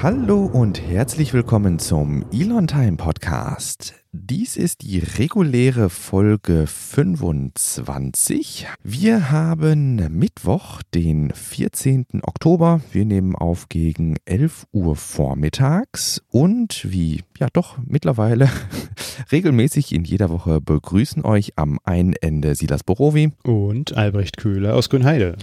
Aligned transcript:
Hallo 0.00 0.44
und 0.44 0.80
herzlich 0.80 1.34
willkommen 1.34 1.80
zum 1.80 2.24
Elon 2.32 2.68
Time 2.68 2.96
Podcast. 2.96 3.94
Dies 4.12 4.56
ist 4.56 4.82
die 4.82 5.00
reguläre 5.00 5.90
Folge 5.90 6.68
25. 6.68 8.68
Wir 8.84 9.32
haben 9.32 9.96
Mittwoch, 10.16 10.82
den 10.94 11.32
14. 11.32 12.06
Oktober. 12.22 12.80
Wir 12.92 13.06
nehmen 13.06 13.34
auf 13.34 13.68
gegen 13.68 14.14
11 14.24 14.66
Uhr 14.70 14.94
vormittags 14.94 16.22
und 16.30 16.86
wie 16.88 17.24
ja 17.36 17.48
doch 17.52 17.78
mittlerweile 17.84 18.48
regelmäßig 19.32 19.92
in 19.92 20.04
jeder 20.04 20.30
Woche 20.30 20.60
begrüßen 20.60 21.24
euch 21.24 21.54
am 21.56 21.80
einen 21.82 22.12
Ende 22.12 22.54
Silas 22.54 22.84
Borowi 22.84 23.32
und 23.42 23.96
Albrecht 23.96 24.36
Köhler 24.36 24.76
aus 24.76 24.90
Grünheide. 24.90 25.34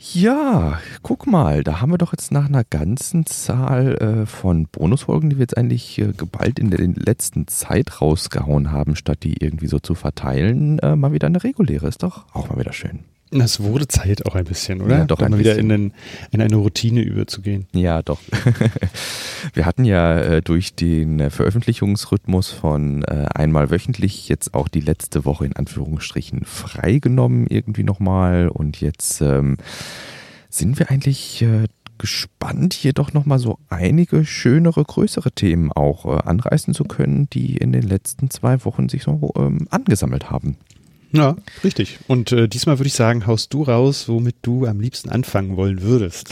Ja, 0.00 0.80
guck 1.02 1.26
mal, 1.26 1.64
da 1.64 1.80
haben 1.80 1.90
wir 1.90 1.98
doch 1.98 2.12
jetzt 2.12 2.30
nach 2.30 2.46
einer 2.46 2.62
ganzen 2.62 3.26
Zahl 3.26 3.96
äh, 3.96 4.26
von 4.26 4.68
Bonusfolgen, 4.68 5.28
die 5.28 5.36
wir 5.36 5.42
jetzt 5.42 5.56
eigentlich 5.58 5.98
äh, 5.98 6.12
geballt 6.12 6.60
in 6.60 6.70
der 6.70 6.86
letzten 6.86 7.48
Zeit 7.48 8.00
rausgehauen 8.00 8.70
haben, 8.70 8.94
statt 8.94 9.24
die 9.24 9.42
irgendwie 9.42 9.66
so 9.66 9.80
zu 9.80 9.96
verteilen, 9.96 10.78
äh, 10.78 10.94
mal 10.94 11.12
wieder 11.12 11.26
eine 11.26 11.42
reguläre. 11.42 11.88
Ist 11.88 12.04
doch 12.04 12.32
auch 12.32 12.48
mal 12.48 12.58
wieder 12.58 12.72
schön. 12.72 13.00
Das 13.30 13.60
wurde 13.60 13.86
Zeit 13.88 14.26
auch 14.26 14.34
ein 14.34 14.44
bisschen, 14.44 14.80
oder? 14.80 14.98
Ja, 14.98 15.04
doch 15.04 15.20
mal 15.20 15.38
wieder 15.38 15.56
in, 15.56 15.68
den, 15.68 15.92
in, 16.30 16.40
eine 16.40 16.56
Routine 16.56 17.02
überzugehen. 17.02 17.66
Ja, 17.72 18.02
doch. 18.02 18.20
Wir 19.54 19.66
hatten 19.66 19.84
ja 19.84 20.18
äh, 20.18 20.42
durch 20.42 20.74
den 20.74 21.30
Veröffentlichungsrhythmus 21.30 22.50
von 22.50 23.04
äh, 23.04 23.26
einmal 23.34 23.70
wöchentlich 23.70 24.28
jetzt 24.28 24.54
auch 24.54 24.68
die 24.68 24.80
letzte 24.80 25.24
Woche 25.24 25.46
in 25.46 25.54
Anführungsstrichen 25.54 26.44
freigenommen 26.44 27.46
irgendwie 27.48 27.84
nochmal 27.84 28.48
und 28.48 28.80
jetzt 28.80 29.20
ähm, 29.20 29.58
sind 30.48 30.78
wir 30.78 30.90
eigentlich 30.90 31.42
äh, 31.42 31.66
gespannt, 31.98 32.72
hier 32.74 32.92
doch 32.92 33.12
nochmal 33.12 33.38
so 33.38 33.58
einige 33.68 34.24
schönere, 34.24 34.84
größere 34.84 35.32
Themen 35.32 35.72
auch 35.72 36.06
äh, 36.06 36.20
anreißen 36.24 36.72
zu 36.72 36.84
können, 36.84 37.28
die 37.30 37.56
in 37.56 37.72
den 37.72 37.82
letzten 37.82 38.30
zwei 38.30 38.64
Wochen 38.64 38.88
sich 38.88 39.02
so 39.02 39.32
ähm, 39.36 39.66
angesammelt 39.70 40.30
haben. 40.30 40.56
Ja, 41.12 41.36
richtig. 41.64 41.98
Und 42.06 42.32
äh, 42.32 42.48
diesmal 42.48 42.78
würde 42.78 42.88
ich 42.88 42.94
sagen, 42.94 43.26
haust 43.26 43.54
du 43.54 43.62
raus, 43.62 44.08
womit 44.08 44.36
du 44.42 44.66
am 44.66 44.80
liebsten 44.80 45.08
anfangen 45.08 45.56
wollen 45.56 45.82
würdest. 45.82 46.28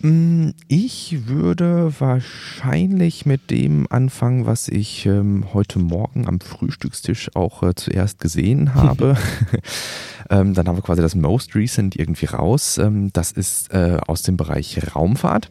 Mm, 0.00 0.50
ich 0.66 1.28
würde 1.28 1.92
wahrscheinlich 2.00 3.24
mit 3.24 3.50
dem 3.52 3.86
anfangen, 3.88 4.46
was 4.46 4.66
ich 4.66 5.06
ähm, 5.06 5.46
heute 5.54 5.78
Morgen 5.78 6.26
am 6.26 6.40
Frühstückstisch 6.40 7.30
auch 7.34 7.62
äh, 7.62 7.74
zuerst 7.76 8.18
gesehen 8.18 8.74
habe. 8.74 9.16
ähm, 10.30 10.54
dann 10.54 10.66
haben 10.66 10.76
wir 10.76 10.82
quasi 10.82 11.02
das 11.02 11.14
Most 11.14 11.54
Recent 11.54 11.94
irgendwie 11.94 12.26
raus. 12.26 12.78
Ähm, 12.78 13.12
das 13.12 13.30
ist 13.30 13.72
äh, 13.72 13.98
aus 14.04 14.22
dem 14.22 14.36
Bereich 14.36 14.80
Raumfahrt. 14.96 15.50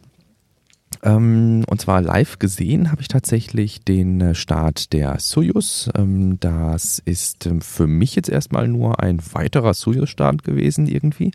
Ähm, 1.04 1.64
und 1.68 1.80
zwar 1.80 2.00
live 2.00 2.38
gesehen 2.38 2.92
habe 2.92 3.02
ich 3.02 3.08
tatsächlich 3.08 3.82
den 3.82 4.20
äh, 4.20 4.34
Start 4.34 4.92
der 4.92 5.18
Soyuz. 5.18 5.90
Ähm, 5.96 6.38
das 6.38 7.00
ist 7.04 7.46
ähm, 7.46 7.60
für 7.60 7.88
mich 7.88 8.14
jetzt 8.14 8.28
erstmal 8.28 8.68
nur 8.68 9.00
ein 9.00 9.18
weiterer 9.32 9.74
Soyuz-Start 9.74 10.44
gewesen 10.44 10.86
irgendwie. 10.86 11.32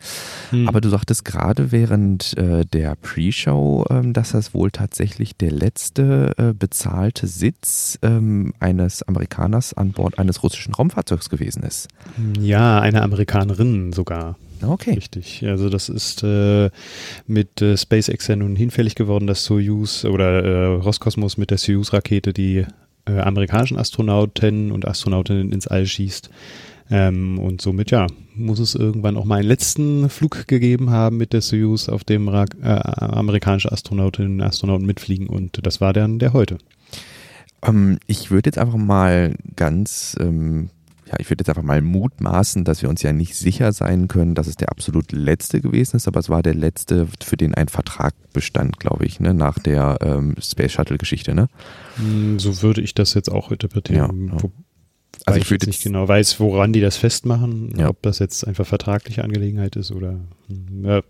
Hm. 0.52 0.70
Aber 0.70 0.80
du 0.80 0.90
sagtest 0.90 1.26
gerade 1.26 1.72
während 1.72 2.38
äh, 2.38 2.66
der 2.66 2.96
Pre-Show, 2.96 3.86
ähm, 3.90 4.14
dass 4.14 4.32
das 4.32 4.54
wohl 4.54 4.72
tatsächlich 4.72 5.36
der 5.36 5.52
letzte 5.52 6.34
äh, 6.38 6.54
bezahlte 6.54 7.28
Sitz 7.28 8.00
ähm, 8.02 8.54
eines 8.60 9.04
Amerikaners 9.04 9.74
an 9.74 9.92
Bord 9.92 10.18
eines 10.18 10.44
russischen 10.44 10.74
Raumfahrzeugs 10.74 11.30
gewesen 11.30 11.64
ist. 11.64 11.90
Ja, 12.40 12.80
eine 12.80 13.02
Amerikanerin 13.02 13.92
sogar. 13.92 14.38
Okay. 14.62 14.94
Richtig. 14.94 15.44
Also 15.46 15.70
das 15.70 15.90
ist 15.90 16.24
äh, 16.24 16.70
mit 17.28 17.62
äh, 17.62 17.78
SpaceX 17.78 18.28
ja 18.28 18.36
nun 18.36 18.56
hinfällig 18.56 18.96
geworden, 18.96 19.28
dass 19.28 19.46
Soyuz 19.46 20.06
oder 20.06 20.44
äh, 20.44 20.66
Roskosmos 20.76 21.38
mit 21.38 21.52
der 21.52 21.58
Soyuz-Rakete 21.58 22.34
die 22.34 22.66
äh, 23.06 23.20
amerikanischen 23.20 23.78
Astronauten 23.78 24.72
und 24.72 24.88
Astronautinnen 24.88 25.52
ins 25.52 25.68
All 25.68 25.86
schießt. 25.86 26.30
Ähm, 26.90 27.38
und 27.40 27.62
somit, 27.62 27.92
ja, 27.92 28.08
muss 28.34 28.60
es 28.60 28.76
irgendwann 28.76 29.18
auch 29.18 29.26
mal 29.26 29.40
einen 29.40 29.48
letzten 29.48 30.10
Flug 30.10 30.48
gegeben 30.48 30.90
haben 30.90 31.18
mit 31.18 31.34
der 31.34 31.42
Soyuz, 31.42 31.90
auf 31.90 32.04
dem 32.04 32.28
äh, 32.30 32.46
amerikanische 32.64 33.72
Astronautinnen 33.72 34.34
und 34.34 34.42
Astronauten 34.42 34.86
mitfliegen. 34.86 35.28
Und 35.28 35.60
das 35.66 35.82
war 35.82 35.92
dann 35.94 36.20
der 36.20 36.34
heute. 36.34 36.58
Ähm, 37.64 38.00
ich 38.08 38.32
würde 38.32 38.48
jetzt 38.48 38.58
einfach 38.58 38.78
mal 38.78 39.36
ganz 39.56 40.16
ähm, 40.20 40.70
ja, 41.08 41.16
ich 41.20 41.30
würde 41.30 41.42
jetzt 41.42 41.50
einfach 41.50 41.64
mal 41.64 41.82
mutmaßen, 41.82 42.64
dass 42.64 42.82
wir 42.82 42.90
uns 42.90 43.02
ja 43.02 43.14
nicht 43.14 43.36
sicher 43.36 43.72
sein 43.72 44.08
können, 44.08 44.36
dass 44.36 44.48
es 44.48 44.56
der 44.56 44.70
absolut 44.70 45.12
letzte 45.12 45.62
gewesen 45.62 45.96
ist, 45.96 46.08
aber 46.08 46.20
es 46.20 46.30
war 46.30 46.44
der 46.44 46.56
letzte, 46.56 47.08
für 47.24 47.38
den 47.38 47.54
ein 47.54 47.70
Vertrag 47.70 48.14
bestand, 48.34 48.80
glaube 48.80 49.06
ich, 49.06 49.20
ne, 49.20 49.34
nach 49.34 49.60
der 49.60 49.98
ähm, 50.02 50.36
Space 50.42 50.74
Shuttle-Geschichte, 50.74 51.34
ne? 51.34 51.48
Hm, 51.96 52.40
so 52.40 52.62
würde 52.62 52.82
ich 52.82 52.94
das 52.94 53.14
jetzt 53.14 53.32
auch 53.32 53.52
interpretieren. 53.52 54.28
Ja, 54.28 54.34
ja. 54.36 54.50
Also 55.26 55.40
ich, 55.40 55.50
würde 55.50 55.66
nicht 55.66 55.84
genau 55.84 56.08
weiß, 56.08 56.40
woran 56.40 56.74
die 56.74 56.82
das 56.82 56.98
festmachen, 56.98 57.74
ja. 57.78 57.90
ob 57.90 58.02
das 58.02 58.20
jetzt 58.20 58.46
einfach 58.48 58.68
vertragliche 58.68 59.24
Angelegenheit 59.24 59.76
ist 59.76 59.92
oder 59.92 60.20
hm, 60.48 60.86
ja, 60.86 61.02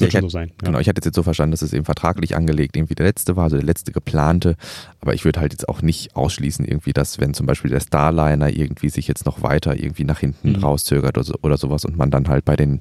wird 0.00 0.12
ja, 0.12 0.20
schon 0.20 0.28
so 0.28 0.32
sein. 0.32 0.48
Ja. 0.48 0.66
Genau, 0.66 0.78
ich 0.78 0.88
hatte 0.88 1.00
es 1.00 1.04
jetzt 1.04 1.14
so 1.14 1.22
verstanden, 1.22 1.52
dass 1.52 1.62
es 1.62 1.72
eben 1.72 1.84
vertraglich 1.84 2.36
angelegt 2.36 2.76
irgendwie 2.76 2.94
der 2.94 3.06
letzte 3.06 3.36
war, 3.36 3.44
also 3.44 3.56
der 3.56 3.64
letzte 3.64 3.92
geplante. 3.92 4.56
Aber 5.00 5.14
ich 5.14 5.24
würde 5.24 5.40
halt 5.40 5.52
jetzt 5.52 5.68
auch 5.68 5.82
nicht 5.82 6.16
ausschließen, 6.16 6.64
irgendwie, 6.64 6.92
dass 6.92 7.18
wenn 7.18 7.34
zum 7.34 7.46
Beispiel 7.46 7.70
der 7.70 7.80
Starliner 7.80 8.50
irgendwie 8.50 8.88
sich 8.88 9.08
jetzt 9.08 9.26
noch 9.26 9.42
weiter 9.42 9.78
irgendwie 9.78 10.04
nach 10.04 10.18
hinten 10.18 10.52
mhm. 10.52 10.56
rauszögert 10.56 11.16
oder, 11.16 11.24
so, 11.24 11.34
oder 11.42 11.56
sowas 11.56 11.84
und 11.84 11.96
man 11.96 12.10
dann 12.10 12.28
halt 12.28 12.44
bei 12.44 12.56
den, 12.56 12.80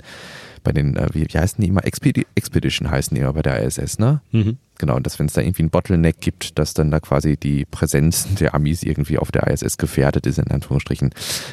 bei 0.64 0.72
den, 0.72 0.96
äh, 0.96 1.08
wie, 1.14 1.26
wie 1.28 1.38
heißen 1.38 1.62
die 1.62 1.68
immer? 1.68 1.86
Expedi 1.86 2.26
Expedition 2.36 2.90
heißen 2.90 3.16
die 3.16 3.22
immer 3.22 3.34
bei 3.34 3.42
der 3.42 3.64
ISS, 3.64 4.00
ne? 4.00 4.22
Mhm. 4.32 4.58
Genau, 4.78 4.96
und 4.96 5.06
dass 5.06 5.20
wenn 5.20 5.26
es 5.26 5.34
da 5.34 5.42
irgendwie 5.42 5.64
ein 5.64 5.70
Bottleneck 5.70 6.22
gibt, 6.22 6.58
dass 6.58 6.74
dann 6.74 6.90
da 6.90 7.00
quasi 7.00 7.38
die 7.38 7.66
Präsenz 7.66 8.28
der 8.40 8.56
Amis 8.56 8.84
irgendwie 8.84 9.18
auf 9.18 9.32
der 9.32 9.48
ISS 9.48 9.78
gefährdet 9.78 10.26
ist, 10.26 10.40
in 10.40 10.50
Anführungsstrichen, 10.50 11.12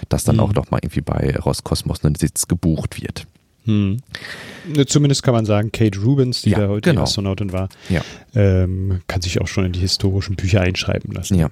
dass 0.09 0.25
dann 0.25 0.37
mhm. 0.37 0.41
auch 0.41 0.53
doch 0.53 0.71
mal 0.71 0.79
irgendwie 0.83 1.01
bei 1.01 1.37
Roskosmos 1.37 2.05
ein 2.05 2.15
Sitz 2.15 2.47
gebucht 2.47 3.01
wird. 3.03 3.27
Hm. 3.67 3.99
Zumindest 4.87 5.23
kann 5.23 5.35
man 5.35 5.45
sagen, 5.45 5.71
Kate 5.73 6.01
Rubens, 6.01 6.43
die 6.43 6.51
ja, 6.51 6.61
da 6.61 6.69
heute 6.69 6.91
genau. 6.91 7.03
Astronautin 7.03 7.53
war, 7.53 7.69
ja. 7.89 8.01
ähm, 8.35 9.01
kann 9.07 9.23
sich 9.23 9.41
auch 9.41 9.49
schon 9.49 9.65
in 9.65 9.73
die 9.73 9.81
historischen 9.81 10.37
Bücher 10.37 10.61
einschreiben 10.61 11.13
lassen. 11.13 11.37
Ja. 11.37 11.51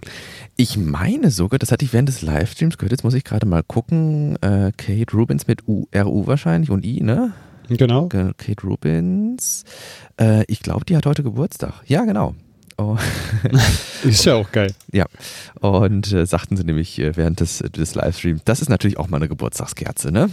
Ich 0.56 0.76
meine 0.76 1.30
sogar, 1.30 1.58
das 1.58 1.70
hatte 1.72 1.84
ich 1.84 1.92
während 1.92 2.08
des 2.08 2.22
Livestreams 2.22 2.78
gehört, 2.78 2.92
jetzt 2.92 3.04
muss 3.04 3.14
ich 3.14 3.24
gerade 3.24 3.46
mal 3.46 3.62
gucken, 3.62 4.36
äh, 4.36 4.72
Kate 4.76 5.12
Rubens 5.12 5.46
mit 5.46 5.68
U, 5.68 5.86
RU 5.94 6.26
wahrscheinlich 6.26 6.70
und 6.70 6.84
I, 6.84 7.02
ne? 7.02 7.32
Genau. 7.68 8.08
Kate 8.08 8.62
Rubens. 8.62 9.64
Äh, 10.20 10.44
ich 10.48 10.60
glaube, 10.60 10.84
die 10.84 10.96
hat 10.96 11.06
heute 11.06 11.22
Geburtstag. 11.22 11.82
Ja, 11.86 12.04
genau. 12.04 12.34
Oh. 12.76 12.98
ist 14.04 14.24
ja 14.24 14.34
auch 14.34 14.50
geil. 14.50 14.72
Ja. 14.92 15.06
Und 15.60 16.12
äh, 16.12 16.26
sagten 16.26 16.56
sie 16.56 16.64
nämlich 16.64 16.98
äh, 16.98 17.16
während 17.16 17.40
des, 17.40 17.58
des 17.58 17.94
Livestreams, 17.94 18.42
das 18.44 18.62
ist 18.62 18.68
natürlich 18.68 18.98
auch 18.98 19.08
mal 19.08 19.18
eine 19.18 19.28
Geburtstagskerze, 19.28 20.10
ne? 20.10 20.28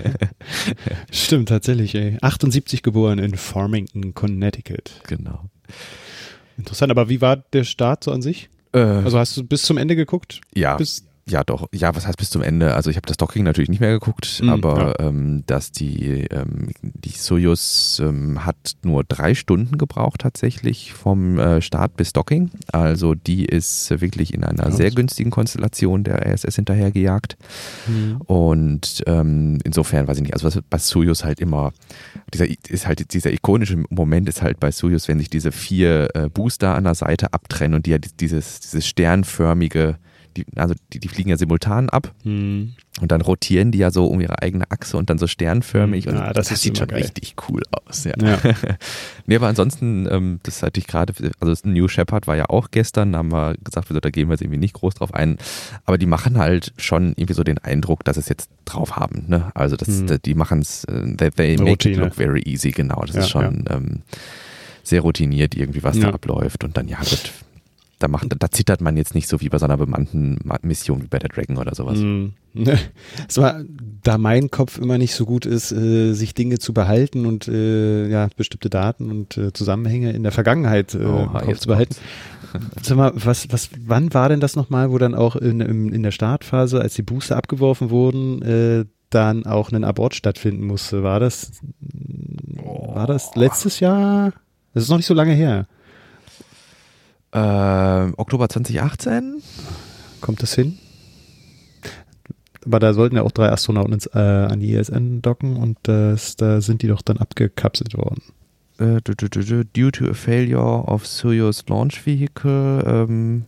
Stimmt, 1.10 1.50
tatsächlich, 1.50 1.94
ey. 1.94 2.16
78 2.22 2.82
geboren 2.82 3.18
in 3.18 3.36
Farmington, 3.36 4.14
Connecticut. 4.14 4.92
Genau. 5.06 5.44
Interessant, 6.56 6.90
aber 6.90 7.08
wie 7.08 7.20
war 7.20 7.36
der 7.36 7.64
Start 7.64 8.04
so 8.04 8.12
an 8.12 8.22
sich? 8.22 8.48
Äh, 8.72 8.78
also 8.78 9.18
hast 9.18 9.36
du 9.36 9.44
bis 9.44 9.62
zum 9.62 9.76
Ende 9.76 9.96
geguckt? 9.96 10.40
Ja. 10.54 10.76
Bis 10.76 11.04
ja, 11.30 11.44
doch. 11.44 11.68
Ja, 11.72 11.94
was 11.94 12.06
heißt 12.06 12.18
bis 12.18 12.30
zum 12.30 12.42
Ende? 12.42 12.74
Also 12.74 12.90
ich 12.90 12.96
habe 12.96 13.06
das 13.06 13.16
Docking 13.16 13.44
natürlich 13.44 13.70
nicht 13.70 13.80
mehr 13.80 13.92
geguckt, 13.92 14.40
mhm, 14.42 14.48
aber 14.50 14.96
ja. 14.98 15.06
ähm, 15.08 15.44
dass 15.46 15.70
die, 15.70 16.26
ähm, 16.30 16.70
die 16.82 17.10
Soyuz 17.10 18.00
ähm, 18.04 18.44
hat 18.44 18.56
nur 18.82 19.04
drei 19.04 19.34
Stunden 19.34 19.78
gebraucht 19.78 20.20
tatsächlich 20.20 20.92
vom 20.92 21.38
äh, 21.38 21.62
Start 21.62 21.96
bis 21.96 22.12
Docking. 22.12 22.50
Also 22.72 23.14
die 23.14 23.44
ist 23.44 23.90
wirklich 24.00 24.34
in 24.34 24.44
einer 24.44 24.64
ja. 24.64 24.70
sehr 24.70 24.90
günstigen 24.90 25.30
Konstellation 25.30 26.04
der 26.04 26.26
ISS 26.26 26.56
hinterhergejagt. 26.56 27.36
Mhm. 27.86 28.20
Und 28.22 29.02
ähm, 29.06 29.58
insofern 29.64 30.08
weiß 30.08 30.16
ich 30.16 30.22
nicht, 30.22 30.34
also 30.34 30.46
was 30.46 30.58
bei 30.68 30.78
Soyuz 30.78 31.24
halt 31.24 31.40
immer, 31.40 31.72
dieser 32.34 32.46
ist 32.68 32.86
halt 32.86 33.12
dieser 33.14 33.32
ikonische 33.32 33.82
Moment 33.88 34.28
ist 34.28 34.42
halt 34.42 34.58
bei 34.58 34.72
Soyuz, 34.72 35.06
wenn 35.08 35.18
sich 35.18 35.30
diese 35.30 35.52
vier 35.52 36.08
äh, 36.14 36.28
Booster 36.28 36.74
an 36.74 36.84
der 36.84 36.94
Seite 36.94 37.32
abtrennen 37.32 37.76
und 37.76 37.86
die 37.86 37.90
ja 37.90 37.98
dieses, 37.98 38.60
dieses 38.60 38.86
sternförmige 38.86 39.96
die, 40.36 40.44
also 40.56 40.74
die, 40.92 41.00
die 41.00 41.08
fliegen 41.08 41.30
ja 41.30 41.36
simultan 41.36 41.88
ab 41.88 42.12
hm. 42.22 42.74
und 43.00 43.10
dann 43.10 43.20
rotieren 43.20 43.72
die 43.72 43.78
ja 43.78 43.90
so 43.90 44.06
um 44.06 44.20
ihre 44.20 44.40
eigene 44.42 44.70
Achse 44.70 44.96
und 44.96 45.10
dann 45.10 45.18
so 45.18 45.26
sternförmig 45.26 46.06
hm. 46.06 46.12
und 46.12 46.18
ja, 46.18 46.32
das, 46.32 46.48
das 46.48 46.62
sieht 46.62 46.78
schon 46.78 46.88
geil. 46.88 47.02
richtig 47.02 47.34
cool 47.48 47.62
aus. 47.70 48.04
Ja. 48.04 48.14
ja. 48.20 48.38
nee, 49.26 49.36
aber 49.36 49.48
ansonsten, 49.48 50.06
ähm, 50.10 50.40
das 50.42 50.62
hatte 50.62 50.80
ich 50.80 50.86
gerade, 50.86 51.12
also 51.40 51.68
New 51.68 51.88
Shepard 51.88 52.26
war 52.26 52.36
ja 52.36 52.46
auch 52.48 52.70
gestern, 52.70 53.12
da 53.12 53.18
haben 53.18 53.32
wir 53.32 53.54
gesagt, 53.62 53.88
da 53.90 54.10
gehen 54.10 54.28
wir 54.28 54.34
jetzt 54.34 54.42
irgendwie 54.42 54.58
nicht 54.58 54.74
groß 54.74 54.94
drauf 54.94 55.14
ein, 55.14 55.38
aber 55.84 55.98
die 55.98 56.06
machen 56.06 56.38
halt 56.38 56.72
schon 56.76 57.10
irgendwie 57.10 57.34
so 57.34 57.44
den 57.44 57.58
Eindruck, 57.58 58.04
dass 58.04 58.16
es 58.16 58.28
jetzt 58.28 58.50
drauf 58.64 58.96
haben. 58.96 59.24
Ne? 59.28 59.50
Also 59.54 59.76
das, 59.76 59.88
hm. 59.88 60.18
die 60.24 60.34
machen 60.34 60.60
es, 60.60 60.84
äh, 60.84 61.16
they, 61.16 61.30
they 61.30 61.56
make 61.56 61.70
Routine. 61.70 61.94
it 61.94 62.00
look 62.00 62.14
very 62.14 62.42
easy, 62.42 62.70
genau. 62.70 63.02
Das 63.06 63.16
ja, 63.16 63.22
ist 63.22 63.30
schon 63.30 63.64
ähm, 63.68 64.02
sehr 64.82 65.00
routiniert 65.00 65.54
irgendwie, 65.54 65.82
was 65.82 65.98
da 65.98 66.10
abläuft 66.10 66.64
und 66.64 66.76
dann 66.76 66.88
ja, 66.88 66.98
wird 66.98 67.32
da, 68.00 68.08
macht, 68.08 68.26
da 68.36 68.50
zittert 68.50 68.80
man 68.80 68.96
jetzt 68.96 69.14
nicht 69.14 69.28
so 69.28 69.40
wie 69.40 69.50
bei 69.50 69.58
so 69.58 69.66
einer 69.66 69.76
bemannten 69.76 70.38
Mission 70.62 71.02
wie 71.02 71.06
bei 71.06 71.18
der 71.18 71.28
Dragon 71.28 71.58
oder 71.58 71.74
sowas. 71.74 71.98
Mm. 71.98 72.28
Es 73.28 73.36
war, 73.36 73.62
da 74.02 74.18
mein 74.18 74.50
Kopf 74.50 74.78
immer 74.78 74.98
nicht 74.98 75.14
so 75.14 75.24
gut 75.24 75.46
ist, 75.46 75.70
äh, 75.70 76.14
sich 76.14 76.34
Dinge 76.34 76.58
zu 76.58 76.72
behalten 76.72 77.26
und 77.26 77.46
äh, 77.46 78.08
ja, 78.08 78.28
bestimmte 78.36 78.70
Daten 78.70 79.10
und 79.10 79.36
äh, 79.36 79.52
Zusammenhänge 79.52 80.12
in 80.12 80.24
der 80.24 80.32
Vergangenheit 80.32 80.94
äh, 80.94 81.04
oh, 81.04 81.22
im 81.22 81.32
Kopf 81.32 81.58
zu 81.58 81.68
behalten. 81.68 81.94
Sag 82.82 82.96
mal, 82.96 83.12
was, 83.14 83.52
was, 83.52 83.70
wann 83.86 84.12
war 84.12 84.28
denn 84.30 84.40
das 84.40 84.56
nochmal, 84.56 84.90
wo 84.90 84.98
dann 84.98 85.14
auch 85.14 85.36
in, 85.36 85.60
in, 85.60 85.92
in 85.92 86.02
der 86.02 86.10
Startphase, 86.10 86.80
als 86.80 86.94
die 86.94 87.02
Booster 87.02 87.36
abgeworfen 87.36 87.90
wurden, 87.90 88.42
äh, 88.42 88.84
dann 89.10 89.46
auch 89.46 89.70
ein 89.70 89.84
Abort 89.84 90.14
stattfinden 90.14 90.66
musste? 90.66 91.02
War 91.02 91.20
das, 91.20 91.52
war 91.76 93.06
das 93.06 93.36
letztes 93.36 93.78
Jahr? 93.78 94.32
Das 94.72 94.84
ist 94.84 94.88
noch 94.88 94.96
nicht 94.96 95.06
so 95.06 95.14
lange 95.14 95.34
her. 95.34 95.66
Äh, 97.32 98.12
Oktober 98.16 98.48
2018? 98.48 99.42
Kommt 100.20 100.42
das 100.42 100.54
hin? 100.54 100.78
Aber 102.64 102.78
da 102.78 102.92
sollten 102.92 103.16
ja 103.16 103.22
auch 103.22 103.32
drei 103.32 103.50
Astronauten 103.50 103.94
ins, 103.94 104.06
äh, 104.06 104.18
an 104.18 104.60
die 104.60 104.72
ISN 104.72 105.22
docken 105.22 105.56
und 105.56 105.78
das, 105.84 106.36
da 106.36 106.60
sind 106.60 106.82
die 106.82 106.88
doch 106.88 107.02
dann 107.02 107.16
abgekapselt 107.16 107.96
worden. 107.96 108.22
Äh, 108.78 109.00
due 109.02 109.92
to 109.92 110.04
a 110.06 110.14
failure 110.14 110.84
of 110.86 111.06
Soyuz 111.06 111.64
Launch 111.68 112.04
Vehicle. 112.06 112.82
Ähm, 112.86 113.44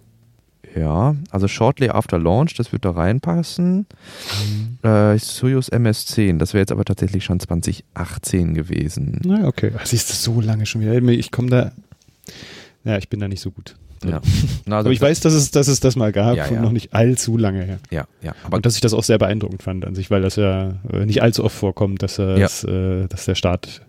ja, 0.75 1.17
also 1.31 1.49
shortly 1.49 1.91
after 1.91 2.19
launch, 2.19 2.55
das 2.55 2.73
wird 2.73 2.85
da 2.85 2.93
reinpassen. 2.93 3.87
Mhm. 4.83 4.89
Äh, 4.89 5.19
Soyuz 5.19 5.69
MS-10, 5.69 6.39
das 6.39 6.55
wäre 6.55 6.63
jetzt 6.63 6.73
aber 6.73 6.85
tatsächlich 6.85 7.25
schon 7.25 7.41
2018 7.41 8.55
gewesen. 8.55 9.21
Na, 9.25 9.47
okay. 9.47 9.73
Siehst 9.85 10.11
du, 10.11 10.15
so 10.15 10.41
lange 10.41 10.67
schon 10.67 10.81
wieder. 10.81 10.95
Ich 10.95 11.31
komme 11.31 11.51
da. 11.51 11.73
Ja, 12.85 12.99
ich 12.99 13.09
bin 13.09 13.21
da 13.21 13.29
nicht 13.29 13.41
so 13.41 13.51
gut. 13.51 13.77
Ja. 14.05 14.21
Na, 14.67 14.79
also 14.79 14.87
aber 14.89 14.93
ich 14.93 15.01
weiß, 15.01 15.21
dass 15.21 15.33
es, 15.33 15.51
dass 15.51 15.69
es 15.69 15.81
das 15.81 15.97
mal 15.97 16.13
gab 16.13 16.37
ja, 16.37 16.49
und 16.49 16.61
noch 16.61 16.73
nicht 16.73 16.93
allzu 16.93 17.37
lange 17.37 17.63
her. 17.63 17.79
Ja, 17.91 18.07
ja. 18.21 18.35
Aber 18.45 18.57
und 18.57 18.67
dass 18.67 18.75
ich 18.75 18.81
das 18.81 18.95
auch 18.95 19.05
sehr 19.05 19.19
beeindruckend 19.19 19.63
fand 19.63 19.85
an 19.85 19.95
sich, 19.95 20.11
weil 20.11 20.23
das 20.23 20.37
ja 20.37 20.75
äh, 20.93 21.07
nicht 21.07 21.23
allzu 21.23 21.45
oft 21.45 21.57
vorkommt, 21.57 22.03
dass, 22.03 22.17
das, 22.17 22.65
äh, 22.65 23.07
dass 23.07 23.27
der 23.27 23.35
Start 23.35 23.83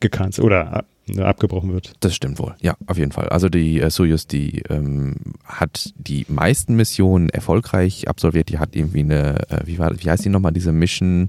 gecancelt 0.00 0.44
oder 0.44 0.84
äh, 1.08 1.20
abgebrochen 1.20 1.72
wird. 1.72 1.92
Das 2.00 2.14
stimmt 2.14 2.38
wohl, 2.38 2.54
ja, 2.60 2.76
auf 2.86 2.98
jeden 2.98 3.12
Fall. 3.12 3.28
Also 3.28 3.48
die 3.48 3.80
äh, 3.80 3.90
Soyuz, 3.90 4.26
die 4.26 4.62
ähm, 4.68 5.16
hat 5.44 5.92
die 5.96 6.26
meisten 6.28 6.76
Missionen 6.76 7.28
erfolgreich 7.28 8.08
absolviert. 8.08 8.48
Die 8.48 8.58
hat 8.58 8.76
irgendwie 8.76 9.00
eine, 9.00 9.48
äh, 9.50 9.60
wie, 9.66 9.78
war, 9.78 9.92
wie 9.98 10.10
heißt 10.10 10.24
die 10.24 10.30
nochmal, 10.30 10.52
diese 10.52 10.72
Mission, 10.72 11.28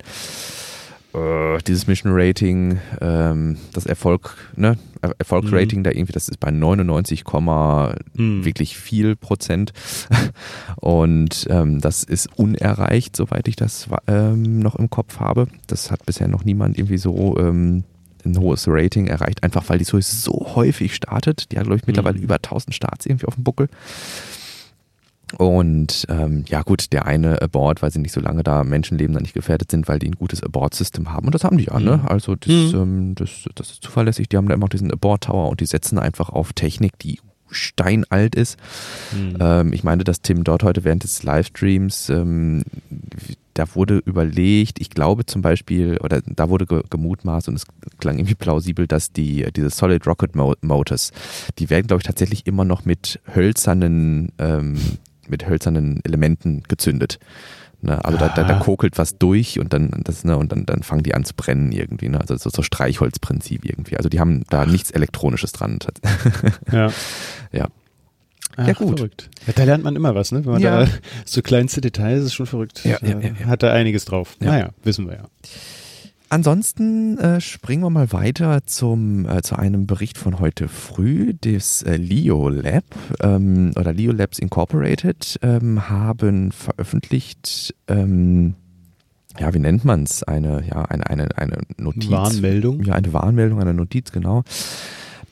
äh, 1.16 1.60
dieses 1.66 1.88
Mission 1.88 2.12
Rating, 2.14 2.80
ähm, 3.02 3.58
das 3.74 3.86
Erfolg, 3.86 4.36
ne, 4.56 4.78
Erfolgsrating 5.18 5.80
mhm. 5.80 5.84
da 5.84 5.92
irgendwie, 5.92 6.14
das 6.14 6.30
ist 6.30 6.40
bei 6.40 6.52
99, 6.52 7.24
mhm. 8.14 8.46
wirklich 8.46 8.78
viel 8.78 9.16
Prozent. 9.16 9.74
Und 10.78 11.48
ähm, 11.50 11.80
das 11.80 12.04
ist 12.04 12.28
unerreicht, 12.38 13.16
soweit 13.16 13.48
ich 13.48 13.56
das 13.56 13.88
ähm, 14.08 14.60
noch 14.60 14.76
im 14.76 14.90
Kopf 14.90 15.20
habe. 15.20 15.48
Das 15.68 15.92
hat 15.92 16.06
bisher 16.06 16.28
noch 16.28 16.44
niemand 16.44 16.78
irgendwie 16.78 16.98
so 16.98 17.38
ähm, 17.38 17.84
ein 18.26 18.38
hohes 18.40 18.66
Rating 18.68 19.08
erreicht, 19.08 19.44
einfach 19.44 19.70
weil 19.70 19.78
die 19.78 19.86
so 19.86 20.48
häufig 20.56 20.96
startet. 20.96 21.52
Die 21.52 21.58
hat, 21.58 21.66
glaube 21.66 21.78
ich, 21.78 21.88
mittlerweile 21.88 22.18
mhm. 22.18 22.24
über 22.24 22.36
1000 22.36 22.76
Starts 22.76 23.06
irgendwie 23.06 23.28
auf 23.28 23.36
dem 23.36 23.44
Buckel. 23.44 23.70
Und 25.38 26.06
ähm, 26.10 26.46
ja 26.48 26.62
gut, 26.62 26.94
der 26.94 27.06
eine 27.06 27.42
Abort, 27.42 27.82
weil 27.82 27.92
sie 27.92 28.00
nicht 28.00 28.12
so 28.12 28.22
lange 28.22 28.44
da 28.44 28.64
Menschenleben 28.64 29.14
da 29.14 29.20
nicht 29.20 29.34
gefährdet 29.34 29.72
sind, 29.72 29.88
weil 29.88 30.00
die 30.00 30.08
ein 30.08 30.16
gutes 30.16 30.44
Abort-System 30.44 31.12
haben. 31.12 31.26
Und 31.26 31.36
das 31.36 31.44
haben 31.44 31.58
die 31.58 31.66
ja, 31.66 31.80
ne? 31.80 31.98
Mhm. 31.98 32.08
Also 32.08 32.36
das, 32.36 32.54
mhm. 32.54 32.76
ähm, 32.76 33.16
das, 33.16 33.46
das 33.56 33.72
ist 33.72 33.84
zuverlässig. 33.84 34.30
Die 34.30 34.38
haben 34.38 34.48
da 34.48 34.54
immer 34.54 34.66
auch 34.66 34.70
diesen 34.70 34.92
Abort-Tower 34.92 35.50
und 35.50 35.60
die 35.60 35.66
setzen 35.66 36.00
einfach 36.00 36.30
auf 36.30 36.54
Technik, 36.54 36.98
die 37.00 37.20
steinalt 37.50 38.36
ist. 38.36 38.58
Mhm. 39.14 39.38
Ähm, 39.40 39.74
ich 39.74 39.84
meine, 39.84 40.04
dass 40.04 40.22
Tim 40.22 40.44
dort 40.44 40.64
heute 40.64 40.84
während 40.84 41.04
des 41.04 41.24
Livestreams, 41.24 42.10
ähm, 42.10 42.64
da 43.54 43.74
wurde 43.74 44.00
überlegt, 44.00 44.82
ich 44.82 44.90
glaube 44.90 45.26
zum 45.26 45.42
Beispiel, 45.42 45.98
oder 46.04 46.22
da 46.26 46.50
wurde 46.50 46.66
ge 46.66 46.82
gemutmaßt 46.90 47.48
und 47.48 47.56
es 47.56 47.66
klang 48.00 48.18
irgendwie 48.18 48.36
plausibel, 48.36 48.86
dass 48.88 49.14
die 49.14 49.48
diese 49.56 49.70
Solid 49.70 50.06
Rocket 50.06 50.36
Motors, 50.36 51.12
die 51.58 51.70
werden, 51.70 51.88
glaube 51.88 52.02
ich, 52.02 52.08
tatsächlich 52.08 52.46
immer 52.48 52.66
noch 52.66 52.84
mit 52.84 53.22
hölzernen 53.34 54.34
ähm, 54.40 54.78
mit 55.28 55.48
hölzernen 55.48 56.02
Elementen 56.04 56.64
gezündet. 56.68 57.20
Ne? 57.82 58.04
Also 58.04 58.18
da, 58.18 58.30
da, 58.30 58.44
da, 58.44 58.56
kokelt 58.56 58.98
was 58.98 59.18
durch 59.18 59.60
und 59.60 59.72
dann 59.74 59.92
das, 60.04 60.24
ne, 60.24 60.38
und 60.38 60.52
dann, 60.52 60.66
dann 60.66 60.84
fangen 60.84 61.04
die 61.04 61.14
an 61.14 61.24
zu 61.24 61.34
brennen 61.36 61.72
irgendwie. 61.72 62.10
Ne? 62.10 62.20
Also 62.20 62.36
so, 62.38 62.50
so 62.50 62.64
Streichholzprinzip 62.64 63.66
irgendwie. 63.66 63.98
Also 63.98 64.10
die 64.10 64.20
haben 64.20 64.44
da 64.50 64.66
nichts 64.66 64.92
Elektronisches 64.92 65.52
dran. 65.52 65.80
ja. 66.72 66.90
Ja. 67.52 67.68
Ach, 68.58 68.68
ja, 68.68 68.74
gut. 68.74 69.00
Verrückt. 69.00 69.30
Ja, 69.48 69.54
da 69.54 69.64
lernt 69.66 69.84
man 69.84 69.96
immer 69.96 70.16
was, 70.16 70.32
ne? 70.32 70.44
Wenn 70.46 70.54
man 70.54 70.62
ja. 70.62 70.86
da 70.86 70.92
so 71.26 71.42
kleinste 71.42 71.82
Details 71.82 72.24
ist 72.24 72.34
schon 72.34 72.46
verrückt. 72.46 72.84
Ja, 72.86 72.98
ja, 73.02 73.20
ja, 73.20 73.46
Hat 73.48 73.64
da 73.64 73.72
einiges 73.72 74.06
drauf. 74.06 74.38
Naja, 74.40 74.70
wissen 74.84 75.08
wir 75.08 75.16
ja. 75.16 75.24
Ansonsten 76.30 77.18
äh, 77.18 77.40
springen 77.40 77.84
wir 77.84 77.90
mal 77.90 78.12
weiter 78.12 78.66
zum, 78.66 79.28
äh, 79.28 79.42
zu 79.42 79.58
einem 79.58 79.86
Bericht 79.86 80.18
von 80.18 80.40
heute 80.40 80.68
früh. 80.68 81.34
Das 81.40 81.84
äh, 81.84 81.98
Leo 81.98 82.50
Lab 82.50 82.84
ähm, 83.22 83.72
oder 83.76 83.94
Leo 83.94 84.12
Labs 84.12 84.40
Incorporated 84.40 85.40
ähm, 85.42 85.88
haben 85.88 86.52
veröffentlicht, 86.52 87.76
ähm, 87.88 88.56
ja, 89.40 89.54
wie 89.54 89.60
nennt 89.60 89.86
man 89.86 90.04
es? 90.04 90.24
Eine, 90.24 90.64
ja, 90.68 90.84
eine, 90.84 91.08
eine, 91.08 91.38
eine 91.38 91.58
Notiz. 91.78 92.10
Warnmeldung. 92.10 92.84
Ja, 92.84 92.94
eine 92.94 93.14
Warnmeldung, 93.14 93.60
eine 93.60 93.74
Notiz, 93.74 94.12
genau 94.12 94.44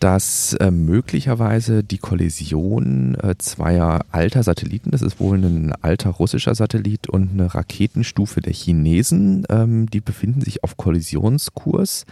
dass 0.04 0.52
äh, 0.56 0.70
möglicherweise 0.70 1.82
die 1.82 1.98
Kollision 1.98 3.16
äh, 3.24 3.36
zweier 3.38 4.04
alter 4.12 4.44
Satelliten, 4.44 4.92
das 4.92 5.02
ist 5.02 5.22
wohl 5.22 5.38
ein 5.38 5.72
alter 5.82 6.10
russischer 6.10 6.54
Satellit 6.56 7.08
und 7.08 7.32
eine 7.32 7.56
Raketenstufe 7.56 8.42
der 8.42 8.52
Chinesen, 8.52 9.46
ähm, 9.48 9.90
die 9.90 10.02
befinden 10.02 10.42
sich 10.42 10.62
auf 10.62 10.76
Kollisionskurs. 10.76 12.06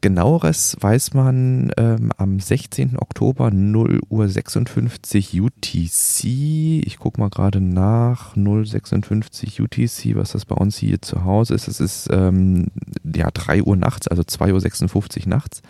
Genaueres 0.00 0.76
weiß 0.80 1.14
man 1.14 1.70
ähm, 1.76 2.10
am 2.16 2.40
16. 2.40 2.98
Oktober 2.98 3.52
0 3.52 4.00
Uhr 4.08 4.28
56 4.28 5.40
UTC. 5.40 6.24
Ich 6.24 6.98
gucke 6.98 7.20
mal 7.20 7.30
gerade 7.30 7.60
nach. 7.60 8.34
056 8.34 9.60
UTC, 9.60 10.16
was 10.16 10.32
das 10.32 10.44
bei 10.44 10.56
uns 10.56 10.76
hier 10.76 11.00
zu 11.00 11.24
Hause 11.24 11.54
ist. 11.54 11.68
Das 11.68 11.78
ist 11.78 12.08
ähm, 12.10 12.66
ja 13.04 13.30
3 13.30 13.62
Uhr 13.62 13.76
nachts, 13.76 14.08
also 14.08 14.22
2.56 14.22 15.22
Uhr 15.22 15.28
nachts. 15.28 15.62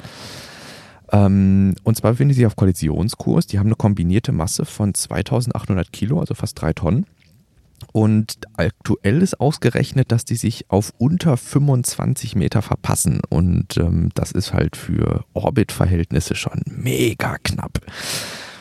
Ähm, 1.13 1.75
und 1.85 1.97
zwar 1.97 2.13
befinden 2.13 2.35
sie 2.35 2.39
sich 2.39 2.47
auf 2.47 2.57
Kollisionskurs. 2.57 3.47
Die 3.47 3.59
haben 3.59 3.67
eine 3.67 3.77
kombinierte 3.77 4.33
Masse 4.33 4.65
von 4.65 4.95
2800 4.95 5.93
Kilo, 5.93 6.21
also 6.21 6.35
fast 6.35 6.61
drei 6.61 6.73
Tonnen. 6.73 7.07
Und 7.93 8.39
aktuell 8.57 9.23
ist 9.23 9.41
ausgerechnet, 9.41 10.11
dass 10.13 10.25
die 10.25 10.37
sich 10.37 10.71
auf 10.71 10.93
unter 10.99 11.37
25 11.37 12.35
Meter 12.35 12.63
verpassen. 12.63 13.21
Und 13.29 13.77
ähm, 13.77 14.11
das 14.15 14.33
ist 14.33 14.53
halt 14.53 14.77
für 14.77 15.25
Orbitverhältnisse 15.35 16.35
schon 16.35 16.63
mega 16.67 17.37
knapp. 17.43 17.81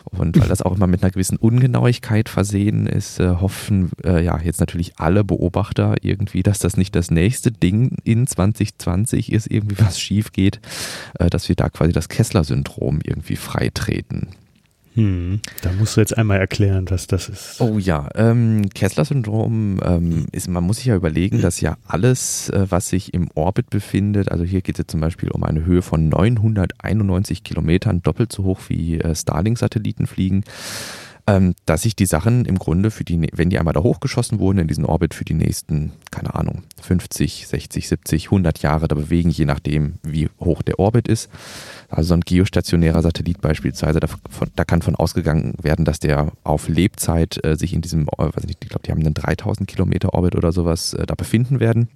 Und 0.05 0.39
weil 0.39 0.47
das 0.47 0.61
auch 0.61 0.75
immer 0.75 0.87
mit 0.87 1.03
einer 1.03 1.11
gewissen 1.11 1.37
Ungenauigkeit 1.37 2.29
versehen 2.29 2.87
ist, 2.87 3.19
äh, 3.19 3.35
hoffen 3.41 3.91
äh, 4.03 4.23
ja 4.23 4.39
jetzt 4.39 4.59
natürlich 4.59 4.97
alle 4.97 5.23
Beobachter 5.23 5.95
irgendwie, 6.01 6.43
dass 6.43 6.59
das 6.59 6.77
nicht 6.77 6.95
das 6.95 7.11
nächste 7.11 7.51
Ding 7.51 7.97
in 8.03 8.27
2020 8.27 9.31
ist, 9.31 9.51
irgendwie 9.51 9.79
was 9.79 9.99
schief 9.99 10.31
geht, 10.31 10.59
äh, 11.19 11.29
dass 11.29 11.49
wir 11.49 11.55
da 11.55 11.69
quasi 11.69 11.91
das 11.91 12.09
Kessler-Syndrom 12.09 12.99
irgendwie 13.03 13.35
freitreten. 13.35 14.29
Hm, 14.95 15.41
da 15.61 15.71
musst 15.73 15.97
du 15.97 16.01
jetzt 16.01 16.17
einmal 16.17 16.39
erklären, 16.39 16.85
was 16.89 17.05
das 17.07 17.27
ist. 17.27 17.59
Oh 17.59 17.77
ja, 17.77 18.07
ähm, 18.15 18.69
Kessler-Syndrom 18.73 19.81
ähm, 19.83 20.25
ist, 20.31 20.47
man 20.47 20.63
muss 20.63 20.77
sich 20.77 20.85
ja 20.85 20.95
überlegen, 20.95 21.41
dass 21.41 21.59
ja 21.59 21.75
alles, 21.85 22.49
äh, 22.49 22.65
was 22.69 22.87
sich 22.87 23.13
im 23.13 23.27
Orbit 23.35 23.69
befindet, 23.69 24.31
also 24.31 24.45
hier 24.45 24.61
geht 24.61 24.79
es 24.79 24.87
zum 24.87 25.01
Beispiel 25.01 25.31
um 25.31 25.43
eine 25.43 25.65
Höhe 25.65 25.81
von 25.81 26.07
991 26.07 27.43
Kilometern, 27.43 28.01
doppelt 28.03 28.31
so 28.31 28.45
hoch 28.45 28.61
wie 28.69 28.99
äh, 28.99 29.13
Starlink-Satelliten 29.13 30.07
fliegen, 30.07 30.45
ähm, 31.27 31.55
dass 31.65 31.81
sich 31.81 31.95
die 31.95 32.05
Sachen 32.05 32.45
im 32.45 32.59
Grunde 32.59 32.91
für 32.91 33.03
die, 33.03 33.29
wenn 33.33 33.49
die 33.49 33.57
einmal 33.57 33.73
da 33.73 33.81
hochgeschossen 33.81 34.39
wurden 34.39 34.59
in 34.59 34.67
diesen 34.67 34.85
Orbit 34.85 35.13
für 35.15 35.25
die 35.25 35.33
nächsten, 35.33 35.91
keine 36.11 36.35
Ahnung, 36.35 36.63
50, 36.81 37.47
60, 37.47 37.87
70, 37.87 38.25
100 38.25 38.59
Jahre 38.59 38.87
da 38.87 38.95
bewegen, 38.95 39.29
je 39.29 39.45
nachdem, 39.45 39.95
wie 40.03 40.29
hoch 40.39 40.61
der 40.61 40.79
Orbit 40.79 41.07
ist. 41.07 41.29
Also 41.89 42.09
so 42.09 42.13
ein 42.13 42.21
geostationärer 42.21 43.01
Satellit 43.01 43.41
beispielsweise, 43.41 43.99
da, 43.99 44.07
da 44.55 44.65
kann 44.65 44.83
von 44.83 44.95
ausgegangen 44.95 45.55
werden, 45.61 45.83
dass 45.83 45.99
der 45.99 46.31
auf 46.43 46.67
Lebzeit 46.67 47.43
äh, 47.43 47.55
sich 47.55 47.73
in 47.73 47.81
diesem, 47.81 48.07
äh, 48.07 48.17
weiß 48.17 48.45
nicht, 48.45 48.63
ich 48.63 48.69
glaube, 48.69 48.83
die 48.85 48.91
haben 48.91 49.01
einen 49.01 49.15
3000 49.15 49.67
Kilometer 49.67 50.13
Orbit 50.13 50.35
oder 50.35 50.51
sowas 50.51 50.93
äh, 50.93 51.05
da 51.07 51.15
befinden 51.15 51.59
werden. 51.59 51.89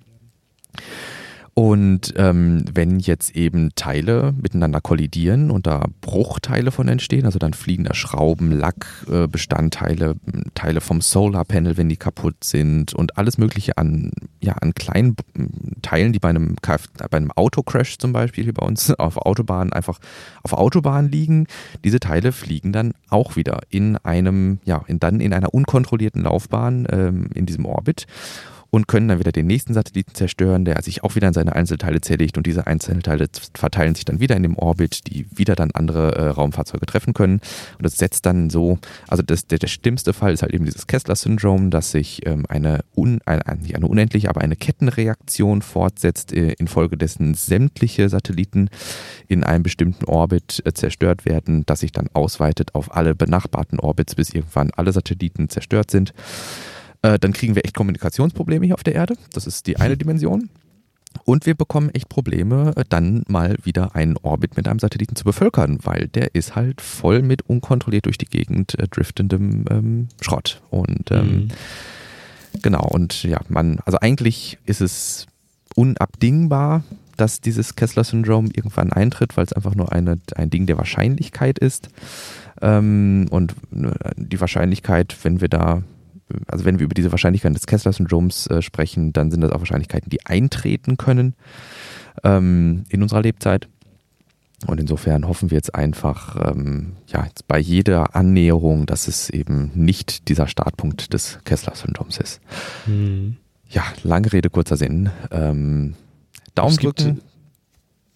Und 1.60 2.14
ähm, 2.16 2.64
wenn 2.74 3.02
jetzt 3.02 3.36
eben 3.36 3.72
Teile 3.76 4.34
miteinander 4.42 4.80
kollidieren 4.80 5.52
und 5.52 5.68
da 5.68 5.88
Bruchteile 6.00 6.72
von 6.72 6.88
entstehen, 6.88 7.26
also 7.26 7.38
dann 7.38 7.54
fliegen 7.54 7.84
da 7.84 7.94
Schrauben, 7.94 8.54
Lackbestandteile, 8.54 10.12
äh, 10.12 10.42
Teile 10.56 10.80
vom 10.80 11.02
Solarpanel, 11.02 11.76
wenn 11.76 11.90
die 11.90 11.98
kaputt 11.98 12.46
sind 12.46 12.94
und 12.94 13.18
alles 13.18 13.38
Mögliche 13.38 13.78
an, 13.78 14.14
ja, 14.40 14.54
an 14.54 14.74
kleinen 14.74 15.18
Teilen, 15.82 16.14
die 16.14 16.20
bei 16.20 16.30
einem, 16.30 16.56
bei 16.62 17.18
einem 17.18 17.32
Autocrash 17.32 17.98
zum 17.98 18.14
Beispiel 18.14 18.46
hier 18.46 18.54
bei 18.54 18.66
uns 18.66 18.92
auf 18.98 19.18
Autobahnen 19.18 19.74
einfach 19.74 20.00
auf 20.44 20.54
Autobahnen 20.54 21.12
liegen, 21.12 21.46
diese 21.84 22.00
Teile 22.00 22.32
fliegen 22.32 22.72
dann 22.72 22.94
auch 23.10 23.36
wieder 23.36 23.60
in 23.70 23.98
einem, 23.98 24.60
ja, 24.64 24.86
in, 24.88 25.02
dann 25.02 25.20
in 25.20 25.34
einer 25.34 25.54
unkontrollierten 25.54 26.24
Laufbahn 26.24 26.88
ähm, 26.90 27.30
in 27.34 27.46
diesem 27.46 27.66
Orbit 27.66 28.08
und 28.72 28.88
können 28.88 29.08
dann 29.08 29.20
wieder 29.20 29.32
den 29.32 29.48
nächsten 29.48 29.74
Satelliten 29.74 30.14
zerstören, 30.14 30.66
der 30.66 30.82
sich 30.82 31.04
auch 31.04 31.16
wieder 31.16 31.28
in 31.28 31.34
seine 31.34 31.56
Einzelteile 31.56 32.02
zerlegt 32.02 32.38
und 32.38 32.46
diese 32.46 32.68
Einzelteile 32.68 33.28
verteilen 33.54 33.96
sich 33.96 34.06
dann 34.06 34.20
wieder 34.20 34.36
in 34.36 34.44
dem 34.44 34.58
Orbit, 34.58 35.08
die 35.08 35.26
wieder 35.32 35.56
dann 35.56 35.72
andere 35.72 36.16
äh, 36.16 36.28
Raumfahrzeuge 36.30 36.86
treffen 36.86 37.14
können. 37.14 37.42
Und 37.78 37.84
das 37.84 37.98
setzt 37.98 38.26
dann 38.26 38.50
so, 38.50 38.78
also 39.08 39.24
das, 39.24 39.48
der, 39.48 39.60
der 39.60 39.68
schlimmste 39.68 40.14
Fall 40.14 40.34
ist 40.34 40.42
halt 40.44 40.54
eben 40.54 40.66
dieses 40.66 40.88
Kessler-Syndrom, 40.88 41.72
dass 41.72 41.92
sich 41.92 42.26
ähm, 42.26 42.46
eine, 42.48 42.82
un, 42.96 43.22
eine, 43.26 43.46
eine 43.46 43.88
unendliche, 43.88 44.30
aber 44.30 44.42
eine 44.42 44.56
Kettenreaktion 44.56 45.62
fortsetzt, 45.62 46.34
äh, 46.34 46.54
infolgedessen 46.54 47.34
sämtliche 47.34 48.10
Satelliten 48.10 48.70
in 49.28 49.44
einem 49.44 49.64
bestimmten 49.64 50.06
Orbit 50.06 50.62
äh, 50.66 50.74
zerstört 50.74 51.26
werden, 51.26 51.66
das 51.66 51.80
sich 51.80 51.92
dann 51.92 52.10
ausweitet 52.14 52.76
auf 52.76 52.96
alle 52.96 53.16
benachbarten 53.16 53.80
Orbits, 53.80 54.16
bis 54.16 54.30
irgendwann 54.34 54.72
alle 54.76 54.92
Satelliten 54.92 55.50
zerstört 55.50 55.92
sind. 55.92 56.14
Äh, 57.02 57.20
dann 57.20 57.34
kriegen 57.34 57.56
wir 57.56 57.66
echt 57.66 57.76
Kommunikationsprobleme 57.76 58.66
hier 58.66 58.76
auf 58.76 58.84
der 58.84 58.96
Erde. 58.96 59.16
Das 59.34 59.48
ist 59.48 59.68
die 59.68 59.78
eine 59.78 59.98
Dimension. 59.98 60.50
Und 61.26 61.46
wir 61.46 61.56
bekommen 61.56 61.90
echt 61.90 62.10
Probleme, 62.10 62.74
äh, 62.76 62.84
dann 62.88 63.24
mal 63.28 63.56
wieder 63.64 63.96
einen 63.96 64.18
Orbit 64.18 64.58
mit 64.58 64.68
einem 64.68 64.80
Satelliten 64.80 65.16
zu 65.16 65.24
bevölkern, 65.24 65.80
weil 65.84 66.08
der 66.08 66.36
ist 66.36 66.56
halt 66.56 66.82
voll 66.82 67.22
mit 67.22 67.44
unkontrolliert 67.44 68.06
durch 68.06 68.18
die 68.18 68.26
Gegend 68.26 68.78
äh, 68.78 68.88
driftendem 68.88 69.66
ähm, 69.70 70.08
Schrott. 70.22 70.62
Und 70.70 71.12
ähm, 71.12 71.26
mhm. 71.26 71.48
genau, 72.62 72.88
und 72.88 73.24
ja, 73.24 73.40
man, 73.48 73.80
also 73.86 73.98
eigentlich 74.00 74.60
ist 74.66 74.82
es 74.82 75.28
unabdingbar, 75.76 76.84
dass 77.18 77.42
dieses 77.42 77.76
Kessler-Syndrom 77.76 78.50
irgendwann 78.54 78.94
eintritt, 78.94 79.36
weil 79.36 79.46
es 79.46 79.54
einfach 79.54 79.76
nur 79.76 79.92
eine, 79.92 80.20
ein 80.36 80.50
Ding 80.50 80.68
der 80.68 80.78
Wahrscheinlichkeit 80.78 81.60
ist. 81.60 81.90
Ähm, 82.62 83.28
und 83.30 83.54
äh, 83.74 83.92
die 84.16 84.40
Wahrscheinlichkeit, 84.40 85.18
wenn 85.24 85.42
wir 85.42 85.50
da 85.50 85.84
also 86.48 86.66
wenn 86.66 86.80
wir 86.80 86.86
über 86.86 86.94
diese 86.94 87.12
Wahrscheinlichkeiten 87.12 87.54
des 87.54 87.68
Kessler-Syndroms 87.68 88.48
äh, 88.48 88.62
sprechen, 88.62 89.14
dann 89.14 89.32
sind 89.32 89.42
das 89.42 89.52
auch 89.52 89.60
Wahrscheinlichkeiten, 89.60 90.10
die 90.10 90.26
eintreten 90.26 90.98
können 90.98 91.36
ähm, 92.24 92.84
in 92.90 93.02
unserer 93.02 93.22
Lebzeit. 93.22 93.68
Und 94.68 94.80
insofern 94.80 95.28
hoffen 95.28 95.52
wir 95.52 95.56
jetzt 95.56 95.74
einfach, 95.74 96.36
ähm, 96.52 96.94
ja, 97.08 97.24
jetzt 97.24 97.48
bei 97.48 97.60
jeder 97.60 98.16
Annäherung, 98.16 98.86
dass 98.86 99.08
es 99.08 99.30
eben 99.30 99.72
nicht 99.74 100.28
dieser 100.28 100.48
Startpunkt 100.48 101.14
des 101.14 101.40
Kessler-Syndroms 101.46 102.18
ist. 102.18 102.42
Mhm. 102.86 103.38
Ja, 103.70 103.84
lange 104.04 104.34
Rede, 104.34 104.50
kurzer 104.50 104.76
Sinn. 104.76 105.12
Ähm, 105.32 105.96
Daumen 106.56 106.76
drücken. 106.76 107.22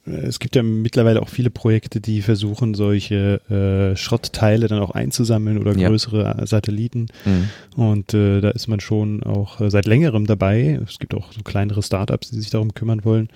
Es 0.05 0.39
gibt 0.39 0.57
ja 0.57 0.63
mittlerweile 0.63 1.21
auch 1.21 1.29
viele 1.29 1.49
Projekte, 1.49 2.01
die 2.01 2.21
versuchen, 2.21 2.73
solche 2.73 3.39
äh, 3.49 3.95
Schrottteile 3.95 4.67
dann 4.67 4.79
auch 4.79 4.91
einzusammeln 4.91 5.57
oder 5.57 5.73
größere 5.73 6.23
ja. 6.23 6.45
Satelliten. 6.45 7.07
Mhm. 7.23 7.49
Und 7.77 8.13
äh, 8.13 8.41
da 8.41 8.49
ist 8.49 8.67
man 8.67 8.81
schon 8.81 9.23
auch 9.23 9.61
äh, 9.61 9.69
seit 9.69 9.85
längerem 9.85 10.27
dabei. 10.27 10.81
Es 10.85 10.99
gibt 10.99 11.13
auch 11.13 11.31
so 11.31 11.41
kleinere 11.41 11.81
Startups, 11.81 12.31
die 12.31 12.41
sich 12.41 12.49
darum 12.49 12.73
kümmern 12.73 13.05
wollen. 13.05 13.29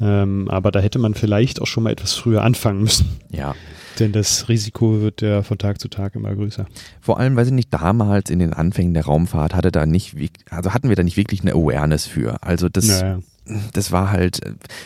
Ähm, 0.00 0.48
aber 0.48 0.70
da 0.70 0.80
hätte 0.80 0.98
man 0.98 1.12
vielleicht 1.12 1.60
auch 1.60 1.66
schon 1.66 1.82
mal 1.82 1.92
etwas 1.92 2.14
früher 2.14 2.42
anfangen 2.42 2.80
müssen. 2.80 3.06
Ja. 3.30 3.54
Denn 3.98 4.12
das 4.12 4.48
Risiko 4.48 5.02
wird 5.02 5.20
ja 5.20 5.42
von 5.42 5.58
Tag 5.58 5.78
zu 5.78 5.88
Tag 5.88 6.14
immer 6.14 6.34
größer. 6.34 6.66
Vor 7.02 7.20
allem, 7.20 7.36
weil 7.36 7.44
sie 7.44 7.50
nicht 7.50 7.74
damals 7.74 8.30
in 8.30 8.38
den 8.38 8.54
Anfängen 8.54 8.94
der 8.94 9.04
Raumfahrt 9.04 9.54
hatte 9.54 9.72
da 9.72 9.84
nicht, 9.84 10.16
also 10.48 10.72
hatten 10.72 10.88
wir 10.88 10.96
da 10.96 11.02
nicht 11.02 11.18
wirklich 11.18 11.42
eine 11.42 11.52
Awareness 11.52 12.06
für. 12.06 12.42
Also 12.42 12.70
das, 12.70 12.86
naja 12.86 13.18
das 13.72 13.92
war 13.92 14.10
halt, 14.10 14.40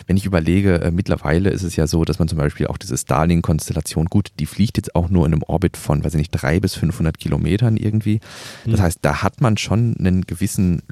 wenn 0.07 0.17
ich 0.17 0.27
überlege, 0.27 0.81
äh, 0.81 0.91
mittlerweile 0.91 1.51
ist 1.51 1.63
es 1.63 1.77
ja 1.77 1.87
so, 1.87 2.05
dass 2.05 2.19
man 2.19 2.29
zum 2.29 2.39
Beispiel 2.39 2.67
auch 2.67 2.79
diese 2.79 2.97
Starlink-Konstellation, 2.97 4.07
gut, 4.07 4.31
die 4.39 4.47
fliegt 4.47 4.77
jetzt 4.77 4.95
auch 4.95 5.09
nur 5.09 5.27
in 5.27 5.33
einem 5.33 5.43
Orbit 5.43 5.77
von, 5.77 6.05
weiß 6.05 6.15
ich 6.15 6.19
nicht, 6.19 6.31
drei 6.31 6.61
bis 6.61 6.75
500 6.75 7.19
Kilometern 7.19 7.77
irgendwie. 7.77 8.21
Das 8.65 8.81
mhm. 8.81 8.83
heißt, 8.83 8.99
da 9.03 9.23
hat 9.23 9.41
man 9.41 9.57
schon 9.57 9.97
einen 9.99 10.23
gewissen 10.23 10.83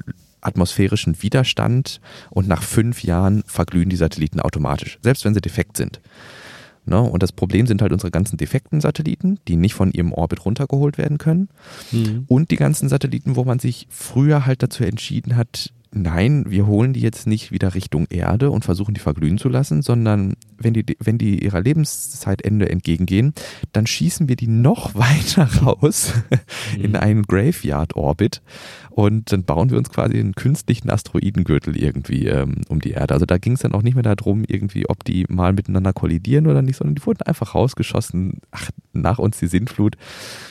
atmosphärischen 0.41 1.21
Widerstand 1.21 2.01
und 2.29 2.47
nach 2.47 2.63
fünf 2.63 3.03
Jahren 3.03 3.43
verglühen 3.45 3.89
die 3.89 3.95
Satelliten 3.95 4.39
automatisch, 4.39 4.97
selbst 5.01 5.23
wenn 5.23 5.33
sie 5.33 5.41
defekt 5.41 5.77
sind. 5.77 6.01
Ne? 6.85 6.99
Und 6.99 7.21
das 7.21 7.31
Problem 7.31 7.67
sind 7.67 7.81
halt 7.81 7.93
unsere 7.93 8.11
ganzen 8.11 8.37
defekten 8.37 8.81
Satelliten, 8.81 9.37
die 9.47 9.55
nicht 9.55 9.75
von 9.75 9.91
ihrem 9.91 10.13
Orbit 10.13 10.45
runtergeholt 10.45 10.97
werden 10.97 11.19
können. 11.19 11.49
Mhm. 11.91 12.25
Und 12.27 12.49
die 12.49 12.55
ganzen 12.55 12.89
Satelliten, 12.89 13.35
wo 13.35 13.43
man 13.43 13.59
sich 13.59 13.87
früher 13.89 14.45
halt 14.47 14.63
dazu 14.63 14.83
entschieden 14.83 15.35
hat, 15.35 15.71
nein, 15.93 16.45
wir 16.47 16.67
holen 16.67 16.93
die 16.93 17.01
jetzt 17.01 17.27
nicht 17.27 17.51
wieder 17.51 17.73
Richtung 17.73 18.07
Erde 18.09 18.51
und 18.51 18.65
versuchen 18.65 18.93
die 18.93 19.01
verglühen 19.01 19.37
zu 19.37 19.49
lassen, 19.49 19.81
sondern 19.81 20.35
wenn 20.57 20.73
die, 20.73 20.85
wenn 20.99 21.17
die 21.17 21.43
ihrer 21.43 21.61
Lebenszeitende 21.61 22.69
entgegengehen, 22.69 23.33
dann 23.73 23.87
schießen 23.87 24.29
wir 24.29 24.35
die 24.35 24.47
noch 24.47 24.95
weiter 24.95 25.49
raus 25.61 26.13
in 26.77 26.91
mhm. 26.91 26.97
einen 26.97 27.23
Graveyard-Orbit 27.23 28.41
und 28.91 29.31
dann 29.31 29.43
bauen 29.43 29.69
wir 29.69 29.77
uns 29.77 29.89
quasi 29.89 30.19
einen 30.19 30.35
künstlichen 30.35 30.89
Asteroidengürtel 30.89 31.77
irgendwie 31.77 32.27
ähm, 32.27 32.61
um 32.67 32.81
die 32.81 32.91
Erde. 32.91 33.13
Also 33.13 33.25
da 33.25 33.37
ging 33.37 33.53
es 33.53 33.61
dann 33.61 33.73
auch 33.73 33.81
nicht 33.81 33.95
mehr 33.95 34.03
darum, 34.03 34.43
irgendwie, 34.45 34.87
ob 34.89 35.03
die 35.05 35.25
mal 35.29 35.53
miteinander 35.53 35.93
kollidieren 35.93 36.45
oder 36.47 36.61
nicht, 36.61 36.75
sondern 36.75 36.95
die 36.95 37.05
wurden 37.05 37.21
einfach 37.23 37.55
rausgeschossen. 37.55 38.39
Ach, 38.51 38.69
nach 38.93 39.19
uns 39.19 39.39
die 39.39 39.47
Sintflut. 39.47 39.95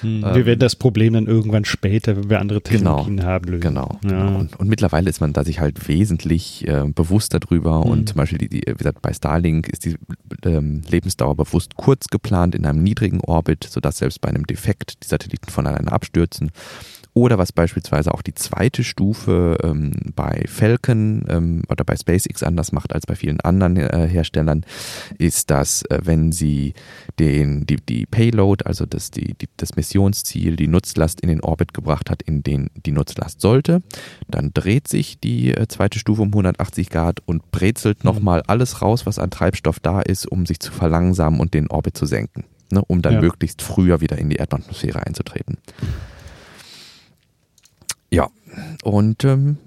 Hm, 0.00 0.25
ähm, 0.25 0.35
wir 0.35 0.47
werden 0.47 0.61
das 0.61 0.75
Problem 0.75 1.12
dann 1.12 1.26
irgendwann 1.26 1.66
später, 1.66 2.16
wenn 2.16 2.30
wir 2.30 2.40
andere 2.40 2.61
genau. 2.61 2.70
Technologien 2.70 3.16
genau, 3.18 3.28
haben, 3.28 3.44
lösen. 3.44 3.61
Genau. 3.61 3.99
Ja. 4.04 4.11
genau. 4.11 4.38
Und, 4.38 4.59
und, 4.59 4.68
mittlerweile 4.68 5.11
ist 5.11 5.20
man 5.20 5.35
da 5.35 5.44
sich 5.44 5.61
halt 5.61 5.87
wesentlich 5.88 6.66
äh, 6.66 6.85
bewusster 6.87 7.40
drüber 7.40 7.85
hm. 7.85 7.90
und 7.90 8.09
zum 8.09 8.16
Beispiel, 8.16 8.38
die, 8.38 8.49
die, 8.49 8.62
wie 8.66 8.75
gesagt, 8.75 9.02
bei 9.02 9.12
Starlink 9.12 9.68
ist 9.68 9.85
die 9.85 9.97
ähm, 10.44 10.82
Lebensdauer 10.88 11.37
bewusst 11.37 11.76
kurz 11.76 12.06
geplant 12.09 12.54
in 12.54 12.64
einem 12.64 12.82
niedrigen 12.82 13.20
Orbit, 13.20 13.64
sodass 13.64 13.99
selbst 13.99 14.20
bei 14.20 14.28
einem 14.30 14.47
Defekt 14.47 15.02
die 15.04 15.09
Satelliten 15.09 15.50
voneinander 15.50 15.92
abstürzen. 15.92 16.50
Oder 17.12 17.38
was 17.38 17.52
beispielsweise 17.52 18.14
auch 18.14 18.23
die 18.23 18.35
zweite 18.35 18.85
Stufe 18.85 19.59
ähm, 19.64 19.93
bei 20.14 20.45
Falcon 20.47 21.25
ähm, 21.29 21.62
oder 21.69 21.85
bei 21.85 21.97
SpaceX 21.97 22.43
anders 22.45 22.71
macht 22.71 22.95
als 22.95 23.07
bei 23.07 23.17
vielen 23.17 23.40
anderen 23.40 23.76
äh, 23.76 24.07
Herstellern, 24.09 24.64
ist, 25.19 25.50
dass 25.50 25.83
äh, 25.83 25.99
wenn 26.05 26.31
sie 26.31 26.75
den, 27.19 27.67
die, 27.67 27.76
die 27.76 28.07
Payload, 28.07 28.64
also 28.64 28.87
das, 28.87 29.11
die, 29.11 29.35
die, 29.35 29.49
das 29.57 29.75
Missionsziel, 29.75 30.55
die 30.55 30.69
Nutzlast 30.69 31.21
in 31.21 31.29
den 31.29 31.40
Orbit 31.40 31.75
gebracht 31.75 32.11
hat, 32.11 32.23
in 32.23 32.45
den 32.45 32.71
die 32.87 32.93
Nutzlast 32.93 33.40
sollte, 33.40 33.83
dann 34.29 34.52
dreht 34.55 34.87
sich 34.87 35.19
die 35.19 35.52
äh, 35.52 35.67
zweite 35.67 35.99
Stufe 35.99 36.23
um 36.23 36.29
180 36.29 36.90
Grad 36.90 37.21
und 37.26 37.50
brezelt 37.50 38.05
mhm. 38.05 38.11
nochmal 38.11 38.43
alles 38.47 38.83
raus, 38.83 39.05
was 39.05 39.19
an 39.19 39.31
Treibstoff 39.31 39.81
da 39.81 40.00
ist, 40.00 40.26
um 40.26 40.47
sich 40.47 40.61
zu 40.61 40.71
verlangsamen 40.71 41.40
und 41.40 41.55
den 41.55 41.67
Orbit 41.69 41.97
zu 41.97 42.07
senken. 42.07 42.45
Ne, 42.73 42.85
um 42.87 43.02
dann 43.02 43.14
ja. 43.14 43.21
möglichst 43.21 43.62
früher 43.62 44.00
wieder 44.00 44.17
in 44.17 44.31
die 44.31 44.37
Erdatmosphäre 44.37 45.05
einzutreten. 45.05 45.59
Ja, 45.83 45.88
und 48.83 49.25
ähm, 49.25 49.59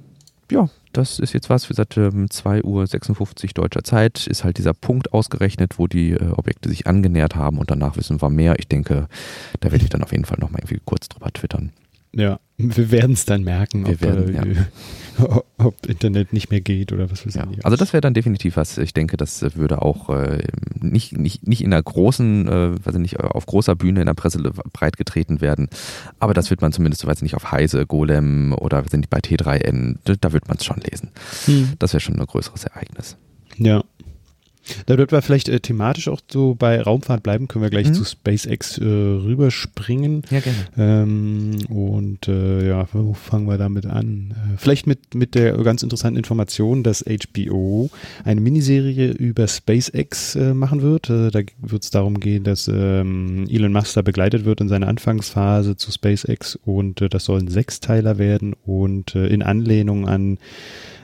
ja, 0.52 0.70
das 0.92 1.20
ist 1.20 1.34
jetzt 1.34 1.50
was. 1.50 1.66
Wie 1.66 1.74
gesagt, 1.74 1.98
ähm, 1.98 2.28
2.56 2.28 2.64
Uhr 2.64 3.54
deutscher 3.56 3.84
Zeit 3.84 4.28
ist 4.28 4.44
halt 4.44 4.58
dieser 4.58 4.74
Punkt 4.74 5.14
ausgerechnet, 5.14 5.80
wo 5.80 5.88
die 5.88 6.12
äh, 6.12 6.30
Objekte 6.32 6.70
sich 6.70 6.86
angenähert 6.88 7.36
haben 7.36 7.58
und 7.58 7.72
danach 7.72 7.98
wissen 7.98 8.22
wir 8.22 8.30
mehr. 8.30 8.60
Ich 8.60 8.68
denke, 8.68 9.08
da 9.60 9.72
werde 9.72 9.84
ich 9.84 9.90
dann 9.90 10.04
auf 10.04 10.12
jeden 10.12 10.26
Fall 10.26 10.38
nochmal 10.40 10.62
irgendwie 10.62 10.82
kurz 10.86 11.10
drüber 11.10 11.32
twittern. 11.32 11.72
Ja, 12.16 12.40
wir 12.58 12.92
werden 12.92 13.14
es 13.14 13.26
dann 13.26 13.44
merken, 13.44 13.86
wir 13.86 13.94
ob, 13.94 14.02
werden, 14.02 14.36
äh, 14.36 14.54
ja. 14.54 15.42
ob, 15.58 15.86
Internet 15.88 16.32
nicht 16.32 16.52
mehr 16.52 16.62
geht 16.62 16.94
oder 16.94 17.10
was 17.10 17.26
weiß 17.26 17.34
ja. 17.34 17.48
ich. 17.52 17.66
Also 17.66 17.76
das 17.76 17.92
wäre 17.94 18.02
dann 18.02 18.14
definitiv 18.14 18.56
was. 18.56 18.78
Ich 18.78 18.94
denke, 18.94 19.18
das 19.18 19.56
würde 19.56 19.82
auch 19.82 20.10
äh, 20.10 20.44
nicht, 20.80 21.18
nicht, 21.18 21.48
nicht 21.48 21.64
in 21.64 21.74
einer 21.74 21.82
großen, 21.82 22.48
äh, 22.48 22.86
weiß 22.86 22.96
ich 22.96 23.02
nicht, 23.02 23.20
auf 23.20 23.48
großer 23.48 23.76
Bühne 23.76 24.02
in 24.02 24.06
der 24.06 24.14
Presse 24.14 24.40
breit 24.72 24.98
getreten 24.98 25.42
werden. 25.42 25.70
Aber 26.20 26.36
das 26.36 26.52
wird 26.52 26.62
man 26.62 26.72
zumindest, 26.72 27.06
weiß 27.06 27.18
ich 27.18 27.24
nicht, 27.24 27.36
auf 27.36 27.52
Heise, 27.52 27.88
Golem 27.88 28.54
oder 28.54 28.84
sind 28.90 29.06
die 29.06 29.10
bei 29.10 29.20
T3N, 29.20 29.98
da 30.20 30.32
wird 30.32 30.48
man 30.48 30.58
es 30.58 30.66
schon 30.66 30.80
lesen. 30.80 31.10
Hm. 31.46 31.74
Das 31.80 31.94
wäre 31.94 32.02
schon 32.02 32.20
ein 32.20 32.26
größeres 32.26 32.66
Ereignis. 32.66 33.18
Ja. 33.58 33.84
Da 34.86 34.98
wird 34.98 35.12
wir 35.12 35.22
vielleicht 35.22 35.50
äh, 35.50 35.60
thematisch 35.60 36.08
auch 36.08 36.22
so 36.32 36.56
bei 36.56 36.82
Raumfahrt 36.82 37.24
bleiben, 37.24 37.48
können 37.48 37.64
wir 37.64 37.70
gleich 37.70 37.90
mhm. 37.90 37.94
zu 37.94 38.06
SpaceX 38.06 38.78
äh, 38.78 38.84
rüberspringen. 38.84 40.24
Ja, 40.30 40.40
gerne. 40.40 40.58
Ähm, 40.78 41.66
und 41.70 42.28
äh, 42.28 42.68
ja, 42.68 42.88
wo 42.94 43.14
fangen 43.14 43.48
wir 43.48 43.58
damit 43.58 43.86
an? 43.86 44.32
Äh, 44.32 44.58
vielleicht 44.58 44.88
mit, 44.88 45.16
mit 45.16 45.36
der 45.36 45.54
ganz 45.58 45.84
interessanten 45.84 46.18
Information, 46.18 46.84
dass 46.84 47.04
HBO 47.04 47.90
eine 48.24 48.42
Miniserie 48.42 49.12
über 49.12 49.48
SpaceX 49.48 50.36
äh, 50.36 50.54
machen 50.54 50.82
wird. 50.82 51.10
Äh, 51.10 51.32
da 51.32 51.42
wird 51.60 51.84
es 51.84 51.90
darum 51.90 52.20
gehen, 52.20 52.44
dass 52.44 52.68
ähm, 52.68 53.48
Elon 53.50 53.74
Musk 53.74 53.94
da 53.96 54.02
begleitet 54.02 54.46
wird 54.46 54.62
in 54.62 54.70
seiner 54.70 54.88
Anfangsphase 54.88 55.76
zu 55.76 55.92
SpaceX 55.92 56.58
und 56.64 57.06
das 57.14 57.26
soll 57.26 57.40
ein 57.40 57.48
Sechsteiler 57.48 58.18
werden 58.18 58.56
und 58.66 59.16
in 59.16 59.42
Anlehnung 59.42 60.08
an 60.08 60.38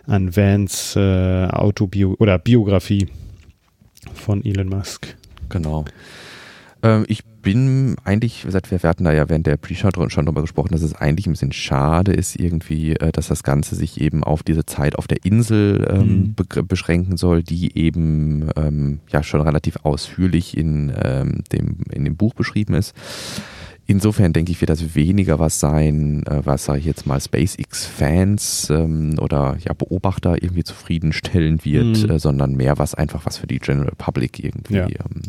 an 0.10 0.36
Vans 0.36 0.96
äh, 0.96 1.48
Autobio 1.52 2.16
oder 2.20 2.40
Biografie 2.40 3.08
von 4.20 4.44
Elon 4.44 4.70
Musk. 4.70 5.16
Genau. 5.50 5.86
Ähm, 6.82 7.06
ich 7.08 7.24
bin 7.42 7.96
eigentlich, 8.04 8.44
gesagt, 8.44 8.70
wir 8.72 8.80
hatten 8.82 9.06
da 9.06 9.14
ja 9.14 9.30
während 9.30 9.48
der 9.48 9.58
Pre-Show 9.58 10.10
schon 10.10 10.26
drüber 10.26 10.42
gesprochen, 10.42 10.72
dass 10.72 10.82
es 10.82 10.94
eigentlich 10.94 11.26
ein 11.26 11.32
bisschen 11.32 11.52
schade 11.52 12.12
ist, 12.12 12.40
irgendwie, 12.40 12.94
äh, 12.96 13.12
dass 13.12 13.28
das 13.28 13.44
Ganze 13.44 13.76
sich 13.76 14.00
eben 14.02 14.24
auf 14.24 14.44
diese 14.44 14.66
Zeit 14.66 14.98
auf 14.98 15.08
der 15.08 15.26
Insel 15.26 15.88
ähm, 15.90 16.36
mhm. 16.38 16.68
beschränken 16.68 17.18
soll, 17.18 17.44
die 17.44 17.78
eben 17.78 18.50
ähm, 18.56 19.00
ja 19.10 19.24
schon 19.24 19.42
relativ 19.42 19.78
ausführlich 19.84 20.58
in, 20.58 20.94
ähm, 21.02 21.44
dem, 21.52 21.78
in 21.92 22.06
dem 22.06 22.16
Buch 22.16 22.34
beschrieben 22.34 22.74
ist. 22.74 22.94
Insofern 23.90 24.34
denke 24.34 24.52
ich, 24.52 24.62
wird 24.62 24.70
das 24.70 24.94
weniger 24.94 25.40
was 25.40 25.60
sein, 25.60 26.24
äh, 26.28 26.46
was 26.46 26.66
sage 26.66 26.78
ich 26.78 26.86
jetzt 26.86 27.08
mal 27.08 27.20
SpaceX-Fans 27.20 28.70
ähm, 28.70 29.16
oder 29.20 29.58
ja 29.66 29.74
Beobachter 29.74 30.36
irgendwie 30.44 30.64
zufriedenstellen 30.64 31.66
wird, 31.66 32.04
mhm. 32.04 32.10
äh, 32.12 32.20
sondern 32.20 32.54
mehr 32.54 32.78
was 32.78 32.94
einfach 32.94 33.26
was 33.26 33.38
für 33.38 33.48
die 33.48 33.58
General 33.58 33.94
Public 33.98 34.44
irgendwie. 34.44 34.76
Ja. 34.76 34.86
Ähm, 34.86 35.24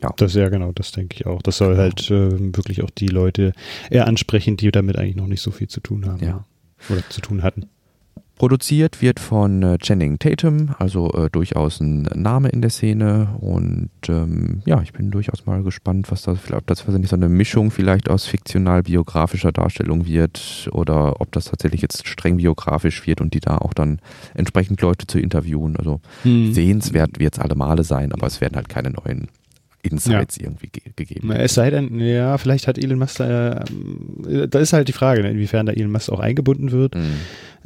ja. 0.00 0.10
Das 0.16 0.34
ja 0.34 0.48
genau, 0.48 0.70
das 0.70 0.92
denke 0.92 1.16
ich 1.16 1.26
auch. 1.26 1.42
Das 1.42 1.56
soll 1.56 1.70
genau. 1.70 1.80
halt 1.80 2.08
äh, 2.12 2.56
wirklich 2.56 2.82
auch 2.84 2.90
die 2.90 3.08
Leute 3.08 3.52
eher 3.90 4.06
ansprechen, 4.06 4.56
die 4.56 4.70
damit 4.70 4.96
eigentlich 4.96 5.16
noch 5.16 5.26
nicht 5.26 5.42
so 5.42 5.50
viel 5.50 5.66
zu 5.66 5.80
tun 5.80 6.06
haben. 6.06 6.24
Ja. 6.24 6.44
Oder 6.88 7.02
zu 7.08 7.20
tun 7.20 7.42
hatten. 7.42 7.68
Produziert 8.40 9.02
wird 9.02 9.20
von 9.20 9.62
äh, 9.62 9.76
Channing 9.76 10.18
Tatum, 10.18 10.70
also 10.78 11.12
äh, 11.12 11.28
durchaus 11.28 11.78
ein 11.78 12.04
Name 12.14 12.48
in 12.48 12.62
der 12.62 12.70
Szene. 12.70 13.36
Und 13.38 13.90
ähm, 14.08 14.62
ja, 14.64 14.80
ich 14.80 14.94
bin 14.94 15.10
durchaus 15.10 15.44
mal 15.44 15.62
gespannt, 15.62 16.10
was 16.10 16.22
das, 16.22 16.38
ob 16.50 16.66
das 16.66 16.88
nicht 16.88 17.10
so 17.10 17.16
eine 17.16 17.28
Mischung 17.28 17.70
vielleicht 17.70 18.08
aus 18.08 18.24
fiktional-biografischer 18.24 19.52
Darstellung 19.52 20.06
wird 20.06 20.70
oder 20.72 21.20
ob 21.20 21.32
das 21.32 21.50
tatsächlich 21.50 21.82
jetzt 21.82 22.08
streng 22.08 22.38
biografisch 22.38 23.06
wird 23.06 23.20
und 23.20 23.34
die 23.34 23.40
da 23.40 23.58
auch 23.58 23.74
dann 23.74 24.00
entsprechend 24.32 24.80
Leute 24.80 25.06
zu 25.06 25.18
interviewen. 25.18 25.76
Also 25.76 26.00
hm. 26.22 26.54
sehenswert 26.54 27.20
wird 27.20 27.34
es 27.34 27.40
alle 27.40 27.56
Male 27.56 27.84
sein, 27.84 28.10
aber 28.10 28.26
es 28.26 28.40
werden 28.40 28.56
halt 28.56 28.70
keine 28.70 28.88
neuen 28.88 29.28
Insights 29.82 30.36
ja. 30.36 30.44
irgendwie 30.44 30.68
ge 30.68 30.82
gegeben. 30.94 31.30
Es 31.32 31.54
sei 31.54 31.70
denn, 31.70 31.98
ja, 32.00 32.36
vielleicht 32.38 32.66
hat 32.66 32.78
Elon 32.78 32.98
Musk 32.98 33.18
da, 33.18 33.64
äh, 34.28 34.48
da 34.48 34.58
ist 34.58 34.72
halt 34.72 34.88
die 34.88 34.92
Frage, 34.92 35.22
ne, 35.22 35.30
inwiefern 35.30 35.66
da 35.66 35.72
Elon 35.72 35.92
Musk 35.92 36.10
auch 36.10 36.20
eingebunden 36.20 36.70
wird. 36.72 36.94
Mhm. 36.94 37.12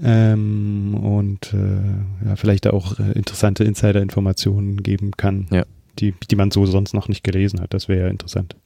Ähm, 0.02 0.94
und 0.94 1.52
äh, 1.52 2.26
ja, 2.28 2.36
vielleicht 2.36 2.66
da 2.66 2.70
auch 2.70 2.98
äh, 2.98 3.12
interessante 3.12 3.64
Insider-Informationen 3.64 4.82
geben 4.82 5.12
kann, 5.16 5.46
ja. 5.50 5.64
die, 5.98 6.14
die 6.30 6.36
man 6.36 6.50
so 6.50 6.66
sonst 6.66 6.94
noch 6.94 7.08
nicht 7.08 7.24
gelesen 7.24 7.60
hat. 7.60 7.74
Das 7.74 7.88
wäre 7.88 8.06
ja 8.06 8.08
interessant. 8.08 8.56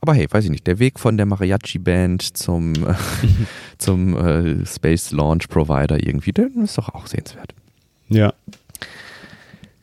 Aber 0.00 0.14
hey, 0.14 0.26
weiß 0.30 0.44
ich 0.44 0.50
nicht, 0.50 0.66
der 0.66 0.78
Weg 0.78 0.98
von 0.98 1.16
der 1.16 1.26
Mariachi-Band 1.26 2.36
zum, 2.36 2.74
zum 3.78 4.16
äh, 4.16 4.66
Space 4.66 5.10
Launch 5.10 5.48
Provider 5.48 6.02
irgendwie, 6.04 6.32
der 6.32 6.48
ist 6.62 6.78
doch 6.78 6.88
auch 6.88 7.06
sehenswert. 7.06 7.54
Ja, 8.08 8.32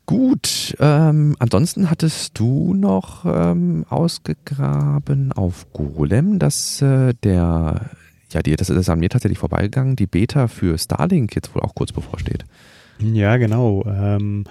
Gut, 0.08 0.74
ähm, 0.80 1.36
ansonsten 1.38 1.90
hattest 1.90 2.40
du 2.40 2.74
noch 2.74 3.26
ähm, 3.26 3.86
ausgegraben 3.90 5.34
auf 5.34 5.72
Golem, 5.74 6.40
dass 6.40 6.82
äh, 6.82 7.14
der, 7.24 7.90
ja, 8.32 8.42
die, 8.42 8.56
das 8.56 8.70
ist 8.70 8.90
an 8.90 9.00
mir 9.00 9.10
tatsächlich 9.10 9.38
vorbeigegangen, 9.38 9.98
die 9.98 10.08
Beta 10.08 10.48
für 10.48 10.78
Starlink 10.78 11.36
jetzt 11.36 11.54
wohl 11.54 11.62
auch 11.62 11.76
kurz 11.76 11.92
bevorsteht. 11.92 12.46
Ja, 13.00 13.38
genau. 13.38 13.84
Ähm, 13.86 14.46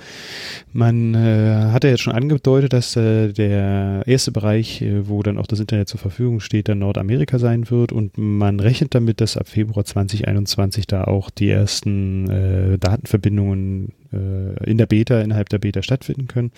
man 0.72 1.14
äh, 1.14 1.70
hat 1.72 1.84
ja 1.84 1.90
jetzt 1.90 2.02
schon 2.02 2.12
angedeutet, 2.12 2.72
dass 2.74 2.94
äh, 2.94 3.32
der 3.32 4.02
erste 4.06 4.32
Bereich, 4.32 4.82
äh, 4.82 5.08
wo 5.08 5.22
dann 5.22 5.38
auch 5.38 5.46
das 5.46 5.58
Internet 5.58 5.88
zur 5.88 5.98
Verfügung 5.98 6.40
steht, 6.40 6.68
dann 6.68 6.80
Nordamerika 6.80 7.38
sein 7.38 7.70
wird 7.70 7.92
und 7.92 8.18
man 8.18 8.60
rechnet 8.60 8.94
damit, 8.94 9.20
dass 9.20 9.36
ab 9.36 9.48
Februar 9.48 9.84
2021 9.84 10.86
da 10.86 11.04
auch 11.04 11.30
die 11.30 11.48
ersten 11.48 12.30
äh, 12.30 12.78
Datenverbindungen 12.78 13.94
in 14.64 14.78
der 14.78 14.86
Beta, 14.86 15.20
innerhalb 15.20 15.48
der 15.48 15.58
Beta 15.58 15.82
stattfinden 15.82 16.28
können. 16.28 16.52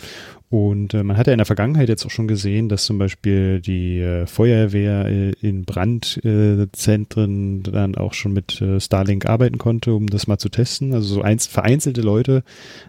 Und 0.50 0.95
äh, 0.95 1.03
man 1.03 1.19
hat 1.19 1.27
ja 1.27 1.35
in 1.35 1.38
der 1.38 1.47
Vergangenheit 1.47 1.91
jetzt 1.91 2.07
auch 2.07 2.11
schon 2.11 2.27
gesehen, 2.27 2.71
dass 2.71 2.87
zum 2.87 2.97
Beispiel 2.99 3.61
die 3.61 4.00
äh, 4.00 4.27
Feuerwehr 4.27 5.05
äh, 5.05 5.33
in 5.43 5.67
Brandzentren 5.67 7.62
dann 7.62 7.95
auch 7.97 8.15
schon 8.15 8.33
mit 8.33 8.62
äh, 8.62 8.81
Starlink 8.81 9.27
arbeiten 9.27 9.59
konnte, 9.59 9.93
um 9.93 10.07
das 10.07 10.27
mal 10.27 10.38
zu 10.38 10.49
testen. 10.49 10.95
Also 10.95 11.17
so 11.17 11.23
eins, 11.23 11.47
vereinzelte 11.47 12.00
Leute 12.00 12.45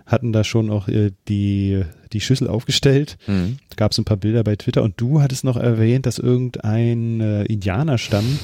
hatten 0.05 0.31
da 0.31 0.45
schon 0.45 0.69
auch 0.69 0.87
äh, 0.87 1.11
die, 1.27 1.83
die 2.13 2.21
Schüssel 2.21 2.47
aufgestellt. 2.47 3.17
Mhm. 3.27 3.57
Gab 3.75 3.91
es 3.91 3.97
ein 3.97 4.05
paar 4.05 4.15
Bilder 4.17 4.45
bei 4.45 4.55
Twitter 4.55 4.81
und 4.81 4.93
du 4.95 5.21
hattest 5.21 5.43
noch 5.43 5.57
erwähnt, 5.57 6.05
dass 6.05 6.17
irgendein 6.17 7.19
äh, 7.19 7.43
Indianerstamm 7.43 8.39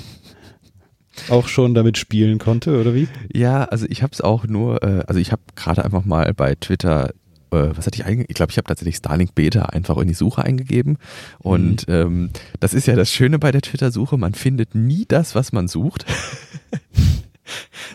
auch 1.30 1.48
schon 1.48 1.74
damit 1.74 1.98
spielen 1.98 2.40
konnte, 2.40 2.80
oder 2.80 2.94
wie? 2.94 3.08
Ja, 3.34 3.66
also 3.66 3.86
ich 3.90 4.04
habe 4.04 4.14
es 4.14 4.22
auch 4.22 4.46
nur, 4.46 4.84
äh, 4.84 5.04
also 5.08 5.20
ich 5.20 5.32
habe 5.32 5.42
gerade 5.56 5.84
einfach 5.84 6.06
mal 6.06 6.34
bei 6.34 6.56
Twitter 6.56 7.12
äh, 7.52 7.76
was 7.76 7.86
hatte 7.86 8.00
ich 8.00 8.06
eigentlich? 8.06 8.30
Ich 8.30 8.36
glaube, 8.36 8.52
ich 8.52 8.58
habe 8.58 8.68
tatsächlich 8.68 8.98
Starlink 8.98 9.36
Beta 9.36 9.64
einfach 9.66 9.98
in 9.98 10.08
die 10.08 10.14
Suche 10.14 10.44
eingegeben. 10.44 10.98
Und 11.40 11.88
mhm. 11.88 11.94
ähm, 11.94 12.30
das 12.60 12.74
ist 12.74 12.88
ja 12.88 12.96
das 12.96 13.12
Schöne 13.12 13.40
bei 13.40 13.52
der 13.52 13.62
Twitter-Suche, 13.62 14.18
man 14.18 14.34
findet 14.34 14.76
nie 14.76 15.06
das, 15.08 15.36
was 15.36 15.52
man 15.52 15.68
sucht. 15.68 16.06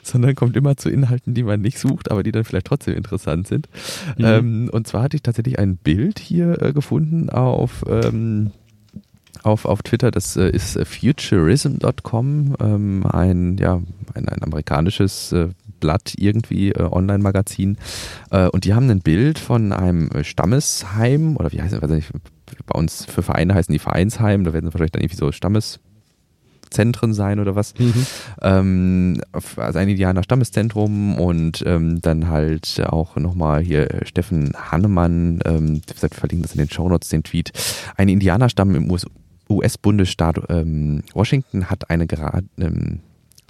sondern 0.02 0.34
kommt 0.34 0.56
immer 0.56 0.76
zu 0.76 0.88
Inhalten, 0.88 1.34
die 1.34 1.42
man 1.42 1.60
nicht 1.60 1.78
sucht, 1.78 2.10
aber 2.10 2.22
die 2.22 2.32
dann 2.32 2.44
vielleicht 2.44 2.66
trotzdem 2.66 2.94
interessant 2.96 3.48
sind. 3.48 3.68
Mhm. 4.16 4.24
Ähm, 4.24 4.70
und 4.72 4.86
zwar 4.86 5.02
hatte 5.02 5.16
ich 5.16 5.22
tatsächlich 5.22 5.58
ein 5.58 5.76
Bild 5.76 6.18
hier 6.18 6.60
äh, 6.62 6.72
gefunden 6.72 7.30
auf 7.30 7.84
ähm, 7.88 8.52
auf, 9.42 9.64
auf 9.64 9.82
Twitter, 9.82 10.10
das 10.10 10.36
äh, 10.36 10.50
ist 10.50 10.76
äh, 10.76 10.84
futurism.com, 10.84 12.56
ähm, 12.60 13.06
ein, 13.06 13.56
ja, 13.58 13.80
ein, 14.14 14.28
ein 14.28 14.42
amerikanisches 14.42 15.32
äh, 15.32 15.48
Blatt 15.80 16.14
irgendwie, 16.16 16.72
äh, 16.72 16.82
Online-Magazin. 16.82 17.78
Äh, 18.30 18.48
und 18.48 18.64
die 18.64 18.74
haben 18.74 18.90
ein 18.90 19.00
Bild 19.00 19.38
von 19.38 19.72
einem 19.72 20.10
Stammesheim, 20.22 21.36
oder 21.36 21.52
wie 21.52 21.62
heißt 21.62 21.74
es, 21.74 21.82
weiß 21.82 21.90
nicht, 21.90 22.10
bei 22.66 22.78
uns 22.78 23.04
für 23.04 23.22
Vereine 23.22 23.54
heißen 23.54 23.72
die 23.72 23.78
Vereinsheim, 23.78 24.44
da 24.44 24.52
werden 24.52 24.66
sie 24.66 24.74
wahrscheinlich 24.74 24.92
dann 24.92 25.02
irgendwie 25.02 25.16
so 25.16 25.32
Stammes, 25.32 25.80
Zentren 26.70 27.12
sein 27.12 27.40
oder 27.40 27.56
was. 27.56 27.74
Mhm. 27.78 28.06
Ähm, 28.42 29.20
also 29.56 29.78
ein 29.78 29.88
Indianer 29.88 30.22
Stammeszentrum 30.22 31.18
und 31.18 31.62
ähm, 31.66 32.00
dann 32.00 32.28
halt 32.28 32.80
auch 32.86 33.16
nochmal 33.16 33.60
hier 33.60 33.88
Steffen 34.04 34.52
Hannemann, 34.54 35.40
ähm, 35.44 35.82
wir 36.00 36.08
verlinken 36.10 36.42
das 36.42 36.52
in 36.52 36.58
den 36.58 36.70
Shownotes, 36.70 37.08
den 37.08 37.24
Tweet. 37.24 37.52
Ein 37.96 38.08
Indianerstamm 38.08 38.74
im 38.74 38.90
US 38.90 39.04
US-Bundesstaat 39.50 40.40
ähm, 40.48 41.02
Washington 41.14 41.68
hat 41.68 41.90
eine 41.90 42.06
gerade 42.06 42.46
ähm, 42.58 43.00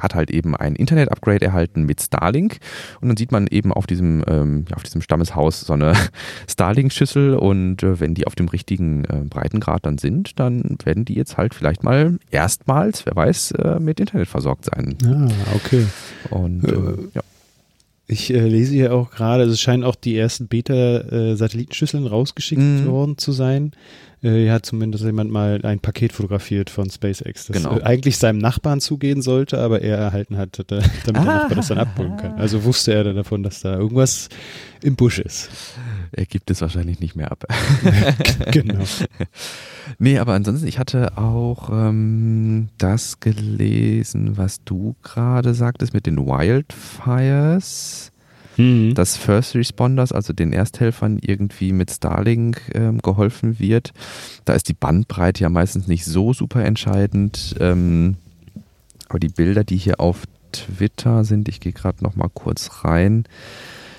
hat 0.02 0.14
halt 0.14 0.30
eben 0.30 0.56
ein 0.56 0.74
Internet-Upgrade 0.74 1.44
erhalten 1.44 1.84
mit 1.84 2.00
Starlink 2.00 2.58
und 3.00 3.08
dann 3.08 3.16
sieht 3.16 3.32
man 3.32 3.46
eben 3.46 3.72
auf 3.72 3.86
diesem, 3.86 4.24
ähm, 4.26 4.64
ja, 4.68 4.76
auf 4.76 4.82
diesem 4.82 5.02
Stammeshaus 5.02 5.60
so 5.60 5.74
eine 5.74 5.92
Starlink-Schüssel 6.48 7.34
und 7.34 7.82
äh, 7.82 8.00
wenn 8.00 8.14
die 8.14 8.26
auf 8.26 8.34
dem 8.34 8.48
richtigen 8.48 9.04
äh, 9.04 9.22
Breitengrad 9.28 9.86
dann 9.86 9.98
sind, 9.98 10.38
dann 10.40 10.78
werden 10.84 11.04
die 11.04 11.14
jetzt 11.14 11.36
halt 11.36 11.54
vielleicht 11.54 11.84
mal 11.84 12.18
erstmals, 12.30 13.06
wer 13.06 13.14
weiß, 13.14 13.52
äh, 13.52 13.80
mit 13.80 14.00
Internet 14.00 14.28
versorgt 14.28 14.64
sein. 14.64 14.96
Ah, 15.04 15.28
okay. 15.54 15.86
Und 16.30 16.64
äh, 16.64 17.14
ja. 17.14 17.22
Ich 18.10 18.34
äh, 18.34 18.40
lese 18.40 18.74
hier 18.74 18.92
auch 18.92 19.12
gerade, 19.12 19.44
also 19.44 19.52
es 19.52 19.60
scheinen 19.60 19.84
auch 19.84 19.94
die 19.94 20.16
ersten 20.16 20.48
Beta-Satellitenschüsseln 20.48 22.08
rausgeschickt 22.08 22.60
mm. 22.60 22.86
worden 22.86 23.18
zu 23.18 23.30
sein. 23.30 23.70
Äh, 24.20 24.30
hier 24.30 24.52
hat 24.52 24.66
zumindest 24.66 25.04
jemand 25.04 25.30
mal 25.30 25.60
ein 25.62 25.78
Paket 25.78 26.12
fotografiert 26.12 26.70
von 26.70 26.90
SpaceX, 26.90 27.46
das 27.46 27.56
genau. 27.56 27.78
äh, 27.78 27.82
eigentlich 27.82 28.18
seinem 28.18 28.38
Nachbarn 28.38 28.80
zugehen 28.80 29.22
sollte, 29.22 29.58
aber 29.58 29.82
er 29.82 29.96
erhalten 29.96 30.36
hat, 30.36 30.60
damit 30.66 30.84
ah. 30.84 31.00
der 31.06 31.22
Nachbar 31.22 31.54
das 31.54 31.68
dann 31.68 31.78
abholen 31.78 32.16
kann. 32.16 32.34
Also 32.34 32.64
wusste 32.64 32.92
er 32.92 33.04
dann 33.04 33.14
davon, 33.14 33.44
dass 33.44 33.60
da 33.60 33.78
irgendwas 33.78 34.28
im 34.82 34.96
Busch 34.96 35.20
ist. 35.20 35.48
Er 36.12 36.26
gibt 36.26 36.50
es 36.50 36.60
wahrscheinlich 36.60 37.00
nicht 37.00 37.16
mehr 37.16 37.30
ab. 37.30 37.44
genau. 38.50 38.84
Nee, 39.98 40.18
aber 40.18 40.34
ansonsten, 40.34 40.68
ich 40.68 40.78
hatte 40.78 41.18
auch 41.18 41.70
ähm, 41.72 42.68
das 42.78 43.18
gelesen, 43.18 44.36
was 44.36 44.62
du 44.64 44.94
gerade 45.02 45.52
sagtest 45.52 45.94
mit 45.94 46.06
den 46.06 46.16
Wildfires. 46.18 48.12
Mhm. 48.56 48.94
Dass 48.94 49.16
First 49.16 49.54
Responders, 49.54 50.12
also 50.12 50.32
den 50.32 50.52
Ersthelfern, 50.52 51.18
irgendwie 51.20 51.72
mit 51.72 51.90
Starlink 51.90 52.60
ähm, 52.74 52.98
geholfen 52.98 53.58
wird. 53.58 53.92
Da 54.44 54.52
ist 54.54 54.68
die 54.68 54.74
Bandbreite 54.74 55.42
ja 55.42 55.48
meistens 55.48 55.88
nicht 55.88 56.04
so 56.04 56.32
super 56.32 56.64
entscheidend. 56.64 57.56
Ähm, 57.58 58.16
aber 59.08 59.18
die 59.18 59.28
Bilder, 59.28 59.64
die 59.64 59.76
hier 59.76 59.98
auf 59.98 60.24
Twitter 60.52 61.24
sind, 61.24 61.48
ich 61.48 61.60
gehe 61.60 61.72
gerade 61.72 62.04
noch 62.04 62.16
mal 62.16 62.30
kurz 62.32 62.84
rein, 62.84 63.24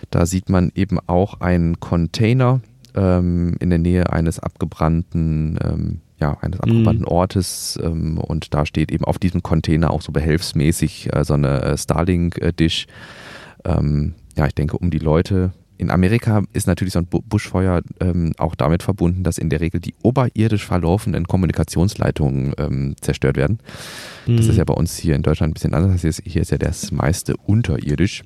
da 0.10 0.26
sieht 0.26 0.50
man 0.50 0.72
eben 0.76 1.00
auch 1.08 1.40
einen 1.42 1.80
Container, 1.80 2.62
ähm, 2.96 3.56
in 3.60 3.70
der 3.70 3.80
Nähe 3.80 4.12
eines 4.12 4.40
abgebrannten, 4.40 5.60
ähm, 5.64 6.02
ja, 6.20 6.38
eines 6.42 6.60
abgebrannten 6.60 7.04
mhm. 7.04 7.08
Ortes 7.08 7.80
ähm, 7.82 8.18
und 8.18 8.54
da 8.54 8.66
steht 8.66 8.92
eben 8.92 9.06
auf 9.06 9.18
diesem 9.18 9.42
Container 9.44 9.92
auch 9.92 10.02
so 10.02 10.12
behelfsmäßig 10.12 11.14
äh, 11.14 11.24
so 11.24 11.34
eine 11.34 11.62
äh, 11.62 11.78
Starlink-Dish. 11.78 12.88
Ähm, 13.66 14.14
ja, 14.38 14.48
ich 14.48 14.56
denke, 14.56 14.78
um 14.78 14.92
die 14.92 15.00
Leute 15.00 15.52
in 15.78 15.90
Amerika 15.90 16.44
ist 16.54 16.68
natürlich 16.68 16.94
so 16.94 17.00
ein 17.00 17.08
Buschfeuer 17.08 17.82
ähm, 18.00 18.34
auch 18.38 18.54
damit 18.54 18.84
verbunden, 18.84 19.24
dass 19.24 19.40
in 19.40 19.50
der 19.50 19.62
Regel 19.62 19.80
die 19.80 19.96
oberirdisch 20.04 20.64
verlaufenden 20.64 21.26
Kommunikationsleitungen 21.28 22.54
ähm, 22.60 22.96
zerstört 23.02 23.36
werden. 23.36 23.58
Mhm. 24.28 24.38
Das 24.38 24.46
ist 24.46 24.58
ja 24.58 24.64
bei 24.64 24.76
uns 24.76 24.96
hier 24.96 25.16
in 25.16 25.24
Deutschland 25.24 25.52
ein 25.52 25.54
bisschen 25.56 25.74
anders. 25.74 26.02
Hier 26.02 26.12
ist, 26.12 26.22
hier 26.24 26.44
ist 26.44 26.52
ja 26.52 26.60
das 26.60 26.92
meiste 26.92 27.36
unterirdisch. 27.36 28.24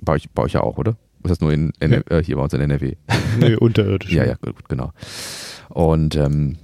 Bei 0.00 0.14
euch, 0.14 0.28
bei 0.30 0.42
euch 0.42 0.54
ja 0.54 0.62
auch, 0.62 0.78
oder? 0.78 0.96
Ist 1.26 1.30
das 1.30 1.40
nur 1.40 1.52
in, 1.52 1.72
in 1.80 1.92
ja. 1.92 2.00
äh, 2.08 2.22
hier 2.22 2.36
bei 2.36 2.42
uns 2.42 2.52
in 2.52 2.60
NRW? 2.60 2.94
Nee, 3.38 3.54
unterirdisch. 3.56 4.12
ja, 4.12 4.24
ja, 4.24 4.36
gut, 4.40 4.68
genau. 4.68 4.92
Und 5.68 6.16
ähm, 6.16 6.56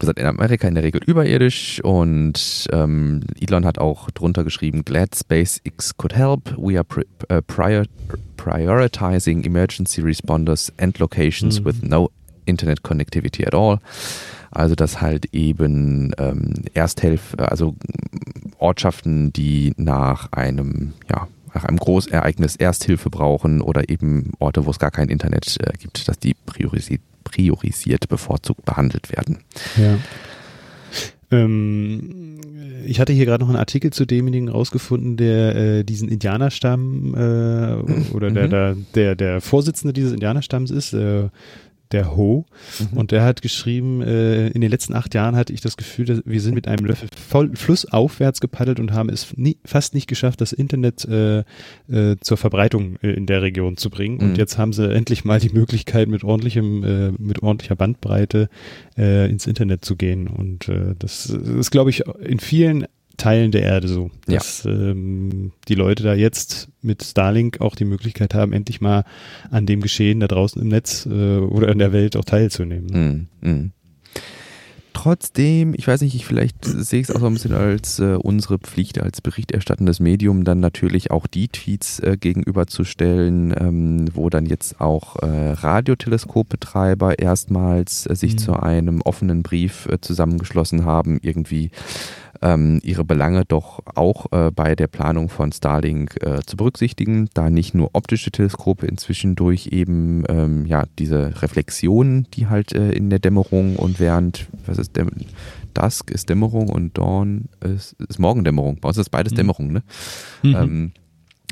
gesagt, 0.00 0.18
in 0.18 0.26
Amerika 0.26 0.66
in 0.66 0.74
der 0.74 0.82
Regel 0.82 1.02
überirdisch 1.06 1.80
und 1.84 2.66
ähm, 2.72 3.20
Elon 3.40 3.64
hat 3.64 3.78
auch 3.78 4.10
drunter 4.10 4.42
geschrieben, 4.42 4.84
glad 4.84 5.14
SpaceX 5.14 5.96
could 5.96 6.16
help. 6.16 6.56
We 6.56 6.76
are 6.76 6.84
pri 6.84 7.04
uh, 7.30 7.40
prior 7.46 7.84
prioritizing 8.36 9.44
emergency 9.44 10.00
responders 10.00 10.72
and 10.78 10.98
locations 10.98 11.60
mhm. 11.60 11.64
with 11.66 11.82
no 11.82 12.10
internet 12.46 12.82
connectivity 12.82 13.46
at 13.46 13.54
all. 13.54 13.78
Also 14.50 14.74
dass 14.74 15.00
halt 15.00 15.26
eben 15.32 16.12
ähm, 16.18 16.54
Ersthilfe, 16.74 17.38
also 17.38 17.76
Ortschaften, 18.58 19.32
die 19.32 19.72
nach 19.76 20.32
einem, 20.32 20.94
ja, 21.08 21.28
nach 21.54 21.64
einem 21.64 21.78
Großereignis 21.78 22.56
Ersthilfe 22.56 23.10
brauchen 23.10 23.60
oder 23.60 23.88
eben 23.88 24.32
Orte, 24.38 24.66
wo 24.66 24.70
es 24.70 24.78
gar 24.78 24.90
kein 24.90 25.08
Internet 25.08 25.56
äh, 25.60 25.76
gibt, 25.78 26.08
dass 26.08 26.18
die 26.18 26.34
priorisiert 26.34 27.02
priorisiert 27.22 28.08
bevorzugt 28.08 28.64
behandelt 28.64 29.12
werden. 29.12 29.38
Ja. 29.76 29.98
Ähm, 31.30 32.40
ich 32.86 32.98
hatte 32.98 33.12
hier 33.12 33.26
gerade 33.26 33.44
noch 33.44 33.50
einen 33.50 33.58
Artikel 33.58 33.92
zu 33.92 34.04
demjenigen 34.04 34.48
rausgefunden, 34.48 35.16
der 35.16 35.54
äh, 35.54 35.84
diesen 35.84 36.08
Indianerstamm 36.08 37.14
äh, 37.14 38.12
oder 38.12 38.30
der, 38.30 38.46
mhm. 38.46 38.50
der, 38.50 38.76
der, 38.94 39.14
der 39.14 39.40
Vorsitzende 39.40 39.92
dieses 39.92 40.12
Indianerstamms 40.12 40.70
ist, 40.70 40.92
äh, 40.92 41.28
der 41.92 42.16
Ho. 42.16 42.46
Mhm. 42.78 42.98
Und 42.98 43.10
der 43.10 43.22
hat 43.22 43.42
geschrieben, 43.42 44.02
äh, 44.02 44.48
in 44.48 44.60
den 44.60 44.70
letzten 44.70 44.94
acht 44.94 45.14
Jahren 45.14 45.36
hatte 45.36 45.52
ich 45.52 45.60
das 45.60 45.76
Gefühl, 45.76 46.06
dass 46.06 46.22
wir 46.24 46.40
sind 46.40 46.54
mit 46.54 46.68
einem 46.68 46.86
Löffel 46.86 47.08
voll 47.16 47.54
flussaufwärts 47.54 48.40
gepaddelt 48.40 48.80
und 48.80 48.92
haben 48.92 49.08
es 49.08 49.36
nie, 49.36 49.58
fast 49.64 49.94
nicht 49.94 50.06
geschafft, 50.06 50.40
das 50.40 50.52
Internet 50.52 51.04
äh, 51.06 51.40
äh, 51.90 52.16
zur 52.20 52.36
Verbreitung 52.36 52.96
äh, 53.02 53.10
in 53.10 53.26
der 53.26 53.42
Region 53.42 53.76
zu 53.76 53.90
bringen. 53.90 54.18
Mhm. 54.18 54.30
Und 54.30 54.38
jetzt 54.38 54.58
haben 54.58 54.72
sie 54.72 54.92
endlich 54.92 55.24
mal 55.24 55.40
die 55.40 55.50
Möglichkeit, 55.50 56.08
mit 56.08 56.24
ordentlichem, 56.24 56.84
äh, 56.84 57.12
mit 57.12 57.42
ordentlicher 57.42 57.76
Bandbreite 57.76 58.48
äh, 58.96 59.28
ins 59.30 59.46
Internet 59.46 59.84
zu 59.84 59.96
gehen. 59.96 60.28
Und 60.28 60.68
äh, 60.68 60.94
das 60.98 61.26
ist, 61.26 61.70
glaube 61.70 61.90
ich, 61.90 62.06
in 62.20 62.38
vielen 62.38 62.86
Teilen 63.20 63.52
der 63.52 63.62
Erde 63.62 63.86
so, 63.86 64.10
dass 64.26 64.64
ja. 64.64 64.70
ähm, 64.70 65.52
die 65.68 65.74
Leute 65.74 66.02
da 66.02 66.14
jetzt 66.14 66.68
mit 66.80 67.02
Starlink 67.02 67.60
auch 67.60 67.74
die 67.74 67.84
Möglichkeit 67.84 68.32
haben, 68.32 68.54
endlich 68.54 68.80
mal 68.80 69.04
an 69.50 69.66
dem 69.66 69.82
Geschehen 69.82 70.20
da 70.20 70.26
draußen 70.26 70.60
im 70.60 70.68
Netz 70.68 71.06
äh, 71.06 71.36
oder 71.36 71.68
in 71.68 71.78
der 71.78 71.92
Welt 71.92 72.16
auch 72.16 72.24
teilzunehmen. 72.24 73.28
Mm, 73.42 73.48
mm. 73.48 73.72
Trotzdem, 74.94 75.74
ich 75.76 75.86
weiß 75.86 76.00
nicht, 76.00 76.14
ich 76.14 76.26
vielleicht 76.26 76.64
sehe 76.64 77.00
ich 77.00 77.08
es 77.08 77.14
auch 77.14 77.20
so 77.20 77.26
ein 77.26 77.34
bisschen 77.34 77.54
als 77.54 77.98
äh, 78.00 78.16
unsere 78.16 78.58
Pflicht 78.58 79.00
als 79.00 79.20
berichterstattendes 79.20 80.00
Medium, 80.00 80.44
dann 80.44 80.60
natürlich 80.60 81.10
auch 81.10 81.26
die 81.26 81.48
Tweets 81.48 82.00
äh, 82.00 82.16
gegenüberzustellen, 82.18 83.54
ähm, 83.58 84.08
wo 84.14 84.30
dann 84.30 84.46
jetzt 84.46 84.80
auch 84.80 85.16
äh, 85.16 85.52
Radioteleskopbetreiber 85.52 87.18
erstmals 87.18 88.06
äh, 88.06 88.16
sich 88.16 88.34
mhm. 88.34 88.38
zu 88.38 88.52
einem 88.54 89.00
offenen 89.02 89.42
Brief 89.42 89.86
äh, 89.86 90.00
zusammengeschlossen 90.00 90.84
haben, 90.84 91.18
irgendwie 91.22 91.70
ähm, 92.42 92.80
ihre 92.82 93.04
Belange 93.04 93.44
doch 93.44 93.80
auch 93.94 94.26
äh, 94.32 94.50
bei 94.50 94.74
der 94.74 94.86
Planung 94.86 95.28
von 95.28 95.52
Starlink 95.52 96.16
äh, 96.24 96.40
zu 96.44 96.56
berücksichtigen, 96.56 97.28
da 97.34 97.50
nicht 97.50 97.74
nur 97.74 97.90
optische 97.92 98.30
Teleskope 98.30 98.86
inzwischen 98.86 99.34
durch 99.34 99.68
eben 99.68 100.24
ähm, 100.28 100.66
ja 100.66 100.84
diese 100.98 101.42
Reflexionen, 101.42 102.26
die 102.32 102.46
halt 102.46 102.72
äh, 102.72 102.92
in 102.92 103.10
der 103.10 103.18
Dämmerung 103.18 103.76
und 103.76 104.00
während 104.00 104.46
was 104.66 104.78
ist 104.78 104.96
Däm 104.96 105.10
Dusk 105.74 106.10
ist 106.10 106.28
Dämmerung 106.28 106.68
und 106.68 106.98
Dawn 106.98 107.48
ist, 107.60 107.94
ist 108.00 108.18
Morgendämmerung. 108.18 108.80
Bei 108.80 108.88
uns 108.88 108.98
ist 108.98 109.10
beides 109.10 109.32
mhm. 109.32 109.36
Dämmerung, 109.36 109.72
ne? 109.72 109.82
Mhm. 110.42 110.56
Ähm, 110.56 110.92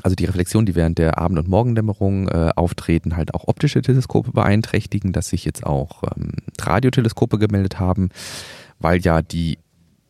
also 0.01 0.15
die 0.15 0.25
Reflexionen, 0.25 0.65
die 0.65 0.75
während 0.75 0.97
der 0.97 1.17
Abend- 1.17 1.39
und 1.39 1.47
Morgendämmerung 1.49 2.27
äh, 2.29 2.51
auftreten, 2.55 3.17
halt 3.17 3.33
auch 3.33 3.47
optische 3.47 3.81
Teleskope 3.81 4.31
beeinträchtigen, 4.31 5.11
dass 5.11 5.29
sich 5.29 5.45
jetzt 5.45 5.65
auch 5.65 6.03
ähm, 6.15 6.31
Radioteleskope 6.59 7.37
gemeldet 7.37 7.79
haben, 7.79 8.09
weil 8.79 9.01
ja 9.01 9.21
die 9.21 9.57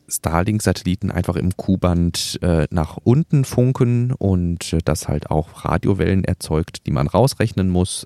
Starlink-Satelliten 0.09 1.11
einfach 1.11 1.35
im 1.35 1.55
Q-Band 1.55 2.39
äh, 2.41 2.67
nach 2.71 2.97
unten 3.03 3.45
funken 3.45 4.11
und 4.11 4.73
äh, 4.73 4.79
das 4.83 5.07
halt 5.07 5.29
auch 5.31 5.65
Radiowellen 5.65 6.23
erzeugt, 6.23 6.85
die 6.85 6.91
man 6.91 7.07
rausrechnen 7.07 7.69
muss. 7.69 8.05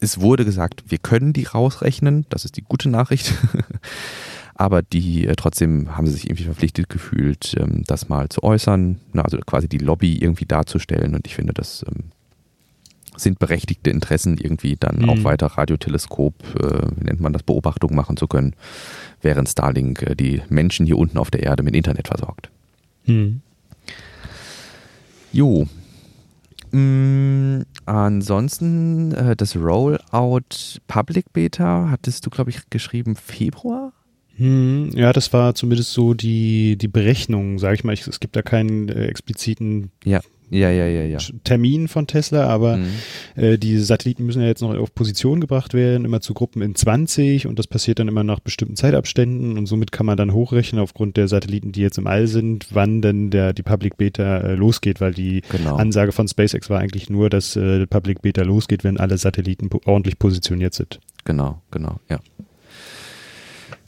Es 0.00 0.20
wurde 0.20 0.44
gesagt, 0.44 0.84
wir 0.88 0.98
können 0.98 1.32
die 1.32 1.44
rausrechnen, 1.44 2.26
das 2.28 2.44
ist 2.44 2.56
die 2.56 2.62
gute 2.62 2.88
Nachricht. 2.88 3.34
Aber 4.54 4.82
die 4.82 5.26
äh, 5.26 5.34
trotzdem 5.34 5.96
haben 5.96 6.06
sie 6.06 6.12
sich 6.12 6.26
irgendwie 6.26 6.44
verpflichtet 6.44 6.88
gefühlt, 6.88 7.54
ähm, 7.58 7.84
das 7.86 8.08
mal 8.08 8.28
zu 8.28 8.42
äußern, 8.42 9.00
na, 9.12 9.22
also 9.22 9.38
quasi 9.38 9.68
die 9.68 9.78
Lobby 9.78 10.16
irgendwie 10.18 10.46
darzustellen. 10.46 11.14
Und 11.14 11.26
ich 11.26 11.34
finde, 11.34 11.52
das 11.52 11.84
ähm, 11.88 12.10
sind 13.22 13.38
berechtigte 13.38 13.90
Interessen, 13.90 14.38
irgendwie 14.38 14.76
dann 14.78 15.00
mhm. 15.02 15.10
auch 15.10 15.24
weiter 15.24 15.46
Radioteleskop, 15.46 16.34
äh, 16.60 16.86
wie 16.96 17.04
nennt 17.04 17.20
man 17.20 17.32
das, 17.32 17.42
Beobachtung 17.42 17.94
machen 17.94 18.16
zu 18.16 18.26
können, 18.26 18.54
während 19.20 19.48
Starlink 19.48 20.02
äh, 20.02 20.14
die 20.14 20.42
Menschen 20.48 20.86
hier 20.86 20.98
unten 20.98 21.18
auf 21.18 21.30
der 21.30 21.42
Erde 21.42 21.62
mit 21.62 21.74
Internet 21.74 22.08
versorgt. 22.08 22.50
Mhm. 23.06 23.40
Jo. 25.32 25.66
Mm, 26.72 27.62
ansonsten 27.84 29.12
äh, 29.12 29.36
das 29.36 29.56
Rollout 29.56 30.80
Public 30.88 31.32
Beta 31.32 31.88
hattest 31.90 32.24
du, 32.24 32.30
glaube 32.30 32.50
ich, 32.50 32.70
geschrieben 32.70 33.16
Februar? 33.16 33.92
Hm, 34.36 34.90
ja, 34.94 35.12
das 35.12 35.32
war 35.32 35.54
zumindest 35.54 35.92
so 35.92 36.14
die, 36.14 36.76
die 36.76 36.88
Berechnung, 36.88 37.58
sage 37.58 37.74
ich 37.74 37.84
mal. 37.84 37.92
Es 37.92 38.20
gibt 38.20 38.36
da 38.36 38.42
keinen 38.42 38.88
äh, 38.88 39.06
expliziten 39.06 39.90
ja. 40.04 40.20
Ja, 40.52 40.70
ja, 40.70 40.86
ja, 40.86 41.02
ja. 41.04 41.18
Termin 41.44 41.88
von 41.88 42.06
Tesla, 42.06 42.46
aber 42.46 42.76
mhm. 42.76 42.86
äh, 43.36 43.56
die 43.56 43.78
Satelliten 43.78 44.26
müssen 44.26 44.42
ja 44.42 44.48
jetzt 44.48 44.60
noch 44.60 44.76
auf 44.76 44.94
Position 44.94 45.40
gebracht 45.40 45.72
werden, 45.72 46.04
immer 46.04 46.20
zu 46.20 46.34
Gruppen 46.34 46.60
in 46.60 46.74
20 46.74 47.46
und 47.46 47.58
das 47.58 47.66
passiert 47.66 47.98
dann 47.98 48.08
immer 48.08 48.22
nach 48.22 48.38
bestimmten 48.38 48.76
Zeitabständen 48.76 49.56
und 49.56 49.64
somit 49.64 49.92
kann 49.92 50.04
man 50.04 50.18
dann 50.18 50.34
hochrechnen 50.34 50.80
aufgrund 50.82 51.16
der 51.16 51.26
Satelliten, 51.26 51.72
die 51.72 51.80
jetzt 51.80 51.96
im 51.96 52.06
All 52.06 52.26
sind, 52.26 52.66
wann 52.70 53.00
denn 53.00 53.30
der 53.30 53.54
die 53.54 53.62
Public 53.62 53.96
Beta 53.96 54.38
äh, 54.38 54.54
losgeht, 54.54 55.00
weil 55.00 55.14
die 55.14 55.40
genau. 55.50 55.76
Ansage 55.76 56.12
von 56.12 56.28
SpaceX 56.28 56.68
war 56.68 56.80
eigentlich 56.80 57.08
nur, 57.08 57.30
dass 57.30 57.56
äh, 57.56 57.86
Public 57.86 58.20
Beta 58.20 58.42
losgeht, 58.42 58.84
wenn 58.84 58.98
alle 58.98 59.16
Satelliten 59.16 59.70
ordentlich 59.86 60.18
positioniert 60.18 60.74
sind. 60.74 61.00
Genau, 61.24 61.62
genau, 61.70 61.98
ja. 62.10 62.18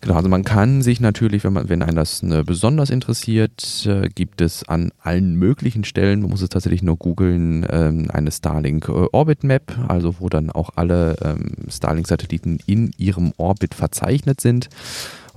Genau, 0.04 0.16
also 0.16 0.28
man 0.28 0.44
kann 0.44 0.82
sich 0.82 1.00
natürlich, 1.00 1.44
wenn 1.44 1.54
man, 1.54 1.70
wenn 1.70 1.80
einen 1.80 1.96
das 1.96 2.22
ne, 2.22 2.44
besonders 2.44 2.90
interessiert, 2.90 3.86
äh, 3.86 4.10
gibt 4.14 4.42
es 4.42 4.68
an 4.68 4.92
allen 5.00 5.36
möglichen 5.36 5.82
Stellen, 5.82 6.20
man 6.20 6.28
muss 6.28 6.42
es 6.42 6.50
tatsächlich 6.50 6.82
nur 6.82 6.98
googeln, 6.98 7.66
ähm, 7.70 8.10
eine 8.12 8.30
Starlink 8.30 8.86
äh, 8.90 9.06
Orbit 9.12 9.44
Map, 9.44 9.74
also 9.88 10.16
wo 10.18 10.28
dann 10.28 10.50
auch 10.50 10.72
alle 10.76 11.16
ähm, 11.22 11.52
Starlink-Satelliten 11.70 12.58
in 12.66 12.92
ihrem 12.98 13.32
Orbit 13.38 13.74
verzeichnet 13.74 14.42
sind. 14.42 14.68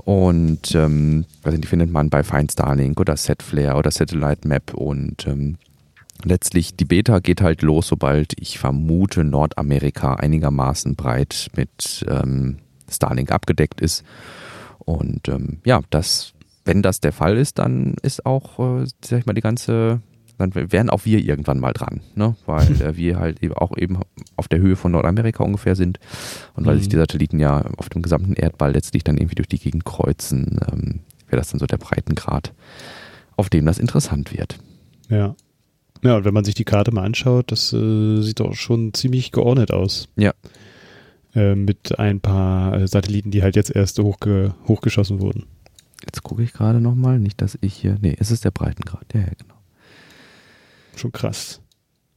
Und 0.04 0.76
ähm, 0.76 1.24
also 1.44 1.58
die 1.58 1.68
findet 1.68 1.90
man 1.90 2.10
bei 2.10 2.26
Find 2.26 2.52
Starlink 2.52 3.00
oder 3.00 3.16
Setflare 3.16 3.78
oder 3.78 3.92
Satellite 3.92 4.46
Map 4.46 4.74
und 4.74 5.26
ähm, 5.28 5.56
letztlich 6.26 6.76
die 6.76 6.84
Beta 6.84 7.20
geht 7.20 7.40
halt 7.40 7.62
los, 7.62 7.88
sobald 7.88 8.34
ich 8.38 8.60
vermute 8.60 9.24
Nordamerika 9.24 10.16
einigermaßen 10.16 10.98
breit 10.98 11.52
mit 11.56 12.06
ähm, 12.10 12.58
Starlink 12.90 13.32
abgedeckt 13.32 13.80
ist. 13.80 14.04
Und 14.80 15.28
ähm, 15.28 15.60
ja, 15.66 15.82
das, 15.90 16.34
wenn 16.66 16.82
das 16.82 17.00
der 17.00 17.14
Fall 17.14 17.38
ist, 17.38 17.60
dann 17.60 17.96
ist 18.02 18.26
auch, 18.26 18.60
äh, 18.60 18.86
sag 19.04 19.20
ich 19.20 19.26
mal, 19.26 19.34
die 19.34 19.42
ganze, 19.42 20.02
dann 20.38 20.54
wären 20.54 20.90
auch 20.90 21.06
wir 21.06 21.20
irgendwann 21.20 21.60
mal 21.60 21.74
dran, 21.74 22.02
ne? 22.16 22.36
Weil 22.46 22.72
äh, 22.82 22.96
wir 22.96 23.20
halt 23.20 23.44
eben 23.44 23.54
auch 23.54 23.78
eben 23.78 24.00
auf 24.36 24.48
der 24.48 24.60
Höhe 24.60 24.76
von 24.76 24.92
Nordamerika 24.92 25.44
ungefähr 25.44 25.76
sind 25.76 26.00
und 26.56 26.66
weil 26.66 26.76
mhm. 26.76 26.80
sich 26.80 26.90
die 26.90 26.98
Satelliten 26.98 27.40
ja 27.40 27.64
auf 27.78 27.90
dem 27.90 28.02
gesamten 28.02 28.34
Erdball 28.34 28.72
letztlich 28.72 29.04
dann 29.04 29.18
irgendwie 29.18 29.36
durch 29.36 29.50
die 29.50 29.60
Gegend 29.60 29.86
kreuzen, 29.86 30.60
ähm, 30.72 31.00
wäre 31.28 31.38
das 31.38 31.50
dann 31.50 31.60
so 31.60 31.66
der 31.66 31.78
Breitengrad, 31.78 32.54
auf 33.36 33.50
dem 33.50 33.66
das 33.66 33.80
interessant 33.80 34.34
wird. 34.38 34.58
Ja. 35.10 35.36
Ja, 36.04 36.18
und 36.18 36.26
wenn 36.26 36.34
man 36.34 36.46
sich 36.46 36.54
die 36.54 36.64
Karte 36.64 36.92
mal 36.92 37.06
anschaut, 37.06 37.52
das 37.52 37.74
äh, 37.74 38.22
sieht 38.22 38.40
doch 38.40 38.54
schon 38.54 38.94
ziemlich 38.94 39.32
geordnet 39.32 39.72
aus. 39.72 40.08
Ja, 40.16 40.34
äh, 41.36 41.56
mit 41.56 42.00
ein 42.00 42.20
paar 42.20 42.74
äh, 42.74 42.88
Satelliten, 42.88 43.32
die 43.32 43.44
halt 43.44 43.56
jetzt 43.56 43.76
erst 43.76 44.00
hochge 44.00 44.56
hochgeschossen 44.68 45.20
wurden. 45.20 45.46
Jetzt 46.06 46.24
gucke 46.24 46.44
ich 46.44 46.54
gerade 46.54 46.80
nochmal, 46.80 47.20
nicht, 47.20 47.42
dass 47.42 47.58
ich 47.62 47.74
hier. 47.74 47.98
Nee, 48.02 48.16
es 48.20 48.32
ist 48.32 48.46
der 48.46 48.52
Breitengrad. 48.52 49.06
Ja, 49.14 49.22
ja, 49.22 49.28
genau. 49.38 49.56
Schon 50.96 51.12
krass. 51.12 51.62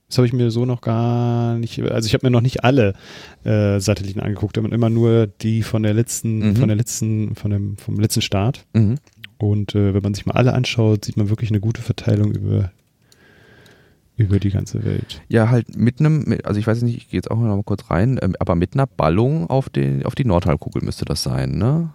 Das 0.09 0.19
habe 0.19 0.27
ich 0.27 0.33
mir 0.33 0.51
so 0.51 0.65
noch 0.65 0.81
gar 0.81 1.57
nicht, 1.57 1.81
also 1.83 2.07
ich 2.07 2.15
habe 2.15 2.27
mir 2.27 2.33
noch 2.33 2.41
nicht 2.41 2.65
alle 2.65 2.95
äh, 3.45 3.79
Satelliten 3.79 4.19
angeguckt, 4.19 4.59
aber 4.59 4.71
immer 4.73 4.91
nur 4.91 5.29
die 5.29 5.63
von 5.63 5.85
der 5.85 5.95
letzten, 5.95 6.51
mhm. 6.51 6.57
von 6.57 6.67
der 6.67 6.77
letzten, 6.77 7.37
von 7.37 7.53
dem, 7.53 7.77
vom 7.77 8.01
letzten 8.01 8.21
Start. 8.21 8.67
Mhm. 8.73 8.97
Und 9.39 9.77
äh, 9.77 9.95
wenn 9.95 10.03
man 10.03 10.15
sich 10.15 10.27
mal 10.27 10.35
alle 10.35 10.53
anschaut, 10.53 11.05
sieht 11.05 11.17
man 11.17 11.29
wirklich 11.29 11.51
eine 11.51 11.61
gute 11.61 11.81
Verteilung 11.81 12.33
über, 12.33 12.73
über 14.21 14.39
die 14.39 14.51
ganze 14.51 14.85
Welt. 14.85 15.23
Ja, 15.29 15.49
halt 15.49 15.77
mit 15.77 16.01
einem, 16.01 16.37
also 16.45 16.61
ich 16.61 16.67
weiß 16.67 16.83
nicht, 16.83 16.97
ich 16.97 17.09
gehe 17.09 17.19
jetzt 17.19 17.31
auch 17.31 17.39
noch 17.39 17.57
mal 17.57 17.63
kurz 17.63 17.91
rein, 17.91 18.19
ähm, 18.23 18.37
aber 18.39 18.55
mit 18.55 18.75
einer 18.75 18.87
Ballung 18.87 19.49
auf, 19.49 19.69
den, 19.69 20.05
auf 20.05 20.15
die 20.15 20.25
Nordhalbkugel 20.25 20.83
müsste 20.83 21.05
das 21.05 21.23
sein, 21.23 21.57
ne? 21.57 21.91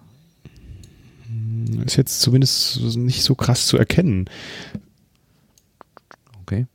Ist 1.86 1.98
jetzt 1.98 2.22
zumindest 2.22 2.98
nicht 2.98 3.24
so 3.24 3.36
krass 3.36 3.68
zu 3.68 3.78
erkennen. 3.78 4.26
Okay. 6.42 6.68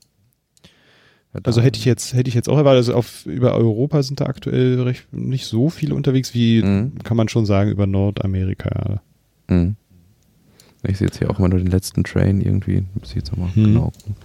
Ja, 1.33 1.41
also 1.45 1.61
hätte 1.61 1.79
ich 1.79 1.85
jetzt, 1.85 2.15
hätte 2.15 2.29
ich 2.29 2.35
jetzt 2.35 2.49
auch 2.49 2.59
erwartet, 2.59 2.79
also 2.79 2.95
auf, 2.95 3.27
über 3.27 3.55
Europa 3.55 4.03
sind 4.03 4.21
da 4.21 4.27
aktuell 4.27 4.81
recht, 4.83 5.13
nicht 5.13 5.47
so 5.47 5.69
viele 5.69 5.95
unterwegs, 5.95 6.35
wie 6.35 6.63
mhm. 6.63 6.99
kann 7.03 7.17
man 7.17 7.29
schon 7.29 7.47
sagen, 7.47 7.71
über 7.71 7.87
Nordamerika. 7.87 9.01
Mhm. 9.49 9.77
Ich 10.83 10.99
sehe 10.99 11.09
jetzt 11.09 11.19
hier 11.19 11.31
auch 11.31 11.39
immer 11.39 11.49
nur 11.49 11.59
den 11.59 11.71
letzten 11.71 12.05
Train 12.05 12.41
irgendwie. 12.41 12.85
Muss 12.95 13.11
ich 13.11 13.17
jetzt 13.17 13.33
nochmal 13.33 13.51
mhm. 13.55 13.65
genau 13.65 13.85
gucken. 13.91 14.17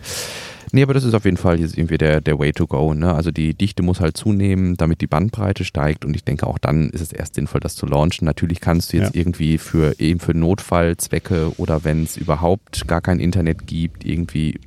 Nee, 0.71 0.84
aber 0.84 0.93
das 0.93 1.04
ist 1.04 1.13
auf 1.13 1.25
jeden 1.25 1.38
Fall 1.38 1.60
jetzt 1.60 1.78
irgendwie 1.78 1.97
der, 1.97 2.21
der 2.21 2.39
Way 2.39 2.54
to 2.54 2.67
go. 2.67 2.93
Ne? 2.93 3.13
Also 3.13 3.32
die 3.32 3.54
Dichte 3.54 3.84
muss 3.84 3.99
halt 3.99 4.17
zunehmen, 4.17 4.75
damit 4.75 5.01
die 5.01 5.08
Bandbreite 5.08 5.63
steigt 5.63 6.06
und 6.06 6.15
ich 6.15 6.23
denke 6.23 6.47
auch 6.47 6.58
dann 6.58 6.89
ist 6.89 7.01
es 7.01 7.12
erst 7.12 7.36
sinnvoll, 7.36 7.62
das 7.62 7.75
zu 7.75 7.86
launchen. 7.86 8.25
Natürlich 8.25 8.60
kannst 8.60 8.93
du 8.93 8.97
jetzt 8.97 9.15
ja. 9.15 9.21
irgendwie 9.21 9.58
für 9.58 9.99
eben 9.99 10.19
für 10.19 10.34
Notfallzwecke 10.34 11.54
oder 11.58 11.84
wenn 11.84 12.04
es 12.04 12.17
überhaupt 12.17 12.88
gar 12.88 13.01
kein 13.01 13.19
Internet 13.19 13.67
gibt, 13.67 14.06
irgendwie 14.06 14.60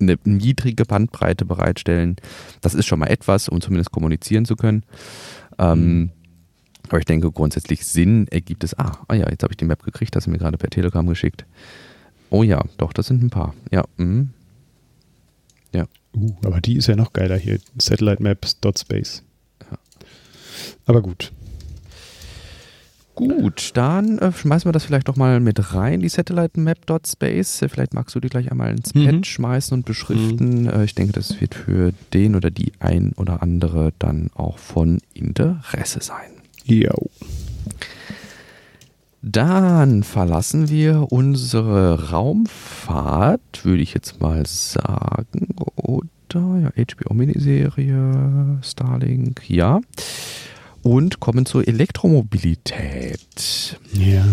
eine 0.00 0.18
niedrige 0.24 0.84
Bandbreite 0.84 1.44
bereitstellen. 1.44 2.16
Das 2.60 2.74
ist 2.74 2.86
schon 2.86 2.98
mal 2.98 3.06
etwas, 3.06 3.48
um 3.48 3.60
zumindest 3.60 3.92
kommunizieren 3.92 4.44
zu 4.44 4.56
können. 4.56 4.82
Ähm, 5.58 5.98
mhm. 5.98 6.10
aber 6.88 6.98
ich 6.98 7.04
denke, 7.04 7.30
grundsätzlich 7.30 7.84
Sinn 7.84 8.26
ergibt 8.28 8.64
es. 8.64 8.76
Ah, 8.78 8.98
ah 9.08 9.14
ja, 9.14 9.28
jetzt 9.30 9.42
habe 9.42 9.52
ich 9.52 9.58
die 9.58 9.64
Map 9.64 9.82
gekriegt, 9.84 10.16
das 10.16 10.24
ist 10.24 10.28
mir 10.28 10.38
gerade 10.38 10.58
per 10.58 10.70
Telegram 10.70 11.06
geschickt. 11.06 11.44
Oh 12.30 12.42
ja, 12.42 12.64
doch, 12.78 12.92
das 12.92 13.06
sind 13.06 13.22
ein 13.22 13.30
paar. 13.30 13.54
Ja, 13.70 13.84
mh. 13.98 14.26
Ja. 15.72 15.86
Uh, 16.14 16.34
aber 16.44 16.60
die 16.60 16.76
ist 16.76 16.88
ja 16.88 16.96
noch 16.96 17.12
geiler 17.12 17.36
hier. 17.36 17.58
Satellite 17.78 18.22
Maps 18.22 18.60
dot 18.60 18.78
space. 18.78 19.22
Ja. 19.70 19.78
Aber 20.86 21.02
gut. 21.02 21.32
Gut, 23.14 23.72
dann 23.74 24.18
äh, 24.18 24.32
schmeißen 24.32 24.66
wir 24.68 24.72
das 24.72 24.84
vielleicht 24.84 25.08
doch 25.08 25.16
mal 25.16 25.38
mit 25.38 25.74
rein, 25.74 26.00
die 26.00 26.08
Satellite 26.08 26.58
Map.space. 26.58 27.64
Vielleicht 27.68 27.92
magst 27.92 28.14
du 28.14 28.20
die 28.20 28.28
gleich 28.28 28.50
einmal 28.50 28.70
ins 28.70 28.94
mhm. 28.94 29.04
Pad 29.04 29.26
schmeißen 29.26 29.74
und 29.74 29.84
beschriften. 29.84 30.62
Mhm. 30.62 30.68
Äh, 30.68 30.84
ich 30.84 30.94
denke, 30.94 31.12
das 31.12 31.38
wird 31.40 31.54
für 31.54 31.92
den 32.14 32.34
oder 32.34 32.50
die 32.50 32.72
ein 32.78 33.12
oder 33.16 33.42
andere 33.42 33.92
dann 33.98 34.30
auch 34.34 34.58
von 34.58 35.00
Interesse 35.12 36.00
sein. 36.00 36.30
Ja. 36.64 36.94
Dann 39.22 40.02
verlassen 40.02 40.68
wir 40.68 41.10
unsere 41.10 42.10
Raumfahrt, 42.10 43.64
würde 43.64 43.82
ich 43.82 43.94
jetzt 43.94 44.20
mal 44.20 44.44
sagen. 44.46 45.56
Oder 45.76 46.72
ja, 46.76 46.84
HBO-Miniserie, 46.84 48.58
Starlink, 48.62 49.48
ja 49.48 49.80
und 50.82 51.20
kommen 51.20 51.46
zur 51.46 51.66
Elektromobilität. 51.66 53.78
Ja. 53.92 54.26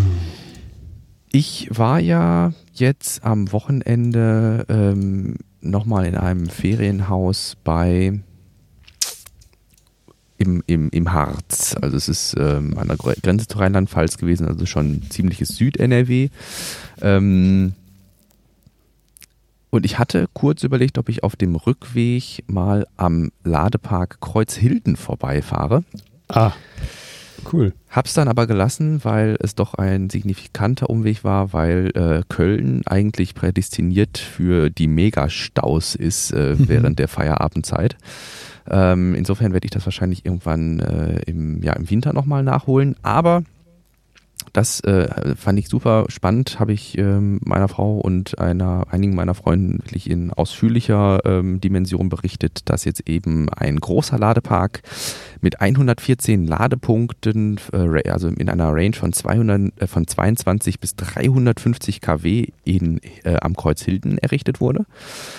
Ich 1.31 1.69
war 1.71 1.99
ja 1.99 2.53
jetzt 2.73 3.23
am 3.23 3.51
Wochenende 3.51 4.65
ähm, 4.67 5.35
nochmal 5.61 6.05
in 6.05 6.15
einem 6.15 6.47
Ferienhaus 6.47 7.55
bei 7.63 8.19
im, 10.39 10.63
im, 10.67 10.89
im 10.89 11.13
Harz. 11.13 11.75
Also 11.79 11.97
es 11.97 12.07
ist 12.07 12.35
ähm, 12.39 12.77
an 12.77 12.87
der 12.87 12.97
Grenze 12.97 13.45
zu 13.45 13.57
Rheinland-Pfalz 13.59 14.17
gewesen, 14.17 14.47
also 14.47 14.65
schon 14.65 15.03
ziemliches 15.09 15.49
Süd-NRW. 15.49 16.29
Ähm, 17.01 17.73
und 19.69 19.85
ich 19.85 19.99
hatte 19.99 20.27
kurz 20.33 20.63
überlegt, 20.63 20.97
ob 20.97 21.09
ich 21.09 21.23
auf 21.23 21.35
dem 21.35 21.55
Rückweg 21.55 22.43
mal 22.47 22.87
am 22.97 23.31
Ladepark 23.43 24.19
Kreuzhilden 24.21 24.95
vorbeifahre. 24.95 25.83
Ah, 26.29 26.53
cool. 27.51 27.73
Hab's 27.89 28.13
dann 28.13 28.29
aber 28.29 28.47
gelassen, 28.47 29.03
weil 29.03 29.35
es 29.41 29.55
doch 29.55 29.73
ein 29.75 30.09
signifikanter 30.09 30.89
Umweg 30.89 31.23
war, 31.23 31.53
weil 31.53 31.91
äh, 31.95 32.23
Köln 32.29 32.81
eigentlich 32.85 33.35
prädestiniert 33.35 34.17
für 34.17 34.69
die 34.69 34.87
Megastaus 34.87 35.95
ist 35.95 36.31
äh, 36.31 36.55
mhm. 36.57 36.67
während 36.69 36.99
der 36.99 37.09
Feierabendzeit. 37.09 37.97
Ähm, 38.69 39.15
insofern 39.15 39.53
werde 39.53 39.65
ich 39.65 39.71
das 39.71 39.85
wahrscheinlich 39.85 40.25
irgendwann 40.25 40.79
äh, 40.79 41.21
im, 41.25 41.61
ja, 41.63 41.73
im 41.73 41.89
Winter 41.89 42.13
nochmal 42.13 42.43
nachholen. 42.43 42.95
Aber 43.01 43.43
das 44.53 44.79
äh, 44.81 45.35
fand 45.35 45.59
ich 45.59 45.67
super 45.69 46.05
spannend, 46.07 46.59
habe 46.59 46.73
ich 46.73 46.97
ähm, 46.97 47.39
meiner 47.43 47.67
Frau 47.67 47.97
und 47.97 48.39
einer, 48.39 48.85
einigen 48.89 49.13
meiner 49.13 49.35
Freunden 49.35 49.79
wirklich 49.79 50.09
in 50.09 50.31
ausführlicher 50.31 51.19
ähm, 51.25 51.61
Dimension 51.61 52.09
berichtet, 52.09 52.61
dass 52.65 52.85
jetzt 52.85 53.07
eben 53.07 53.49
ein 53.49 53.79
großer 53.79 54.17
Ladepark 54.17 54.81
mit 55.41 55.61
114 55.61 56.45
Ladepunkten, 56.45 57.59
äh, 57.73 58.09
also 58.09 58.27
in 58.27 58.49
einer 58.49 58.73
Range 58.73 58.93
von, 58.93 59.13
200, 59.13 59.81
äh, 59.81 59.87
von 59.87 60.07
22 60.07 60.79
bis 60.79 60.95
350 60.95 62.01
kW 62.01 62.47
in, 62.63 62.99
äh, 63.23 63.37
am 63.41 63.55
Kreuz 63.55 63.81
Hilden 63.81 64.17
errichtet 64.17 64.61
wurde. 64.61 64.85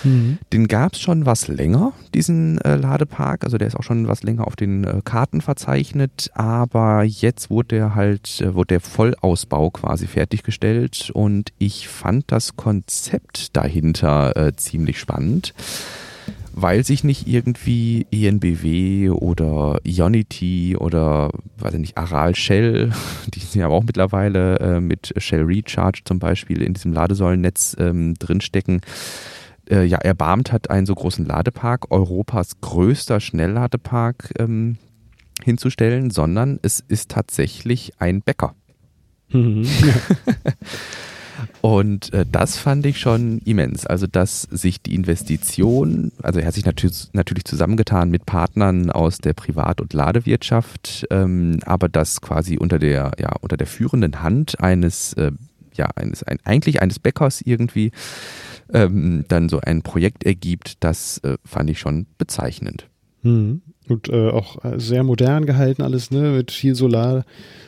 Mhm. 0.04 0.38
Den 0.52 0.68
gab 0.68 0.94
es 0.94 1.00
schon 1.00 1.26
was 1.26 1.48
länger, 1.48 1.92
diesen 2.14 2.58
äh, 2.58 2.76
Ladepark, 2.76 3.44
also 3.44 3.58
der 3.58 3.68
ist 3.68 3.76
auch 3.76 3.82
schon 3.82 4.08
was 4.08 4.22
länger 4.22 4.46
auf 4.46 4.56
den 4.56 4.84
äh, 4.84 5.00
Karten 5.04 5.40
verzeichnet, 5.40 6.30
aber 6.34 7.04
jetzt 7.04 7.50
wurde 7.50 7.76
der 7.76 7.94
halt, 7.94 8.44
wurde 8.54 8.68
der 8.68 8.80
Vollausbau 8.80 9.70
quasi 9.70 10.06
fertiggestellt 10.06 11.10
und 11.12 11.52
ich 11.58 11.88
fand 11.88 12.30
das 12.32 12.56
Konzept 12.56 13.56
dahinter 13.56 14.36
äh, 14.36 14.56
ziemlich 14.56 14.98
spannend, 14.98 15.54
weil 16.52 16.84
sich 16.84 17.04
nicht 17.04 17.26
irgendwie 17.26 18.06
ENBW 18.10 19.10
oder 19.10 19.78
Ionity 19.84 20.76
oder 20.76 21.30
weiß 21.58 21.74
ich 21.74 21.80
nicht, 21.80 21.98
Aral 21.98 22.34
Shell, 22.34 22.92
die 23.34 23.40
sind 23.40 23.60
ja 23.60 23.68
auch 23.68 23.84
mittlerweile 23.84 24.58
äh, 24.58 24.80
mit 24.80 25.12
Shell 25.16 25.42
Recharge 25.42 26.02
zum 26.04 26.18
Beispiel 26.18 26.62
in 26.62 26.74
diesem 26.74 26.92
Ladesäulennetz 26.92 27.76
ähm, 27.78 28.14
drinstecken, 28.14 28.80
äh, 29.70 29.84
ja, 29.84 29.98
erbarmt 29.98 30.52
hat, 30.52 30.70
einen 30.70 30.86
so 30.86 30.94
großen 30.94 31.24
Ladepark, 31.24 31.90
Europas 31.90 32.60
größter 32.60 33.20
Schnellladepark 33.20 34.32
ähm, 34.38 34.78
hinzustellen, 35.42 36.10
sondern 36.10 36.58
es 36.62 36.80
ist 36.80 37.10
tatsächlich 37.10 37.92
ein 37.98 38.22
Bäcker. 38.22 38.54
Mhm. 39.32 39.66
Und 41.60 42.12
äh, 42.12 42.24
das 42.30 42.56
fand 42.56 42.86
ich 42.86 42.98
schon 42.98 43.38
immens. 43.40 43.86
Also, 43.86 44.06
dass 44.06 44.42
sich 44.42 44.82
die 44.82 44.94
Investition, 44.94 46.12
also 46.22 46.40
er 46.40 46.46
hat 46.46 46.54
sich 46.54 46.66
natürlich, 46.66 47.08
natürlich 47.12 47.44
zusammengetan 47.44 48.10
mit 48.10 48.26
Partnern 48.26 48.90
aus 48.90 49.18
der 49.18 49.34
Privat- 49.34 49.80
und 49.80 49.92
Ladewirtschaft, 49.92 51.06
ähm, 51.10 51.60
aber 51.64 51.88
das 51.88 52.20
quasi 52.20 52.56
unter 52.56 52.78
der, 52.78 53.12
ja, 53.18 53.34
unter 53.40 53.56
der 53.56 53.66
führenden 53.66 54.22
Hand 54.22 54.60
eines, 54.60 55.12
äh, 55.14 55.32
ja, 55.74 55.86
eines, 55.96 56.22
ein, 56.22 56.38
eigentlich 56.44 56.82
eines 56.82 56.98
Bäckers 56.98 57.40
irgendwie, 57.42 57.92
ähm, 58.72 59.24
dann 59.28 59.48
so 59.48 59.60
ein 59.60 59.82
Projekt 59.82 60.24
ergibt, 60.24 60.82
das 60.84 61.18
äh, 61.18 61.36
fand 61.44 61.70
ich 61.70 61.78
schon 61.78 62.06
bezeichnend. 62.18 62.86
Mhm. 63.22 63.62
Und 63.88 64.08
äh, 64.08 64.28
auch 64.28 64.58
sehr 64.76 65.02
modern 65.02 65.46
gehalten 65.46 65.82
alles, 65.82 66.10
ne, 66.10 66.30
mit 66.30 66.52
viel 66.52 66.74
Solar 66.74 67.24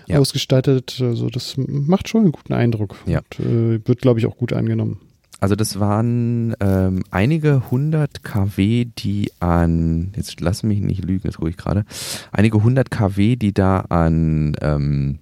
ja. 0.07 0.19
ausgestattet. 0.19 0.99
Also 1.01 1.29
das 1.31 1.57
macht 1.57 2.09
schon 2.09 2.23
einen 2.23 2.33
guten 2.33 2.53
Eindruck. 2.53 2.97
Ja. 3.07 3.21
Und, 3.38 3.47
äh, 3.47 3.87
wird, 3.87 4.01
glaube 4.01 4.21
ich, 4.21 4.27
auch 4.27 4.37
gut 4.37 4.53
angenommen. 4.53 5.01
Also 5.41 5.57
das 5.57 5.81
waren 5.81 6.55
ähm, 6.61 7.03
einige 7.11 7.69
hundert 7.73 8.23
kW, 8.23 8.85
die 8.85 9.33
an, 9.41 10.12
jetzt 10.15 10.41
lass 10.41 10.62
mich 10.62 10.81
nicht 10.81 11.05
lügen, 11.05 11.23
jetzt 11.25 11.38
gucke 11.38 11.51
ich 11.51 11.57
gerade, 11.57 11.85
einige 12.31 12.62
hundert 12.62 12.93
kW, 12.93 13.35
die 13.35 13.53
da 13.53 13.81
an 13.88 14.57
ähm, 14.61 15.19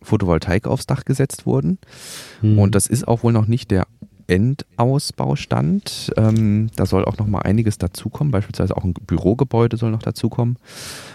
Photovoltaik 0.00 0.66
aufs 0.66 0.86
Dach 0.86 1.04
gesetzt 1.04 1.44
wurden. 1.44 1.78
Hm. 2.40 2.58
Und 2.58 2.74
das 2.74 2.86
ist 2.86 3.06
auch 3.06 3.24
wohl 3.24 3.34
noch 3.34 3.46
nicht 3.46 3.70
der 3.70 3.86
Endausbaustand. 4.32 6.12
Ähm, 6.16 6.70
da 6.76 6.86
soll 6.86 7.04
auch 7.04 7.18
noch 7.18 7.26
mal 7.26 7.40
einiges 7.40 7.78
dazukommen, 7.78 8.30
beispielsweise 8.30 8.76
auch 8.76 8.84
ein 8.84 8.94
Bürogebäude 8.94 9.76
soll 9.76 9.90
noch 9.90 10.02
dazukommen. 10.02 10.56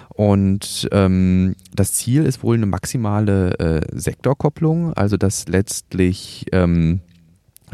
Und 0.09 0.87
ähm, 0.91 1.55
das 1.75 1.93
Ziel 1.93 2.25
ist 2.25 2.41
wohl 2.41 2.55
eine 2.55 2.65
maximale 2.65 3.59
äh, 3.59 3.81
Sektorkopplung, 3.99 4.93
also 4.93 5.15
dass 5.15 5.47
letztlich 5.47 6.45
ähm, 6.51 7.01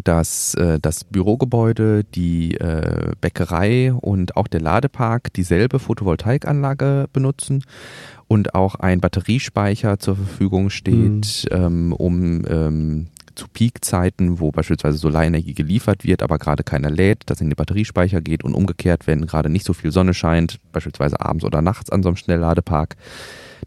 dass 0.03 0.56
äh, 0.56 0.79
das 0.79 1.03
Bürogebäude, 1.03 2.03
die 2.03 2.56
äh, 2.56 3.12
Bäckerei 3.21 3.93
und 3.93 4.36
auch 4.36 4.47
der 4.47 4.62
Ladepark 4.62 5.32
dieselbe 5.34 5.79
Photovoltaikanlage 5.79 7.08
benutzen 7.13 7.63
und 8.27 8.56
auch 8.56 8.75
ein 8.75 8.99
Batteriespeicher 8.99 9.99
zur 9.99 10.15
Verfügung 10.15 10.69
steht, 10.69 11.47
mhm. 11.51 11.58
ähm, 11.58 11.93
um 11.93 12.45
ähm, 12.47 13.08
zu 13.36 13.48
Peakzeiten, 13.48 14.39
wo 14.39 14.52
beispielsweise 14.52 14.98
Solarenergie 14.98 15.54
geliefert 15.54 16.04
wird, 16.04 16.24
aber 16.24 16.38
gerade 16.38 16.63
keiner 16.63 16.89
lädt, 16.89 17.24
das 17.28 17.41
in 17.41 17.50
den 17.50 17.56
Batteriespeicher 17.56 18.22
geht 18.22 18.43
und 18.43 18.54
umgekehrt, 18.54 19.08
wenn 19.08 19.26
gerade 19.26 19.50
nicht 19.50 19.65
so 19.65 19.74
viel 19.74 19.91
Sonne 19.91 20.13
scheint, 20.13 20.60
beispielsweise 20.72 21.19
abends 21.19 21.43
oder 21.43 21.62
nachts 21.62 21.89
an 21.89 22.04
so 22.04 22.10
einem 22.10 22.15
Schnellladepark, 22.15 22.96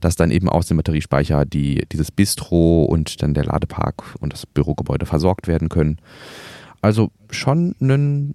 dass 0.01 0.17
dann 0.17 0.31
eben 0.31 0.49
aus 0.49 0.67
dem 0.67 0.77
Batteriespeicher 0.77 1.45
die, 1.45 1.85
dieses 1.91 2.11
Bistro 2.11 2.85
und 2.85 3.23
dann 3.23 3.35
der 3.35 3.45
Ladepark 3.45 4.03
und 4.21 4.33
das 4.33 4.47
Bürogebäude 4.47 5.07
versorgt 5.07 5.49
werden 5.49 5.69
können. 5.69 5.99
Also 6.83 7.11
schon 7.31 7.75
ein 7.81 8.35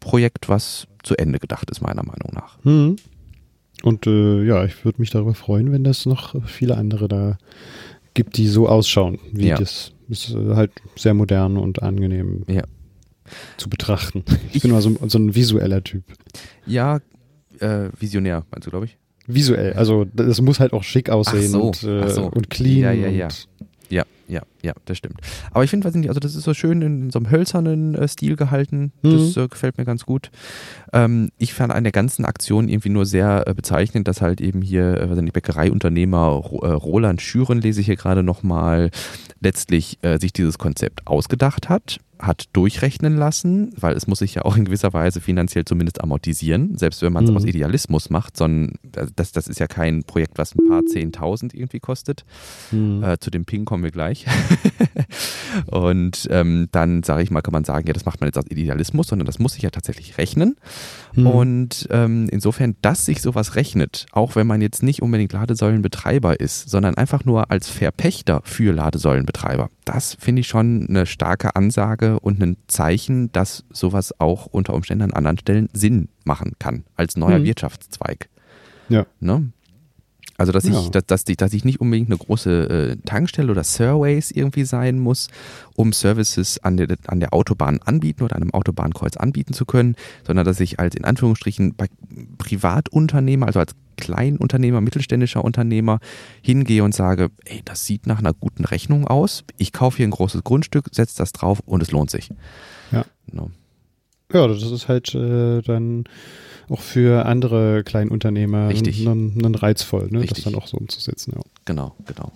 Projekt, 0.00 0.48
was 0.48 0.86
zu 1.02 1.16
Ende 1.16 1.38
gedacht 1.38 1.70
ist, 1.70 1.80
meiner 1.80 2.04
Meinung 2.04 2.32
nach. 2.32 2.58
Hm. 2.64 2.96
Und 3.82 4.06
äh, 4.06 4.42
ja, 4.44 4.64
ich 4.64 4.84
würde 4.84 5.00
mich 5.00 5.10
darüber 5.10 5.34
freuen, 5.34 5.72
wenn 5.72 5.84
das 5.84 6.06
noch 6.06 6.34
viele 6.46 6.76
andere 6.76 7.08
da 7.08 7.38
gibt, 8.14 8.36
die 8.36 8.48
so 8.48 8.68
ausschauen, 8.68 9.18
wie 9.32 9.48
ja. 9.48 9.56
das. 9.56 9.92
Ist 10.08 10.34
halt 10.34 10.72
sehr 10.96 11.14
modern 11.14 11.56
und 11.56 11.82
angenehm 11.82 12.44
ja. 12.48 12.62
zu 13.56 13.68
betrachten. 13.68 14.24
Ich, 14.48 14.56
ich 14.56 14.62
bin 14.62 14.70
mal 14.70 14.80
so, 14.80 14.96
so, 15.06 15.18
ein 15.18 15.34
visueller 15.34 15.84
Typ. 15.84 16.04
Ja, 16.66 17.00
äh, 17.60 17.90
visionär, 17.98 18.44
meinst 18.50 18.66
du, 18.66 18.70
glaube 18.70 18.86
ich? 18.86 18.96
Visuell, 19.26 19.74
also 19.74 20.06
das 20.06 20.40
muss 20.40 20.58
halt 20.58 20.72
auch 20.72 20.82
schick 20.82 21.10
aussehen 21.10 21.50
so, 21.50 21.64
und, 21.64 21.82
äh, 21.82 22.08
so. 22.08 22.24
und 22.24 22.48
clean. 22.48 22.78
Ja, 22.78 22.92
ja, 22.92 23.08
ja. 23.08 23.28
Ja, 23.90 24.04
ja, 24.26 24.42
ja, 24.62 24.74
das 24.84 24.98
stimmt. 24.98 25.20
Aber 25.52 25.64
ich 25.64 25.70
finde, 25.70 25.86
weiß 25.86 25.94
nicht, 25.94 26.08
also 26.08 26.20
das 26.20 26.34
ist 26.34 26.44
so 26.44 26.52
schön 26.52 26.82
in 26.82 27.10
so 27.10 27.18
einem 27.18 27.30
hölzernen 27.30 27.94
äh, 27.94 28.06
Stil 28.06 28.36
gehalten. 28.36 28.92
Das 29.02 29.36
mhm. 29.36 29.42
äh, 29.42 29.48
gefällt 29.48 29.78
mir 29.78 29.84
ganz 29.84 30.04
gut. 30.04 30.30
Ähm, 30.92 31.30
ich 31.38 31.54
fand 31.54 31.72
an 31.72 31.84
der 31.84 31.92
ganzen 31.92 32.24
Aktion 32.24 32.68
irgendwie 32.68 32.90
nur 32.90 33.06
sehr 33.06 33.44
äh, 33.46 33.54
bezeichnend, 33.54 34.06
dass 34.06 34.20
halt 34.20 34.40
eben 34.40 34.60
hier, 34.60 35.00
äh, 35.00 35.10
weiß 35.10 35.18
nicht, 35.18 35.32
Bäckereiunternehmer 35.32 36.42
äh, 36.62 36.66
Roland 36.66 37.22
Schüren, 37.22 37.60
lese 37.60 37.80
ich 37.80 37.86
hier 37.86 37.96
gerade 37.96 38.22
nochmal, 38.22 38.90
letztlich 39.40 39.98
äh, 40.02 40.18
sich 40.18 40.32
dieses 40.32 40.58
Konzept 40.58 41.06
ausgedacht 41.06 41.68
hat 41.68 41.98
hat 42.18 42.48
durchrechnen 42.52 43.16
lassen, 43.16 43.72
weil 43.76 43.96
es 43.96 44.06
muss 44.06 44.18
sich 44.20 44.34
ja 44.34 44.44
auch 44.44 44.56
in 44.56 44.64
gewisser 44.64 44.92
Weise 44.92 45.20
finanziell 45.20 45.64
zumindest 45.64 46.00
amortisieren, 46.00 46.76
selbst 46.76 47.02
wenn 47.02 47.12
man 47.12 47.24
es 47.24 47.30
mhm. 47.30 47.36
aus 47.36 47.44
Idealismus 47.44 48.10
macht, 48.10 48.36
sondern 48.36 48.74
das, 49.14 49.32
das 49.32 49.48
ist 49.48 49.60
ja 49.60 49.66
kein 49.66 50.04
Projekt, 50.04 50.38
was 50.38 50.54
ein 50.54 50.68
paar 50.68 50.84
Zehntausend 50.86 51.54
irgendwie 51.54 51.80
kostet. 51.80 52.24
Mhm. 52.70 53.02
Äh, 53.02 53.18
zu 53.18 53.30
dem 53.30 53.44
Ping 53.44 53.64
kommen 53.64 53.84
wir 53.84 53.90
gleich. 53.90 54.26
und 55.66 56.28
ähm, 56.30 56.68
dann 56.72 57.02
sage 57.02 57.22
ich 57.22 57.30
mal, 57.30 57.42
kann 57.42 57.52
man 57.52 57.64
sagen, 57.64 57.86
ja, 57.86 57.92
das 57.92 58.04
macht 58.04 58.20
man 58.20 58.28
jetzt 58.28 58.38
aus 58.38 58.46
Idealismus, 58.48 59.08
sondern 59.08 59.26
das 59.26 59.38
muss 59.38 59.52
sich 59.52 59.62
ja 59.62 59.70
tatsächlich 59.70 60.18
rechnen. 60.18 60.56
Mhm. 61.14 61.26
Und 61.26 61.88
ähm, 61.90 62.28
insofern, 62.30 62.76
dass 62.82 63.04
sich 63.04 63.22
sowas 63.22 63.54
rechnet, 63.54 64.06
auch 64.12 64.36
wenn 64.36 64.46
man 64.46 64.60
jetzt 64.60 64.82
nicht 64.82 65.02
unbedingt 65.02 65.32
Ladesäulenbetreiber 65.32 66.40
ist, 66.40 66.68
sondern 66.68 66.96
einfach 66.96 67.24
nur 67.24 67.50
als 67.50 67.68
Verpächter 67.68 68.40
für 68.44 68.72
Ladesäulenbetreiber, 68.72 69.70
das 69.88 70.14
finde 70.14 70.40
ich 70.40 70.48
schon 70.48 70.86
eine 70.88 71.06
starke 71.06 71.56
Ansage 71.56 72.20
und 72.20 72.42
ein 72.42 72.56
Zeichen, 72.66 73.32
dass 73.32 73.64
sowas 73.70 74.18
auch 74.20 74.46
unter 74.46 74.74
Umständen 74.74 75.04
an 75.04 75.12
anderen 75.12 75.38
Stellen 75.38 75.68
Sinn 75.72 76.08
machen 76.24 76.52
kann 76.58 76.84
als 76.94 77.16
neuer 77.16 77.38
mhm. 77.38 77.44
Wirtschaftszweig. 77.44 78.28
Ja. 78.90 79.06
Ne? 79.20 79.50
Also, 80.36 80.52
dass, 80.52 80.64
ja. 80.64 80.78
ich, 80.78 80.90
dass, 80.90 81.06
dass, 81.06 81.24
dass 81.24 81.52
ich 81.52 81.64
nicht 81.64 81.80
unbedingt 81.80 82.10
eine 82.10 82.18
große 82.18 82.68
äh, 82.68 82.96
Tankstelle 83.04 83.50
oder 83.50 83.64
Surveys 83.64 84.30
irgendwie 84.30 84.64
sein 84.64 84.98
muss, 84.98 85.28
um 85.74 85.92
Services 85.92 86.62
an 86.62 86.76
der, 86.76 86.96
an 87.06 87.18
der 87.18 87.32
Autobahn 87.32 87.80
anbieten 87.84 88.22
oder 88.22 88.36
an 88.36 88.42
einem 88.42 88.54
Autobahnkreuz 88.54 89.16
anbieten 89.16 89.52
zu 89.52 89.64
können, 89.64 89.96
sondern 90.24 90.44
dass 90.44 90.60
ich 90.60 90.78
als 90.78 90.94
in 90.94 91.04
Anführungsstrichen 91.04 91.74
bei 91.74 91.86
Privatunternehmer, 92.36 93.46
also 93.46 93.58
als 93.58 93.74
Kleinunternehmer, 93.98 94.80
mittelständischer 94.80 95.44
Unternehmer 95.44 96.00
hingehe 96.40 96.82
und 96.82 96.94
sage, 96.94 97.30
ey, 97.44 97.62
das 97.64 97.84
sieht 97.84 98.06
nach 98.06 98.18
einer 98.18 98.32
guten 98.32 98.64
Rechnung 98.64 99.06
aus, 99.06 99.44
ich 99.58 99.72
kaufe 99.72 99.98
hier 99.98 100.08
ein 100.08 100.12
großes 100.12 100.44
Grundstück, 100.44 100.86
setze 100.92 101.18
das 101.18 101.32
drauf 101.32 101.60
und 101.66 101.82
es 101.82 101.90
lohnt 101.90 102.10
sich. 102.10 102.30
Ja. 102.92 103.04
No. 103.30 103.50
Ja, 104.32 104.46
das 104.46 104.62
ist 104.62 104.88
halt 104.88 105.14
äh, 105.14 105.62
dann 105.62 106.04
auch 106.68 106.80
für 106.80 107.24
andere 107.24 107.82
Kleinunternehmer 107.82 108.68
einen 108.68 109.54
reizvoll, 109.54 110.08
ne? 110.10 110.24
das 110.24 110.42
dann 110.42 110.54
auch 110.54 110.66
so 110.66 110.76
umzusetzen. 110.76 111.32
Ja. 111.34 111.42
Genau, 111.64 111.94
genau. 112.06 112.32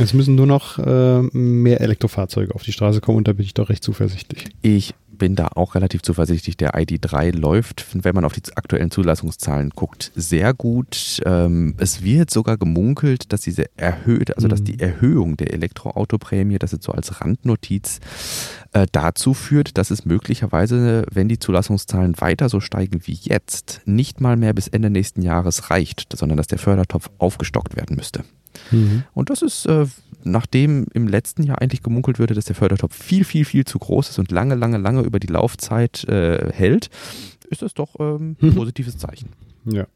Es 0.00 0.12
müssen 0.12 0.34
nur 0.34 0.46
noch 0.46 0.78
äh, 0.78 1.22
mehr 1.32 1.80
Elektrofahrzeuge 1.80 2.54
auf 2.54 2.62
die 2.62 2.72
Straße 2.72 3.00
kommen 3.00 3.18
und 3.18 3.28
da 3.28 3.32
bin 3.32 3.44
ich 3.44 3.54
doch 3.54 3.68
recht 3.68 3.84
zuversichtlich. 3.84 4.46
Ich 4.62 4.94
bin 5.18 5.34
da 5.34 5.48
auch 5.54 5.74
relativ 5.74 6.02
zuversichtlich. 6.02 6.56
Der 6.56 6.74
ID3 6.74 7.36
läuft, 7.36 7.86
wenn 7.92 8.14
man 8.14 8.24
auf 8.24 8.32
die 8.32 8.42
aktuellen 8.56 8.90
Zulassungszahlen 8.90 9.70
guckt, 9.70 10.12
sehr 10.14 10.54
gut. 10.54 11.20
Ähm, 11.26 11.74
es 11.78 12.02
wird 12.02 12.30
sogar 12.30 12.56
gemunkelt, 12.56 13.32
dass 13.32 13.42
diese 13.42 13.66
erhöhte, 13.76 14.36
also 14.36 14.48
dass 14.48 14.62
die 14.62 14.74
mhm. 14.74 14.80
Erhöhung 14.80 15.36
der 15.36 15.52
Elektroautoprämie, 15.52 16.58
das 16.58 16.72
ist 16.72 16.84
so 16.84 16.92
als 16.92 17.20
Randnotiz, 17.20 18.00
äh, 18.72 18.86
dazu 18.92 19.34
führt, 19.34 19.76
dass 19.76 19.90
es 19.90 20.04
möglicherweise, 20.04 21.04
wenn 21.12 21.28
die 21.28 21.38
Zulassungszahlen 21.38 22.20
weiter 22.20 22.48
so 22.48 22.60
steigen 22.60 23.00
wie 23.04 23.18
jetzt, 23.20 23.82
nicht 23.84 24.20
mal 24.20 24.36
mehr 24.36 24.52
bis 24.52 24.68
Ende 24.68 24.90
nächsten 24.90 25.22
Jahres 25.22 25.70
reicht, 25.70 26.16
sondern 26.16 26.36
dass 26.36 26.46
der 26.46 26.58
Fördertopf 26.58 27.10
aufgestockt 27.18 27.76
werden 27.76 27.96
müsste. 27.96 28.24
Mhm. 28.70 29.04
Und 29.14 29.30
das 29.30 29.42
ist, 29.42 29.66
äh, 29.66 29.86
nachdem 30.24 30.86
im 30.94 31.08
letzten 31.08 31.42
Jahr 31.42 31.60
eigentlich 31.60 31.82
gemunkelt 31.82 32.18
würde, 32.18 32.34
dass 32.34 32.44
der 32.44 32.56
Fördertopf 32.56 32.94
viel, 32.94 33.24
viel, 33.24 33.44
viel 33.44 33.64
zu 33.64 33.78
groß 33.78 34.10
ist 34.10 34.18
und 34.18 34.30
lange, 34.30 34.54
lange, 34.54 34.78
lange 34.78 35.02
über 35.02 35.20
die 35.20 35.26
Laufzeit 35.26 36.04
äh, 36.04 36.52
hält, 36.52 36.90
ist 37.50 37.62
das 37.62 37.74
doch 37.74 37.96
ähm, 37.98 38.36
ein 38.40 38.48
mhm. 38.48 38.54
positives 38.54 38.98
Zeichen. 38.98 39.30
Ja. 39.64 39.86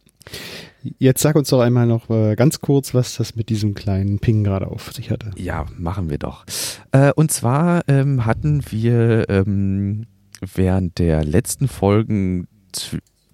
Jetzt 0.99 1.23
sag 1.23 1.37
uns 1.37 1.49
doch 1.49 1.61
einmal 1.61 1.87
noch 1.87 2.11
äh, 2.11 2.35
ganz 2.37 2.61
kurz, 2.61 2.95
was 2.95 3.17
das 3.17 3.37
mit 3.37 3.49
diesem 3.49 3.75
kleinen 3.75 4.19
Ping 4.19 4.45
gerade 4.45 4.69
auf 4.69 4.93
sich 4.93 5.11
hatte. 5.11 5.31
Ja, 5.37 5.67
machen 5.77 6.11
wir 6.11 6.19
doch. 6.19 6.45
Äh, 6.93 7.13
und 7.15 7.31
zwar 7.31 7.83
ähm, 7.89 8.25
hatten 8.25 8.63
wir 8.71 9.29
ähm, 9.29 10.07
während 10.41 10.99
der 10.99 11.25
letzten 11.25 11.69
Folgen 11.69 12.49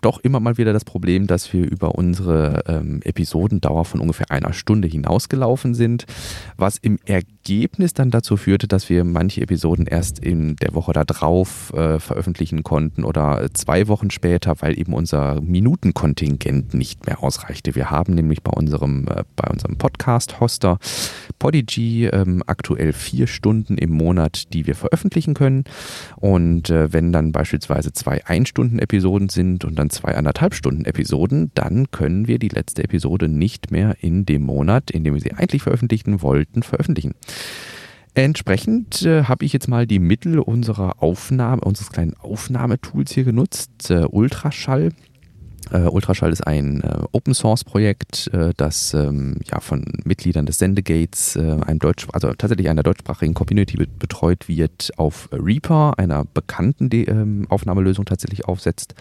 doch 0.00 0.20
immer 0.20 0.40
mal 0.40 0.58
wieder 0.58 0.72
das 0.72 0.84
Problem, 0.84 1.26
dass 1.26 1.52
wir 1.52 1.68
über 1.68 1.94
unsere 1.94 2.64
ähm, 2.66 3.00
Episodendauer 3.04 3.84
von 3.84 4.00
ungefähr 4.00 4.30
einer 4.30 4.52
Stunde 4.52 4.88
hinausgelaufen 4.88 5.74
sind, 5.74 6.06
was 6.56 6.78
im 6.78 6.98
Ergebnis 7.04 7.38
dann 7.98 8.11
dazu 8.11 8.37
führte, 8.37 8.68
dass 8.68 8.88
wir 8.88 9.04
manche 9.04 9.40
Episoden 9.40 9.87
erst 9.87 10.18
in 10.18 10.56
der 10.56 10.74
Woche 10.74 10.92
darauf 10.92 11.72
äh, 11.72 11.98
veröffentlichen 11.98 12.62
konnten 12.62 13.04
oder 13.04 13.48
zwei 13.54 13.88
Wochen 13.88 14.11
später, 14.11 14.54
weil 14.61 14.78
eben 14.78 14.92
unser 14.92 15.40
Minutenkontingent 15.40 16.74
nicht 16.74 17.06
mehr 17.06 17.22
ausreichte. 17.22 17.74
Wir 17.74 17.90
haben 17.90 18.14
nämlich 18.14 18.42
bei 18.42 18.52
unserem, 18.52 19.06
äh, 19.08 19.24
unserem 19.50 19.76
Podcast-Hoster 19.76 20.78
Podigy 21.38 22.06
ähm, 22.06 22.42
aktuell 22.46 22.92
vier 22.92 23.26
Stunden 23.26 23.78
im 23.78 23.90
Monat, 23.90 24.52
die 24.52 24.66
wir 24.66 24.74
veröffentlichen 24.74 25.34
können. 25.34 25.64
Und 26.16 26.70
äh, 26.70 26.92
wenn 26.92 27.12
dann 27.12 27.32
beispielsweise 27.32 27.92
zwei 27.92 28.24
Ein-Stunden-Episoden 28.26 29.28
sind 29.28 29.64
und 29.64 29.76
dann 29.78 29.90
zwei 29.90 30.14
anderthalb 30.14 30.54
Stunden 30.54 30.84
Episoden, 30.84 31.50
dann 31.54 31.90
können 31.90 32.28
wir 32.28 32.38
die 32.38 32.48
letzte 32.48 32.84
Episode 32.84 33.28
nicht 33.28 33.70
mehr 33.70 33.96
in 34.00 34.26
dem 34.26 34.42
Monat, 34.42 34.90
in 34.90 35.04
dem 35.04 35.14
wir 35.14 35.20
sie 35.20 35.32
eigentlich 35.32 35.62
veröffentlichen 35.62 36.22
wollten, 36.22 36.62
veröffentlichen. 36.62 37.14
Entsprechend 38.14 39.03
äh, 39.03 39.24
habe 39.24 39.44
ich 39.44 39.53
jetzt 39.53 39.68
mal 39.68 39.87
die 39.87 40.01
Mittel 40.01 40.40
unserer 40.40 41.03
Aufnahme, 41.03 41.62
unseres 41.62 41.90
kleinen 41.90 42.14
Aufnahmetools 42.14 43.12
hier 43.12 43.24
genutzt, 43.24 43.90
äh, 43.90 44.07
Ultraschall. 44.11 44.90
Äh, 45.70 45.83
Ultraschall 45.83 46.33
ist 46.33 46.46
ein 46.46 46.81
äh, 46.81 47.03
Open 47.12 47.35
Source 47.35 47.62
Projekt, 47.62 48.29
äh, 48.33 48.55
das 48.57 48.94
ähm, 48.94 49.37
ja 49.51 49.61
von 49.61 49.85
Mitgliedern 50.05 50.46
des 50.46 50.59
Sendegates, 50.59 51.37
äh, 51.37 51.59
einem 51.64 51.79
Deutsch, 51.79 52.07
also 52.12 52.33
tatsächlich 52.33 52.68
einer 52.68 52.83
deutschsprachigen 52.83 53.35
Community 53.35 53.77
betreut 53.77 54.48
wird, 54.48 54.90
auf 54.96 55.29
Reaper, 55.33 55.98
einer 55.98 56.24
bekannten 56.24 56.90
De 56.90 57.09
ähm, 57.09 57.46
Aufnahmelösung 57.48 58.05
tatsächlich 58.05 58.46
aufsetzt. 58.46 58.94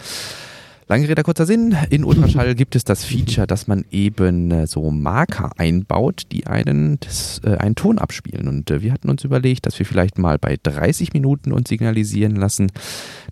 Lange 0.90 1.10
Rede, 1.10 1.24
kurzer 1.24 1.46
Sinn. 1.46 1.76
In 1.90 2.06
Ultraschall 2.06 2.56
gibt 2.56 2.74
es 2.74 2.86
das 2.86 3.04
Feature, 3.04 3.46
dass 3.46 3.68
man 3.68 3.84
eben 3.92 4.52
äh, 4.52 4.68
so 4.68 4.90
Marker 4.90 5.52
einbaut, 5.58 6.28
die 6.32 6.48
einen, 6.48 6.98
das, 7.02 7.42
äh, 7.44 7.58
einen 7.58 7.76
Ton 7.76 7.98
abspielen. 7.98 8.48
Und 8.48 8.72
äh, 8.72 8.82
wir 8.82 8.94
hatten 8.94 9.10
uns 9.10 9.26
überlegt, 9.26 9.66
dass 9.66 9.78
wir 9.80 9.86
vielleicht 9.86 10.18
mal 10.18 10.40
bei 10.40 10.56
30 10.64 11.12
Minuten 11.12 11.52
uns 11.52 11.68
signalisieren 11.68 12.38
lassen, 12.38 12.72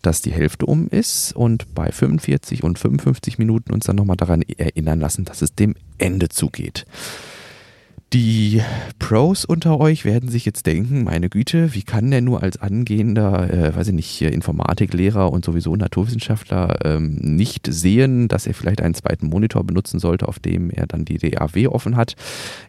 dass 0.02 0.22
die 0.22 0.34
Hälfte 0.34 0.66
um 0.66 0.90
ist 0.90 1.34
und 1.34 1.74
bei 1.74 1.94
45 1.94 2.62
und 2.62 2.78
55 2.78 3.40
Minuten 3.40 3.72
uns 3.72 3.86
dann 3.86 3.96
nochmal 3.96 4.18
daran 4.18 4.42
erinnern 4.42 5.00
lassen, 5.00 5.24
dass 5.24 5.42
es 5.42 5.56
dem 5.56 5.76
Ende 5.98 6.28
zugeht. 6.28 6.86
Die 8.16 8.62
Pros 8.98 9.44
unter 9.44 9.78
euch 9.78 10.06
werden 10.06 10.30
sich 10.30 10.46
jetzt 10.46 10.66
denken, 10.68 11.04
meine 11.04 11.28
Güte, 11.28 11.74
wie 11.74 11.84
kann 11.84 12.10
der 12.12 12.22
nur 12.22 12.44
als 12.44 12.56
angehender, 12.56 13.54
äh, 13.54 13.76
weiß 13.76 13.90
ich 13.90 13.94
nicht, 13.94 14.22
Informatiklehrer 14.22 15.34
und 15.34 15.44
sowieso 15.44 15.76
Naturwissenschaftler 15.76 16.80
ähm, 16.86 17.16
nicht 17.16 17.68
sehen, 17.70 18.30
dass 18.30 18.48
er 18.48 18.54
vielleicht 18.54 18.82
einen 18.82 18.94
zweiten 18.94 19.28
Monitor 19.28 19.66
benutzen 19.66 20.00
sollte, 20.00 20.30
auf 20.30 20.40
dem 20.40 20.70
er 20.70 20.88
dann 20.88 21.04
die 21.04 21.18
DAW 21.18 21.68
offen 21.68 21.98
hat. 21.98 22.16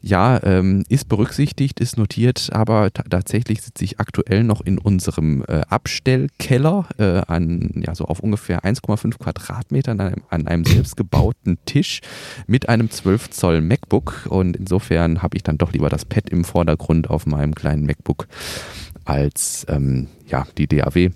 Ja, 0.02 0.42
ähm, 0.42 0.82
ist 0.88 1.08
berücksichtigt, 1.08 1.78
ist 1.78 1.96
notiert, 1.96 2.48
aber 2.52 2.92
tatsächlich 2.92 3.62
sitze 3.62 3.84
ich 3.84 4.00
aktuell 4.00 4.42
noch 4.42 4.62
in 4.62 4.78
unserem 4.78 5.44
äh, 5.46 5.60
Abstellkeller 5.68 6.88
äh, 6.98 7.22
an, 7.32 7.84
ja, 7.86 7.94
so 7.94 8.06
auf 8.06 8.18
ungefähr 8.18 8.64
1,5 8.64 9.18
Quadratmetern 9.18 10.00
an 10.00 10.08
einem, 10.08 10.22
an 10.28 10.48
einem 10.48 10.64
selbstgebauten 10.64 11.58
Tisch 11.66 12.00
mit 12.48 12.68
einem 12.68 12.90
12 12.90 13.30
Zoll 13.30 13.60
MacBook 13.60 14.26
und 14.28 14.56
insofern 14.56 15.22
habe 15.22 15.35
habe 15.36 15.38
ich 15.38 15.42
dann 15.42 15.58
doch 15.58 15.72
lieber 15.72 15.90
das 15.90 16.06
Pad 16.06 16.30
im 16.30 16.44
Vordergrund 16.44 17.10
auf 17.10 17.26
meinem 17.26 17.54
kleinen 17.54 17.84
MacBook 17.84 18.26
als 19.04 19.66
ähm, 19.68 20.06
ja, 20.26 20.46
die 20.56 20.66
DAW, 20.66 21.10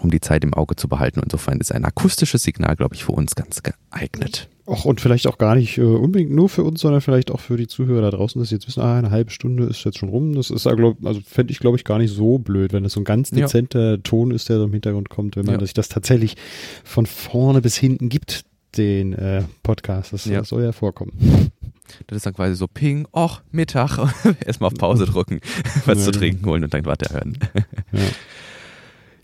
um 0.00 0.10
die 0.10 0.20
Zeit 0.20 0.42
im 0.42 0.54
Auge 0.54 0.74
zu 0.74 0.88
behalten. 0.88 1.20
Insofern 1.22 1.60
ist 1.60 1.70
ein 1.70 1.84
akustisches 1.84 2.42
Signal, 2.42 2.76
glaube 2.76 2.94
ich, 2.94 3.04
für 3.04 3.12
uns 3.12 3.34
ganz 3.34 3.62
geeignet. 3.62 4.48
Och, 4.66 4.86
und 4.86 5.02
vielleicht 5.02 5.26
auch 5.26 5.36
gar 5.36 5.54
nicht 5.54 5.76
äh, 5.76 5.82
unbedingt 5.82 6.30
nur 6.30 6.48
für 6.48 6.64
uns, 6.64 6.80
sondern 6.80 7.02
vielleicht 7.02 7.30
auch 7.30 7.40
für 7.40 7.58
die 7.58 7.66
Zuhörer 7.66 8.00
da 8.00 8.16
draußen, 8.16 8.40
dass 8.40 8.48
sie 8.48 8.54
jetzt 8.54 8.66
wissen, 8.68 8.80
ah, 8.80 8.96
eine 8.96 9.10
halbe 9.10 9.30
Stunde 9.30 9.64
ist 9.64 9.84
jetzt 9.84 9.98
schon 9.98 10.08
rum. 10.08 10.34
Das 10.34 10.50
ist, 10.50 10.66
also 10.66 10.94
fände 11.26 11.52
ich, 11.52 11.58
glaube 11.58 11.76
ich, 11.76 11.84
gar 11.84 11.98
nicht 11.98 12.14
so 12.14 12.38
blöd, 12.38 12.72
wenn 12.72 12.84
das 12.84 12.94
so 12.94 13.00
ein 13.00 13.04
ganz 13.04 13.30
dezenter 13.30 13.90
ja. 13.90 13.96
Ton 13.98 14.30
ist, 14.30 14.48
der 14.48 14.56
so 14.56 14.64
im 14.64 14.72
Hintergrund 14.72 15.10
kommt, 15.10 15.36
wenn 15.36 15.44
man 15.44 15.56
ja. 15.56 15.60
sich 15.60 15.74
das 15.74 15.90
tatsächlich 15.90 16.36
von 16.84 17.04
vorne 17.04 17.60
bis 17.60 17.76
hinten 17.76 18.08
gibt, 18.08 18.44
den 18.76 19.12
äh, 19.12 19.42
Podcast. 19.62 20.12
Das, 20.12 20.24
ja. 20.24 20.44
soll 20.44 20.62
ja 20.64 20.72
vorkommen. 20.72 21.50
Das 22.06 22.16
ist 22.16 22.26
dann 22.26 22.34
quasi 22.34 22.54
so 22.54 22.66
Ping, 22.66 23.06
och, 23.12 23.42
Mittag, 23.50 23.98
erstmal 24.46 24.68
auf 24.68 24.78
Pause 24.78 25.06
drücken, 25.06 25.40
was 25.84 25.98
ja, 25.98 26.04
zu 26.04 26.10
trinken 26.12 26.46
holen 26.46 26.64
und 26.64 26.72
dann 26.72 26.84
weiterhören. 26.84 27.38
Ja. 27.92 28.00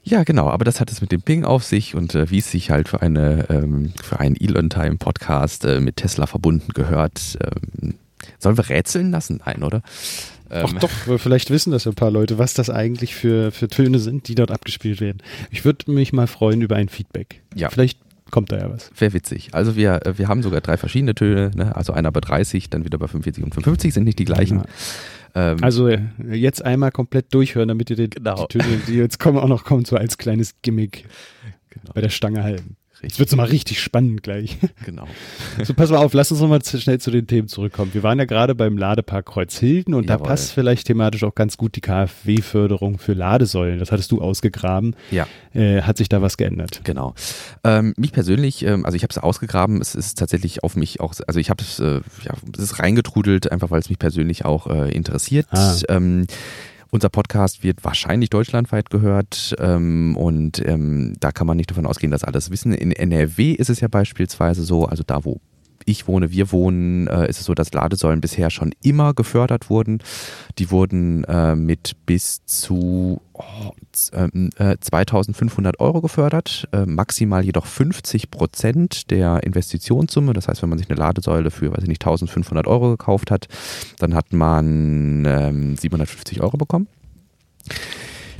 Ja, 0.05 0.25
genau, 0.25 0.49
aber 0.49 0.65
das 0.65 0.81
hat 0.81 0.91
es 0.91 1.03
mit 1.03 1.13
dem 1.13 1.21
Ping 1.21 1.45
auf 1.45 1.65
sich 1.65 1.95
und 1.95 2.15
äh, 2.15 2.31
wie 2.31 2.39
es 2.39 2.51
sich 2.51 2.71
halt 2.71 2.89
für 2.89 3.03
eine 3.03 3.45
ähm, 3.51 3.93
für 4.03 4.19
einen 4.19 4.37
Elon 4.37 4.71
Time 4.71 4.97
Podcast 4.97 5.67
äh, 5.67 5.81
mit 5.81 5.97
Tesla 5.97 6.27
verbunden 6.27 6.73
gehört. 6.73 7.37
Ähm, 7.43 7.95
sollen 8.39 8.57
wir 8.57 8.71
rätseln 8.71 9.11
lassen? 9.11 9.43
Nein, 9.45 9.63
oder? 9.63 9.83
Ähm, 10.51 10.65
Ach 10.67 10.73
doch, 10.81 11.19
vielleicht 11.19 11.51
wissen 11.51 11.73
das 11.73 11.87
ein 11.87 11.95
paar 11.95 12.11
Leute, 12.11 12.39
was 12.39 12.55
das 12.55 12.71
eigentlich 12.71 13.15
für, 13.15 13.53
für 13.53 13.69
Töne 13.69 13.99
sind, 13.99 14.29
die 14.29 14.35
dort 14.35 14.51
abgespielt 14.51 15.03
werden. 15.03 15.19
Ich 15.51 15.67
würde 15.67 15.91
mich 15.91 16.15
mal 16.15 16.27
freuen 16.27 16.63
über 16.63 16.77
ein 16.77 16.89
Feedback. 16.89 17.43
Ja. 17.55 17.69
Vielleicht 17.69 17.99
kommt 18.31 18.53
da 18.53 18.59
ja 18.59 18.71
was. 18.71 18.91
Wäre 18.97 19.13
witzig. 19.13 19.51
Also 19.53 19.77
wir, 19.77 20.07
äh, 20.07 20.19
wir 20.19 20.29
haben 20.29 20.43
sogar 20.43 20.61
drei 20.61 20.77
verschiedene 20.77 21.15
Töne, 21.15 21.51
ne? 21.55 21.75
also 21.77 21.93
einer 21.93 22.13
bei 22.13 22.21
30, 22.21 22.71
dann 22.71 22.85
wieder 22.85 22.99
bei 22.99 23.07
45 23.07 23.45
und 23.45 23.55
55 23.55 23.95
sind 23.95 24.05
nicht 24.05 24.19
die 24.19 24.25
gleichen. 24.25 24.63
Ähm, 25.35 25.59
also 25.63 25.89
äh, 25.89 26.01
jetzt 26.31 26.65
einmal 26.65 26.91
komplett 26.91 27.33
durchhören, 27.35 27.69
damit 27.69 27.91
ihr 27.91 27.97
den, 27.97 28.11
genau. 28.11 28.47
die 28.47 28.59
Töne, 28.59 28.81
die 28.87 28.95
jetzt 28.95 29.19
kommen, 29.19 29.39
auch 29.39 29.49
noch 29.49 29.65
kommen, 29.65 29.85
so 29.85 29.97
als 29.97 30.19
kleines 30.19 30.57
Gimmick 30.63 31.05
genau. 31.71 31.93
bei 31.95 32.01
der 32.01 32.11
Stange 32.11 32.43
halten. 32.43 32.77
Jetzt 33.03 33.19
wird 33.19 33.29
es 33.29 33.37
mal 33.37 33.45
richtig 33.45 33.81
spannend 33.81 34.23
gleich. 34.23 34.57
Genau. 34.85 35.07
So, 35.65 35.75
pass 35.75 35.91
mal 35.91 35.99
auf, 35.99 36.15
lass 36.15 36.31
uns 36.31 36.41
nochmal 36.41 36.65
schnell 36.65 37.01
zu 37.01 37.11
den 37.11 37.27
Themen 37.27 37.49
zurückkommen. 37.49 37.93
Wir 37.93 38.03
waren 38.03 38.19
ja 38.19 38.25
gerade 38.25 38.55
beim 38.55 38.79
Ladepark 38.79 39.27
Kreuzhilden 39.27 39.93
und 39.93 40.09
Jawohl. 40.09 40.19
da 40.19 40.31
passt 40.31 40.53
vielleicht 40.53 40.87
thematisch 40.87 41.25
auch 41.25 41.35
ganz 41.35 41.57
gut 41.57 41.75
die 41.77 41.81
KfW-Förderung 41.81 42.99
für 42.99 43.13
Ladesäulen. 43.13 43.79
Das 43.79 43.93
hattest 43.93 44.13
du 44.13 44.23
ausgegraben. 44.23 44.95
Ja. 45.11 45.27
Äh, 45.53 45.83
hat 45.83 45.99
sich 45.99 46.09
da 46.09 46.23
was 46.23 46.37
geändert? 46.37 46.81
Genau. 46.85 47.15
Ähm, 47.65 47.93
mich 47.97 48.13
persönlich, 48.13 48.65
ähm, 48.65 48.87
also 48.87 48.97
ich 48.97 49.03
habe 49.03 49.11
es 49.11 49.19
ausgegraben, 49.19 49.81
es 49.81 49.95
ist 49.95 50.19
tatsächlich 50.19 50.63
auf 50.63 50.77
mich 50.77 51.01
auch, 51.01 51.15
also 51.27 51.41
ich 51.41 51.51
habe 51.51 51.63
es, 51.63 51.81
äh, 51.81 52.01
ja, 52.23 52.35
es 52.57 52.63
ist 52.63 52.79
reingetrudelt, 52.79 53.51
einfach 53.51 53.71
weil 53.71 53.81
es 53.81 53.89
mich 53.89 53.99
persönlich 53.99 54.45
auch 54.45 54.69
äh, 54.69 54.91
interessiert. 54.93 55.47
Ah. 55.51 55.75
Ähm, 55.89 56.27
unser 56.91 57.09
Podcast 57.09 57.63
wird 57.63 57.85
wahrscheinlich 57.85 58.31
deutschlandweit 58.31 58.91
gehört 58.91 59.55
ähm, 59.59 60.17
und 60.17 60.65
ähm, 60.67 61.15
da 61.21 61.33
kann 61.33 61.47
man 61.47 61.57
nicht 61.57 61.71
davon 61.71 61.87
ausgehen, 61.87 62.11
dass 62.11 62.25
alles 62.25 62.51
wissen. 62.51 62.73
In 62.73 62.93
NRW 62.93 63.53
ist 63.53 63.71
es 63.71 63.81
ja 63.81 63.89
beispielsweise 63.89 64.63
so, 64.63 64.87
also 64.87 65.03
da, 65.07 65.25
wo 65.25 65.41
ich 65.89 66.07
wohne, 66.07 66.31
wir 66.31 66.53
wohnen, 66.53 67.07
äh, 67.07 67.29
ist 67.29 67.41
es 67.41 67.47
so, 67.47 67.55
dass 67.55 67.73
Ladesäulen 67.73 68.21
bisher 68.21 68.51
schon 68.51 68.73
immer 68.83 69.15
gefördert 69.15 69.71
wurden. 69.71 70.01
Die 70.59 70.71
wurden 70.71 71.25
äh, 71.25 71.57
mit 71.57 71.97
bis 72.07 72.45
zu 72.45 73.23
oh, 73.33 73.73
äh, 74.13 74.77
2500 74.81 75.75
äh, 75.75 75.83
Euro 75.83 76.01
gefördert, 76.01 76.69
äh, 76.73 76.85
maximal 76.85 77.45
jedoch 77.45 77.67
50 77.67 78.31
Prozent 78.31 79.11
der 79.11 79.43
Investitionssumme. 79.43 80.33
Das 80.33 80.49
heißt, 80.49 80.63
wenn 80.63 80.69
man 80.69 80.79
sich 80.79 80.91
eine 80.91 80.99
Ladesäule 80.99 81.51
für, 81.51 81.73
weiß 81.73 81.83
ich 81.83 81.89
nicht, 81.89 82.03
1500 82.03 82.67
Euro 82.67 82.91
gekauft 82.91 83.31
hat, 83.31 83.49
dann 83.99 84.15
hat 84.15 84.33
man 84.33 85.25
ähm, 85.25 85.77
750 85.77 86.43
Euro 86.43 86.57
bekommen. 86.57 86.89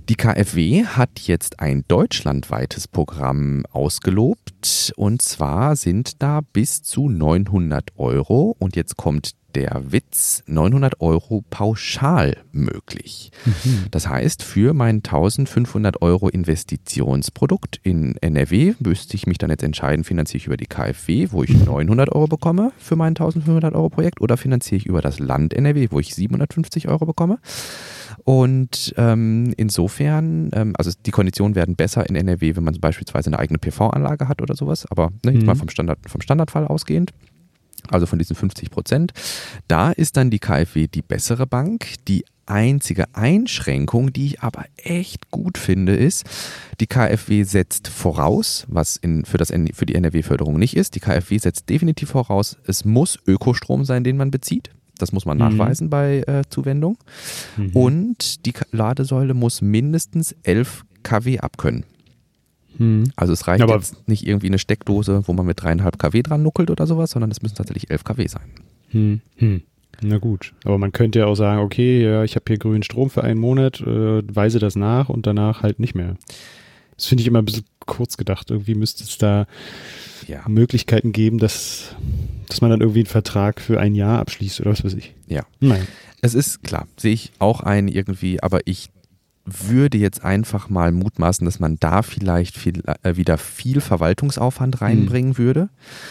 Die 0.09 0.17
KfW 0.17 0.87
hat 0.87 1.21
jetzt 1.21 1.61
ein 1.61 1.85
deutschlandweites 1.87 2.89
Programm 2.89 3.67
ausgelobt 3.71 4.95
und 4.97 5.21
zwar 5.21 5.77
sind 5.77 6.23
da 6.23 6.41
bis 6.41 6.83
zu 6.83 7.11
900 7.11 7.91
Euro 7.99 8.57
und 8.59 8.75
jetzt 8.75 8.97
kommt 8.97 9.33
der 9.55 9.83
Witz 9.93 10.43
900 10.47 11.03
Euro 11.03 11.45
pauschal 11.51 12.39
möglich. 12.53 13.33
Mhm. 13.45 13.87
Das 13.91 14.09
heißt, 14.09 14.43
für 14.43 14.73
mein 14.73 14.97
1500 14.97 16.01
Euro 16.01 16.31
Investitionsprodukt 16.31 17.79
in 17.83 18.17
NRW 18.17 18.75
müsste 18.79 19.15
ich 19.15 19.27
mich 19.27 19.37
dann 19.37 19.51
jetzt 19.51 19.63
entscheiden, 19.63 20.05
finanziere 20.05 20.39
ich 20.39 20.47
über 20.47 20.57
die 20.57 20.67
KfW, 20.67 21.29
wo 21.33 21.43
ich 21.43 21.51
900 21.51 22.11
Euro 22.13 22.29
bekomme 22.29 22.73
für 22.79 22.97
mein 22.97 23.11
1500 23.11 23.75
Euro 23.75 23.91
Projekt 23.91 24.23
oder 24.23 24.39
finanziere 24.39 24.79
ich 24.79 24.87
über 24.87 25.03
das 25.03 25.19
Land 25.19 25.53
NRW, 25.53 25.89
wo 25.91 26.01
ich 26.01 26.15
750 26.15 26.89
Euro 26.89 27.05
bekomme. 27.05 27.39
Und 28.29 28.93
ähm, 28.99 29.55
insofern, 29.57 30.51
ähm, 30.53 30.75
also 30.77 30.91
die 31.07 31.13
Konditionen 31.13 31.55
werden 31.55 31.77
besser 31.77 32.07
in 32.07 32.15
NRW, 32.15 32.57
wenn 32.57 32.63
man 32.63 32.79
beispielsweise 32.79 33.29
eine 33.29 33.39
eigene 33.39 33.59
PV-Anlage 33.59 34.29
hat 34.29 34.43
oder 34.43 34.55
sowas, 34.55 34.85
aber 34.91 35.13
ne, 35.25 35.33
mhm. 35.33 35.47
mal 35.47 35.55
vom, 35.55 35.71
Standard, 35.71 35.99
vom 36.07 36.21
Standardfall 36.21 36.67
ausgehend. 36.67 37.13
Also 37.89 38.05
von 38.05 38.19
diesen 38.19 38.37
50 38.37 38.71
Prozent. 38.71 39.13
Da 39.67 39.93
ist 39.93 40.19
dann 40.19 40.29
die 40.29 40.41
KfW 40.41 40.89
die 40.89 41.01
bessere 41.01 41.47
Bank. 41.47 41.87
Die 42.07 42.27
einzige 42.45 43.07
Einschränkung, 43.15 44.13
die 44.13 44.27
ich 44.27 44.43
aber 44.43 44.67
echt 44.77 45.31
gut 45.31 45.57
finde, 45.57 45.97
ist, 45.97 46.27
die 46.81 46.87
KfW 46.87 47.45
setzt 47.45 47.89
voraus, 47.89 48.67
was 48.69 48.99
in, 48.99 49.25
für, 49.25 49.39
das, 49.39 49.55
für 49.73 49.87
die 49.87 49.95
NRW-Förderung 49.95 50.59
nicht 50.59 50.77
ist. 50.77 50.97
Die 50.97 51.01
KfW 51.01 51.39
setzt 51.39 51.71
definitiv 51.71 52.11
voraus, 52.11 52.59
es 52.67 52.85
muss 52.85 53.19
Ökostrom 53.27 53.87
sein, 53.87 54.05
den 54.05 54.19
man 54.19 54.31
bezieht. 54.31 54.69
Das 54.99 55.13
muss 55.13 55.25
man 55.25 55.39
mhm. 55.39 55.45
nachweisen 55.45 55.91
bei 55.91 56.23
äh, 56.27 56.43
Zuwendung. 56.49 56.99
Mhm. 57.57 57.71
Und 57.73 58.47
die 58.47 58.53
Ladesäule 58.73 59.35
muss 59.35 59.63
mindestens 59.63 60.35
11 60.43 60.85
kW 61.03 61.39
abkönnen. 61.41 61.85
Mhm. 62.79 63.13
Also 63.17 63.33
es 63.33 63.47
reicht 63.47 63.63
Aber 63.63 63.75
jetzt 63.77 64.09
nicht 64.09 64.27
irgendwie 64.27 64.49
eine 64.49 64.59
Steckdose, 64.59 65.23
wo 65.27 65.33
man 65.33 65.47
mit 65.47 65.63
dreieinhalb 65.63 65.99
kW 65.99 66.23
dran 66.23 66.43
nuckelt 66.43 66.71
oder 66.71 66.87
sowas, 66.87 67.11
sondern 67.11 67.31
es 67.31 67.43
müssen 67.43 67.57
tatsächlich 67.57 67.91
11 67.91 68.05
kW 68.05 68.27
sein. 68.27 68.51
Hm. 68.91 69.21
Hm. 69.37 69.63
Na 70.01 70.19
gut, 70.19 70.55
aber 70.65 70.79
man 70.79 70.93
könnte 70.93 71.19
ja 71.19 71.27
auch 71.27 71.35
sagen, 71.35 71.61
okay, 71.61 72.03
ja, 72.03 72.23
ich 72.23 72.37
habe 72.37 72.45
hier 72.47 72.59
grünen 72.59 72.85
Strom 72.85 73.11
für 73.11 73.25
einen 73.25 73.41
Monat, 73.41 73.81
äh, 73.81 74.23
weise 74.35 74.61
das 74.61 74.77
nach 74.77 75.09
und 75.09 75.27
danach 75.27 75.63
halt 75.63 75.81
nicht 75.81 75.95
mehr. 75.95 76.17
Das 76.97 77.07
finde 77.07 77.23
ich 77.23 77.27
immer 77.27 77.41
ein 77.41 77.45
bisschen 77.45 77.65
kurz 77.81 78.17
gedacht. 78.17 78.51
Irgendwie 78.51 78.75
müsste 78.75 79.05
es 79.05 79.19
da 79.19 79.47
ja. 80.27 80.43
Möglichkeiten 80.47 81.13
geben, 81.13 81.39
dass, 81.39 81.97
dass 82.49 82.61
man 82.61 82.71
dann 82.71 82.81
irgendwie 82.81 83.01
einen 83.01 83.07
Vertrag 83.07 83.61
für 83.61 83.81
ein 83.81 83.95
Jahr 83.95 84.19
abschließt 84.21 84.61
oder 84.61 84.71
was 84.71 84.85
weiß 84.85 84.95
ich. 84.95 85.15
Ja. 85.27 85.43
Nein. 85.61 85.87
Es 86.21 86.35
ist 86.35 86.63
klar, 86.63 86.87
sehe 86.97 87.13
ich 87.13 87.33
auch 87.39 87.61
ein 87.61 87.89
irgendwie, 87.89 88.43
aber 88.43 88.61
ich 88.65 88.91
würde 89.45 89.99
jetzt 89.99 90.25
einfach 90.25 90.69
mal 90.69 90.93
mutmaßen, 90.93 91.45
dass 91.45 91.61
man 91.61 91.79
da 91.79 92.03
vielleicht 92.03 92.57
viel, 92.57 92.83
äh, 93.03 93.17
wieder 93.17 93.39
viel 93.39 93.81
Verwaltungsaufwand 93.81 94.81
hm. 94.81 94.87
reinbringen 94.87 95.31
mhm. 95.31 95.39
würde, 95.39 95.69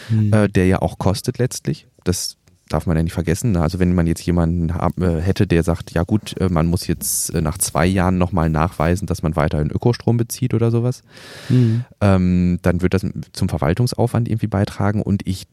mhm. 0.10 0.34
Äh, 0.34 0.50
der 0.50 0.66
ja 0.68 0.82
auch 0.82 0.98
kostet 0.98 1.38
letztlich. 1.38 1.88
Das 2.04 2.38
darf 2.70 2.86
man 2.86 2.98
ja 2.98 3.04
nicht 3.04 3.14
vergessen. 3.14 3.54
Ne? 3.54 3.62
Also 3.62 3.80
wenn 3.80 3.96
man 3.96 4.08
jetzt 4.08 4.26
jemanden 4.26 4.70
äh, 5.02 5.22
hätte, 5.22 5.48
der 5.48 5.64
sagt, 5.64 5.92
ja 5.92 6.04
gut, 6.04 6.36
äh, 6.40 6.50
man 6.50 6.68
muss 6.68 6.88
jetzt 6.88 7.34
äh, 7.34 7.42
nach 7.42 7.58
zwei 7.58 7.86
Jahren 7.86 8.18
nochmal 8.18 8.50
nachweisen, 8.50 9.08
dass 9.08 9.24
man 9.24 9.36
weiterhin 9.36 9.72
Ökostrom 9.72 10.18
bezieht 10.18 10.54
oder 10.54 10.72
sowas, 10.72 11.02
mhm. 11.50 11.86
ähm, 12.02 12.60
dann 12.62 12.82
wird 12.82 12.94
das 12.94 13.06
zum 13.32 13.50
Verwaltungsaufwand 13.50 14.28
irgendwie 14.28 14.48
beitragen 14.48 15.02
und 15.02 15.26
ich 15.26 15.48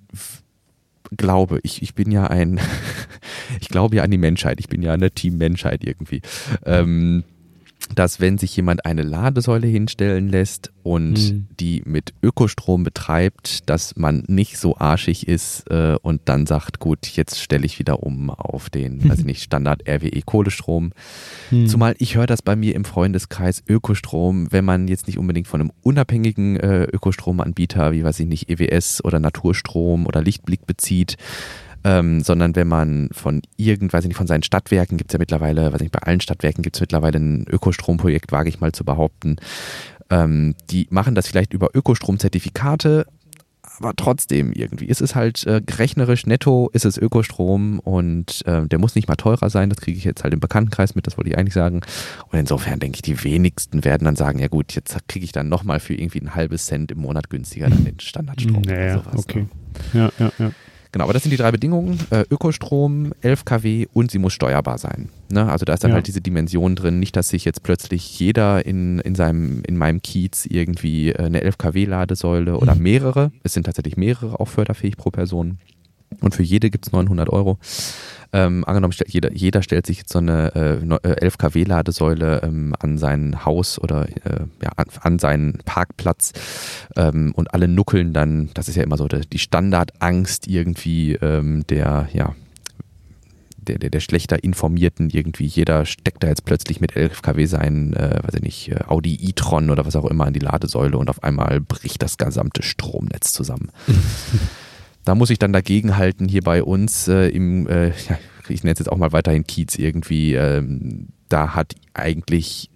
glaube, 1.16 1.60
ich, 1.62 1.82
ich 1.82 1.94
bin 1.94 2.10
ja 2.10 2.26
ein, 2.26 2.60
ich 3.60 3.68
glaube 3.68 3.96
ja 3.96 4.02
an 4.02 4.10
die 4.10 4.18
Menschheit, 4.18 4.60
ich 4.60 4.68
bin 4.68 4.82
ja 4.82 4.92
eine 4.92 5.10
Team 5.10 5.36
Menschheit 5.38 5.84
irgendwie. 5.84 6.22
Ähm, 6.64 7.24
dass 7.94 8.20
wenn 8.20 8.38
sich 8.38 8.56
jemand 8.56 8.84
eine 8.84 9.02
Ladesäule 9.02 9.66
hinstellen 9.66 10.28
lässt 10.28 10.72
und 10.82 11.12
mhm. 11.12 11.46
die 11.58 11.82
mit 11.84 12.14
Ökostrom 12.22 12.84
betreibt, 12.84 13.68
dass 13.68 13.96
man 13.96 14.24
nicht 14.26 14.58
so 14.58 14.76
arschig 14.76 15.28
ist 15.28 15.70
äh, 15.70 15.96
und 16.02 16.22
dann 16.26 16.46
sagt, 16.46 16.78
gut, 16.78 17.06
jetzt 17.06 17.40
stelle 17.40 17.64
ich 17.64 17.78
wieder 17.78 18.02
um 18.02 18.30
auf 18.30 18.70
den, 18.70 19.08
weiß 19.08 19.20
ich 19.20 19.24
nicht, 19.24 19.42
Standard 19.42 19.88
RWE 19.88 20.22
Kohlestrom. 20.24 20.92
Mhm. 21.50 21.66
Zumal 21.66 21.94
ich 21.98 22.16
höre 22.16 22.26
das 22.26 22.42
bei 22.42 22.56
mir 22.56 22.74
im 22.74 22.84
Freundeskreis 22.84 23.62
Ökostrom, 23.68 24.50
wenn 24.50 24.64
man 24.64 24.88
jetzt 24.88 25.06
nicht 25.06 25.18
unbedingt 25.18 25.48
von 25.48 25.60
einem 25.60 25.72
unabhängigen 25.82 26.56
äh, 26.56 26.84
Ökostromanbieter, 26.84 27.92
wie 27.92 28.04
weiß 28.04 28.20
ich 28.20 28.26
nicht, 28.26 28.50
EWS 28.50 29.04
oder 29.04 29.20
Naturstrom 29.20 30.06
oder 30.06 30.22
Lichtblick 30.22 30.66
bezieht, 30.66 31.16
ähm, 31.84 32.22
sondern 32.22 32.56
wenn 32.56 32.68
man 32.68 33.10
von 33.12 33.42
irgend, 33.56 33.92
weiß 33.92 34.04
ich 34.04 34.08
nicht, 34.08 34.16
von 34.16 34.26
seinen 34.26 34.42
Stadtwerken 34.42 34.96
gibt 34.96 35.10
es 35.10 35.12
ja 35.12 35.18
mittlerweile, 35.18 35.66
weiß 35.66 35.76
ich 35.76 35.82
nicht, 35.82 35.92
bei 35.92 36.02
allen 36.02 36.20
Stadtwerken 36.20 36.62
gibt 36.62 36.76
es 36.76 36.80
mittlerweile 36.80 37.18
ein 37.18 37.46
Ökostromprojekt, 37.48 38.32
wage 38.32 38.48
ich 38.48 38.60
mal 38.60 38.72
zu 38.72 38.84
behaupten. 38.84 39.36
Ähm, 40.10 40.54
die 40.70 40.86
machen 40.90 41.14
das 41.14 41.28
vielleicht 41.28 41.52
über 41.52 41.68
Ökostromzertifikate, 41.74 43.06
aber 43.78 43.94
trotzdem 43.96 44.52
irgendwie. 44.52 44.88
Es 44.88 45.00
ist 45.00 45.14
halt 45.14 45.44
äh, 45.44 45.60
rechnerisch 45.78 46.26
netto, 46.26 46.70
ist 46.72 46.84
es 46.84 46.96
Ökostrom 46.96 47.80
und 47.80 48.46
äh, 48.46 48.66
der 48.66 48.78
muss 48.78 48.94
nicht 48.94 49.08
mal 49.08 49.16
teurer 49.16 49.50
sein. 49.50 49.68
Das 49.68 49.80
kriege 49.80 49.98
ich 49.98 50.04
jetzt 50.04 50.22
halt 50.24 50.32
im 50.32 50.40
Bekanntenkreis 50.40 50.94
mit, 50.94 51.06
das 51.06 51.16
wollte 51.16 51.30
ich 51.30 51.38
eigentlich 51.38 51.54
sagen. 51.54 51.80
Und 52.30 52.38
insofern 52.38 52.78
denke 52.78 52.96
ich, 52.96 53.02
die 53.02 53.24
wenigsten 53.24 53.84
werden 53.84 54.04
dann 54.04 54.16
sagen, 54.16 54.38
ja 54.38 54.48
gut, 54.48 54.72
jetzt 54.74 54.96
kriege 55.08 55.24
ich 55.24 55.32
dann 55.32 55.48
nochmal 55.48 55.80
für 55.80 55.94
irgendwie 55.94 56.20
ein 56.20 56.34
halbes 56.34 56.66
Cent 56.66 56.92
im 56.92 56.98
Monat 56.98 57.30
günstiger 57.30 57.68
dann 57.68 57.84
den 57.84 58.00
Standardstrom. 58.00 58.62
Naja, 58.62 58.94
oder 58.94 59.04
sowas, 59.04 59.24
okay. 59.24 59.46
Ne? 59.92 60.00
Ja, 60.00 60.12
ja, 60.18 60.32
ja. 60.38 60.50
Genau, 60.94 61.06
aber 61.06 61.12
das 61.12 61.24
sind 61.24 61.32
die 61.32 61.36
drei 61.36 61.50
Bedingungen. 61.50 61.98
Äh, 62.10 62.22
Ökostrom, 62.30 63.14
11 63.20 63.44
kW 63.44 63.86
und 63.94 64.12
sie 64.12 64.18
muss 64.18 64.32
steuerbar 64.32 64.78
sein. 64.78 65.08
Ne? 65.28 65.44
Also 65.50 65.64
da 65.64 65.74
ist 65.74 65.82
dann 65.82 65.90
ja. 65.90 65.96
halt 65.96 66.06
diese 66.06 66.20
Dimension 66.20 66.76
drin. 66.76 67.00
Nicht, 67.00 67.16
dass 67.16 67.30
sich 67.30 67.44
jetzt 67.44 67.64
plötzlich 67.64 68.20
jeder 68.20 68.64
in, 68.64 69.00
in, 69.00 69.16
seinem, 69.16 69.64
in 69.66 69.76
meinem 69.76 70.02
Kiez 70.02 70.46
irgendwie 70.46 71.08
äh, 71.10 71.24
eine 71.24 71.40
11 71.40 71.58
kW 71.58 71.84
Ladesäule 71.86 72.58
oder 72.58 72.76
mhm. 72.76 72.82
mehrere, 72.82 73.32
es 73.42 73.54
sind 73.54 73.64
tatsächlich 73.64 73.96
mehrere 73.96 74.38
auch 74.38 74.46
förderfähig 74.46 74.96
pro 74.96 75.10
Person. 75.10 75.58
Und 76.20 76.36
für 76.36 76.44
jede 76.44 76.70
gibt 76.70 76.86
es 76.86 76.92
900 76.92 77.28
Euro. 77.28 77.58
Ähm, 78.34 78.64
angenommen, 78.64 78.92
jeder, 79.06 79.32
jeder 79.32 79.62
stellt 79.62 79.86
sich 79.86 79.98
jetzt 79.98 80.12
so 80.12 80.18
eine 80.18 80.52
äh, 80.56 81.20
11 81.20 81.34
äh, 81.34 81.36
kW 81.36 81.62
Ladesäule 81.62 82.42
ähm, 82.42 82.74
an 82.80 82.98
sein 82.98 83.44
Haus 83.44 83.78
oder 83.78 84.08
äh, 84.08 84.46
ja, 84.60 84.70
an, 84.74 84.86
an, 85.02 85.18
seinen 85.20 85.58
Parkplatz 85.64 86.32
ähm, 86.96 87.32
und 87.36 87.54
alle 87.54 87.68
nuckeln 87.68 88.12
dann, 88.12 88.50
das 88.54 88.68
ist 88.68 88.74
ja 88.74 88.82
immer 88.82 88.96
so 88.96 89.06
die, 89.06 89.20
die 89.20 89.38
Standardangst 89.38 90.48
irgendwie 90.48 91.12
ähm, 91.12 91.64
der, 91.68 92.08
ja, 92.12 92.34
der, 93.56 93.78
der, 93.78 93.90
der 93.90 94.00
schlechter 94.00 94.42
informierten 94.42 95.10
irgendwie, 95.10 95.46
jeder 95.46 95.86
steckt 95.86 96.24
da 96.24 96.26
jetzt 96.26 96.44
plötzlich 96.44 96.80
mit 96.80 96.96
11 96.96 97.22
kW 97.22 97.46
sein, 97.46 97.92
äh, 97.94 98.18
weiß 98.20 98.34
ich 98.34 98.42
nicht, 98.42 98.72
äh, 98.72 98.80
Audi 98.88 99.14
e-tron 99.14 99.70
oder 99.70 99.86
was 99.86 99.94
auch 99.94 100.06
immer 100.06 100.26
an 100.26 100.32
die 100.32 100.40
Ladesäule 100.40 100.98
und 100.98 101.08
auf 101.08 101.22
einmal 101.22 101.60
bricht 101.60 102.02
das 102.02 102.18
gesamte 102.18 102.64
Stromnetz 102.64 103.32
zusammen. 103.32 103.70
da 105.04 105.14
muss 105.14 105.30
ich 105.30 105.38
dann 105.38 105.52
dagegen 105.52 105.96
halten 105.96 106.28
hier 106.28 106.42
bei 106.42 106.62
uns 106.62 107.08
äh, 107.08 107.28
im, 107.28 107.66
äh, 107.68 107.90
ich 108.48 108.64
nenne 108.64 108.72
es 108.72 108.78
jetzt 108.78 108.90
auch 108.90 108.96
mal 108.96 109.12
weiterhin 109.12 109.44
Kiez 109.44 109.76
irgendwie, 109.76 110.34
ähm, 110.34 111.08
da 111.28 111.54
hat 111.54 111.74
eigentlich 111.94 112.70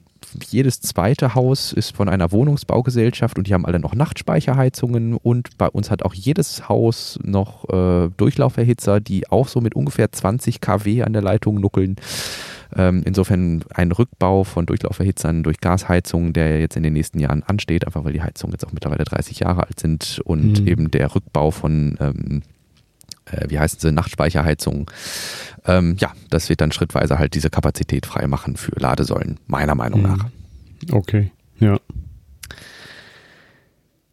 jedes 0.50 0.80
zweite 0.80 1.34
Haus 1.34 1.72
ist 1.72 1.96
von 1.96 2.08
einer 2.08 2.32
Wohnungsbaugesellschaft 2.32 3.38
und 3.38 3.46
die 3.46 3.54
haben 3.54 3.64
alle 3.64 3.78
noch 3.78 3.94
Nachtspeicherheizungen 3.94 5.14
und 5.14 5.56
bei 5.56 5.68
uns 5.68 5.90
hat 5.90 6.02
auch 6.02 6.14
jedes 6.14 6.68
Haus 6.68 7.18
noch 7.22 7.68
äh, 7.70 8.10
Durchlauferhitzer, 8.16 9.00
die 9.00 9.28
auch 9.30 9.48
so 9.48 9.60
mit 9.60 9.74
ungefähr 9.74 10.12
20 10.12 10.60
kW 10.60 11.02
an 11.02 11.12
der 11.12 11.22
Leitung 11.22 11.60
nuckeln. 11.60 11.96
Ähm, 12.76 13.02
insofern 13.04 13.64
ein 13.74 13.92
Rückbau 13.92 14.44
von 14.44 14.66
Durchlauferhitzern 14.66 15.42
durch 15.42 15.60
Gasheizungen, 15.60 16.32
der 16.32 16.60
jetzt 16.60 16.76
in 16.76 16.82
den 16.82 16.92
nächsten 16.92 17.18
Jahren 17.18 17.42
ansteht, 17.42 17.86
einfach 17.86 18.04
weil 18.04 18.12
die 18.12 18.22
Heizungen 18.22 18.52
jetzt 18.52 18.66
auch 18.66 18.72
mittlerweile 18.72 19.04
30 19.04 19.40
Jahre 19.40 19.66
alt 19.66 19.80
sind 19.80 20.20
und 20.24 20.60
mhm. 20.60 20.66
eben 20.66 20.90
der 20.90 21.14
Rückbau 21.14 21.50
von 21.50 21.96
ähm, 22.00 22.42
äh, 23.30 23.46
wie 23.48 23.58
heißen 23.58 23.80
sie, 23.80 23.92
Nachtspeicherheizungen. 23.92 24.86
Ähm, 25.66 25.96
ja, 25.98 26.12
das 26.30 26.48
wird 26.48 26.60
dann 26.60 26.72
schrittweise 26.72 27.18
halt 27.18 27.34
diese 27.34 27.50
Kapazität 27.50 28.06
freimachen 28.06 28.56
für 28.56 28.78
Ladesäulen, 28.78 29.38
meiner 29.46 29.74
Meinung 29.74 30.02
mhm. 30.02 30.08
nach. 30.08 30.26
Okay, 30.90 31.30
ja. 31.58 31.78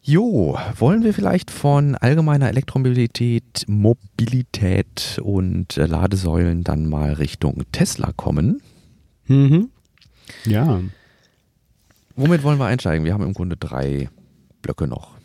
Jo, 0.08 0.56
wollen 0.78 1.04
wir 1.04 1.16
vielleicht 1.16 1.50
von 1.50 1.96
allgemeiner 1.96 2.48
Elektromobilität, 2.48 3.66
Mobilität 3.66 5.20
und 5.24 5.80
äh, 5.80 5.88
Ladesäulen 5.88 6.64
dann 6.64 6.88
mal 6.88 7.14
Richtung 7.14 7.64
Tesla 7.72 8.12
kommen? 8.16 8.62
Mhm. 9.26 9.70
Ja. 10.46 10.80
Womit 12.16 12.44
wollen 12.44 12.60
wir 12.60 12.68
einsteigen? 12.68 13.04
Wir 13.04 13.16
haben 13.16 13.24
im 13.24 13.34
Grunde 13.34 13.58
drei 13.58 14.10
Blöcke 14.62 14.86
noch. 14.86 15.16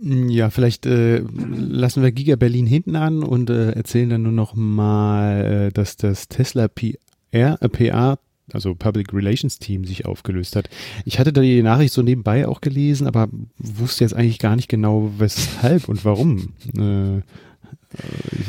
Ja, 0.00 0.48
vielleicht 0.48 0.86
äh, 0.86 1.18
lassen 1.18 2.02
wir 2.02 2.10
Giga 2.10 2.36
Berlin 2.36 2.66
hinten 2.66 2.96
an 2.96 3.22
und 3.22 3.50
äh, 3.50 3.72
erzählen 3.72 4.08
dann 4.08 4.22
nur 4.22 4.32
noch 4.32 4.54
mal, 4.54 5.68
äh, 5.68 5.70
dass 5.70 5.98
das 5.98 6.28
Tesla 6.28 6.68
PR, 6.68 6.96
äh, 7.30 7.68
PR 7.68 8.18
also 8.54 8.74
Public 8.74 9.12
Relations 9.12 9.58
Team 9.58 9.84
sich 9.84 10.06
aufgelöst 10.06 10.56
hat. 10.56 10.68
Ich 11.04 11.18
hatte 11.18 11.32
da 11.32 11.40
die 11.40 11.62
Nachricht 11.62 11.92
so 11.92 12.02
nebenbei 12.02 12.46
auch 12.46 12.60
gelesen, 12.60 13.06
aber 13.06 13.28
wusste 13.58 14.04
jetzt 14.04 14.14
eigentlich 14.14 14.38
gar 14.38 14.56
nicht 14.56 14.68
genau, 14.68 15.12
weshalb 15.18 15.88
und 15.88 16.04
warum. 16.04 16.54
Äh, 16.76 17.22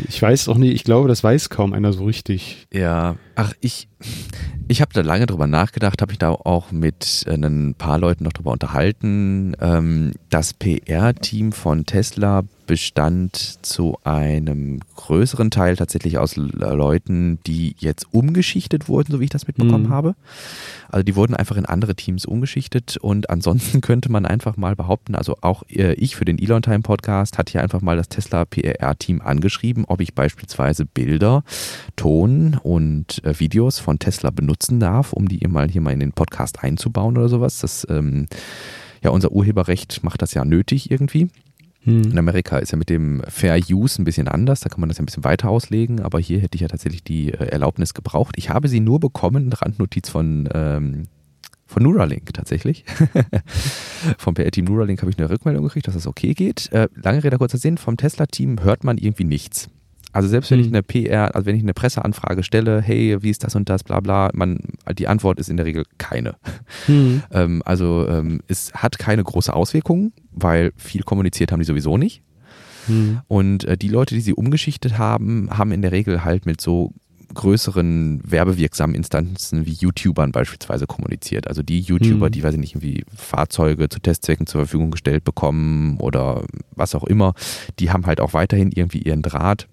ich 0.07 0.21
weiß 0.21 0.49
auch 0.49 0.57
nicht, 0.57 0.73
ich 0.73 0.83
glaube, 0.83 1.07
das 1.07 1.23
weiß 1.23 1.49
kaum 1.49 1.73
einer 1.73 1.93
so 1.93 2.05
richtig. 2.05 2.67
Ja, 2.71 3.15
ach, 3.35 3.53
ich, 3.59 3.87
ich 4.67 4.81
habe 4.81 4.93
da 4.93 5.01
lange 5.01 5.25
drüber 5.25 5.47
nachgedacht, 5.47 6.01
habe 6.01 6.11
ich 6.11 6.19
da 6.19 6.29
auch 6.29 6.71
mit 6.71 7.23
äh, 7.27 7.33
ein 7.33 7.73
paar 7.75 7.97
Leuten 7.97 8.23
noch 8.23 8.33
drüber 8.33 8.51
unterhalten. 8.51 9.55
Ähm, 9.59 10.11
das 10.29 10.53
PR-Team 10.53 11.53
von 11.53 11.85
Tesla 11.85 12.43
bestand 12.71 13.35
zu 13.65 13.97
einem 14.05 14.79
größeren 14.95 15.51
Teil 15.51 15.75
tatsächlich 15.75 16.17
aus 16.17 16.37
Leuten, 16.37 17.39
die 17.45 17.75
jetzt 17.79 18.07
umgeschichtet 18.13 18.87
wurden, 18.87 19.11
so 19.11 19.19
wie 19.19 19.25
ich 19.25 19.29
das 19.29 19.47
mitbekommen 19.47 19.87
mhm. 19.87 19.89
habe. 19.89 20.15
Also 20.87 21.03
die 21.03 21.17
wurden 21.17 21.35
einfach 21.35 21.57
in 21.57 21.65
andere 21.65 21.95
Teams 21.95 22.25
umgeschichtet 22.25 22.95
und 22.95 23.29
ansonsten 23.29 23.81
könnte 23.81 24.09
man 24.09 24.25
einfach 24.25 24.55
mal 24.55 24.77
behaupten, 24.77 25.15
also 25.15 25.37
auch 25.41 25.63
äh, 25.69 25.95
ich 25.95 26.15
für 26.15 26.23
den 26.23 26.39
Elon 26.39 26.61
Time 26.61 26.79
Podcast 26.79 27.37
hatte 27.37 27.51
hier 27.51 27.61
einfach 27.61 27.81
mal 27.81 27.97
das 27.97 28.07
Tesla 28.07 28.45
PR-Team 28.45 29.21
angeschrieben, 29.32 29.86
ob 29.86 30.01
ich 30.01 30.13
beispielsweise 30.13 30.86
Bilder, 30.86 31.43
Ton 31.95 32.59
und 32.61 33.23
äh, 33.23 33.39
Videos 33.39 33.79
von 33.79 33.97
Tesla 33.97 34.29
benutzen 34.29 34.79
darf, 34.79 35.13
um 35.13 35.27
die 35.27 35.45
mal 35.47 35.69
hier 35.69 35.82
mal 35.82 35.93
in 35.93 35.99
den 35.99 36.13
Podcast 36.13 36.63
einzubauen 36.63 37.17
oder 37.17 37.29
sowas. 37.29 37.59
Das 37.59 37.88
ähm, 37.89 38.27
ja, 39.03 39.09
unser 39.09 39.32
Urheberrecht 39.32 40.03
macht 40.03 40.21
das 40.21 40.34
ja 40.34 40.45
nötig 40.45 40.91
irgendwie. 40.91 41.29
Hm. 41.84 42.03
In 42.11 42.19
Amerika 42.19 42.59
ist 42.59 42.71
ja 42.71 42.77
mit 42.77 42.89
dem 42.89 43.23
Fair 43.27 43.59
Use 43.69 43.99
ein 43.99 44.05
bisschen 44.05 44.27
anders, 44.27 44.59
da 44.59 44.69
kann 44.69 44.82
man 44.82 44.89
das 44.89 44.99
ja 44.99 45.03
ein 45.03 45.07
bisschen 45.07 45.23
weiter 45.23 45.49
auslegen, 45.49 45.99
aber 45.99 46.19
hier 46.19 46.39
hätte 46.39 46.55
ich 46.55 46.61
ja 46.61 46.67
tatsächlich 46.67 47.03
die 47.03 47.34
äh, 47.34 47.47
Erlaubnis 47.47 47.93
gebraucht. 47.93 48.36
Ich 48.38 48.49
habe 48.49 48.67
sie 48.67 48.79
nur 48.79 48.99
bekommen, 48.99 49.51
Randnotiz 49.51 50.09
von, 50.09 50.47
ähm, 50.53 51.07
von 51.72 51.84
Neuralink 51.84 52.34
tatsächlich. 52.34 52.86
vom 54.17 54.34
PR-Team 54.34 54.65
Neuralink 54.65 55.01
habe 55.01 55.11
ich 55.11 55.17
eine 55.17 55.30
Rückmeldung 55.30 55.63
gekriegt, 55.63 55.88
dass 55.88 55.95
das 55.95 56.05
okay 56.05 56.34
geht. 56.34 56.72
Äh, 56.72 56.89
lange 56.95 57.24
Rede, 57.24 57.38
kurzer 57.38 57.57
Sinn, 57.57 57.78
vom 57.78 57.97
Tesla-Team 57.97 58.63
hört 58.63 58.84
man 58.84 58.97
irgendwie 58.97 59.24
nichts. 59.24 59.69
Also 60.13 60.28
selbst 60.28 60.51
wenn 60.51 60.59
hm. 60.59 60.65
ich 60.65 60.72
eine 60.72 60.84
PR, 60.84 61.36
also 61.36 61.45
wenn 61.45 61.55
ich 61.55 61.63
eine 61.63 61.74
Presseanfrage 61.74 62.43
stelle, 62.43 62.82
hey, 62.82 63.17
wie 63.22 63.30
ist 63.30 63.43
das 63.45 63.55
und 63.55 63.69
das, 63.69 63.84
bla 63.84 64.01
bla, 64.01 64.30
man, 64.34 64.59
die 64.97 65.07
Antwort 65.07 65.39
ist 65.39 65.49
in 65.49 65.55
der 65.55 65.65
Regel 65.65 65.86
keine. 65.97 66.36
Hm. 66.86 67.24
Ähm, 67.32 67.61
also 67.65 68.07
ähm, 68.09 68.41
es 68.47 68.74
hat 68.74 68.99
keine 68.99 69.24
große 69.24 69.53
Auswirkungen, 69.53 70.11
weil 70.32 70.74
viel 70.76 71.03
kommuniziert 71.03 71.51
haben 71.51 71.59
die 71.59 71.65
sowieso 71.65 71.97
nicht. 71.97 72.24
Hm. 72.88 73.22
Und 73.28 73.63
äh, 73.63 73.78
die 73.78 73.88
Leute, 73.88 74.15
die 74.15 74.22
sie 74.22 74.34
umgeschichtet 74.34 74.97
haben, 74.97 75.49
haben 75.57 75.72
in 75.72 75.82
der 75.82 75.93
Regel 75.93 76.26
halt 76.26 76.45
mit 76.45 76.59
so 76.59 76.93
größeren 77.34 78.21
werbewirksamen 78.23 78.95
Instanzen 78.95 79.65
wie 79.65 79.73
YouTubern 79.73 80.32
beispielsweise 80.32 80.88
kommuniziert. 80.88 81.47
Also 81.47 81.63
die 81.63 81.79
YouTuber, 81.79 82.27
mhm. 82.27 82.32
die, 82.32 82.43
weiß 82.43 82.53
ich 82.53 82.59
nicht, 82.59 82.75
irgendwie 82.75 83.03
Fahrzeuge 83.15 83.89
zu 83.89 83.99
Testzwecken 83.99 84.47
zur 84.47 84.61
Verfügung 84.61 84.91
gestellt 84.91 85.23
bekommen 85.23 85.97
oder 85.99 86.43
was 86.75 86.95
auch 86.95 87.03
immer, 87.03 87.34
die 87.79 87.91
haben 87.91 88.05
halt 88.05 88.21
auch 88.21 88.34
weiterhin 88.34 88.71
irgendwie 88.71 88.99
ihren 88.99 89.21
Draht 89.21 89.67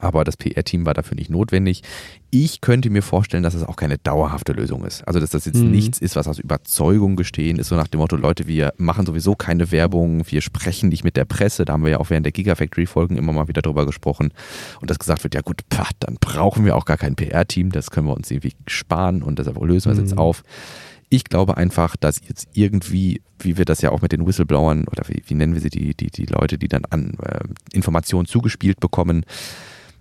aber 0.00 0.24
das 0.24 0.36
PR-Team 0.36 0.86
war 0.86 0.94
dafür 0.94 1.14
nicht 1.14 1.30
notwendig. 1.30 1.82
Ich 2.30 2.60
könnte 2.60 2.90
mir 2.90 3.02
vorstellen, 3.02 3.42
dass 3.42 3.54
es 3.54 3.64
auch 3.64 3.76
keine 3.76 3.98
dauerhafte 3.98 4.52
Lösung 4.52 4.84
ist. 4.84 5.06
Also, 5.06 5.20
dass 5.20 5.30
das 5.30 5.44
jetzt 5.44 5.58
mhm. 5.58 5.70
nichts 5.70 5.98
ist, 5.98 6.16
was 6.16 6.28
aus 6.28 6.38
Überzeugung 6.38 7.16
gestehen 7.16 7.58
ist, 7.58 7.68
so 7.68 7.76
nach 7.76 7.88
dem 7.88 7.98
Motto, 8.00 8.16
Leute, 8.16 8.46
wir 8.46 8.72
machen 8.76 9.06
sowieso 9.06 9.34
keine 9.34 9.70
Werbung, 9.70 10.22
wir 10.28 10.40
sprechen 10.40 10.88
nicht 10.88 11.04
mit 11.04 11.16
der 11.16 11.24
Presse. 11.24 11.64
Da 11.64 11.74
haben 11.74 11.84
wir 11.84 11.90
ja 11.90 11.98
auch 11.98 12.10
während 12.10 12.24
der 12.24 12.32
Gigafactory-Folgen 12.32 13.16
immer 13.16 13.32
mal 13.32 13.48
wieder 13.48 13.62
drüber 13.62 13.86
gesprochen. 13.86 14.32
Und 14.80 14.90
das 14.90 14.98
gesagt 14.98 15.24
wird, 15.24 15.34
ja 15.34 15.40
gut, 15.40 15.62
pah, 15.68 15.88
dann 16.00 16.16
brauchen 16.20 16.64
wir 16.64 16.76
auch 16.76 16.84
gar 16.84 16.96
kein 16.96 17.16
PR-Team, 17.16 17.72
das 17.72 17.90
können 17.90 18.06
wir 18.06 18.16
uns 18.16 18.30
irgendwie 18.30 18.54
sparen 18.66 19.22
und 19.22 19.38
deshalb 19.38 19.60
lösen 19.62 19.86
wir 19.86 19.92
es 19.92 19.98
mhm. 19.98 20.04
jetzt 20.04 20.18
auf. 20.18 20.42
Ich 21.12 21.24
glaube 21.24 21.56
einfach, 21.56 21.96
dass 21.96 22.20
jetzt 22.28 22.48
irgendwie, 22.54 23.20
wie 23.40 23.58
wir 23.58 23.64
das 23.64 23.82
ja 23.82 23.90
auch 23.90 24.00
mit 24.00 24.12
den 24.12 24.24
Whistleblowern 24.24 24.86
oder 24.86 25.02
wie, 25.08 25.24
wie 25.26 25.34
nennen 25.34 25.54
wir 25.54 25.60
sie, 25.60 25.68
die, 25.68 25.92
die, 25.94 26.06
die 26.06 26.26
Leute, 26.26 26.56
die 26.56 26.68
dann 26.68 26.84
an 26.88 27.14
äh, 27.20 27.40
Informationen 27.72 28.26
zugespielt 28.26 28.78
bekommen, 28.78 29.24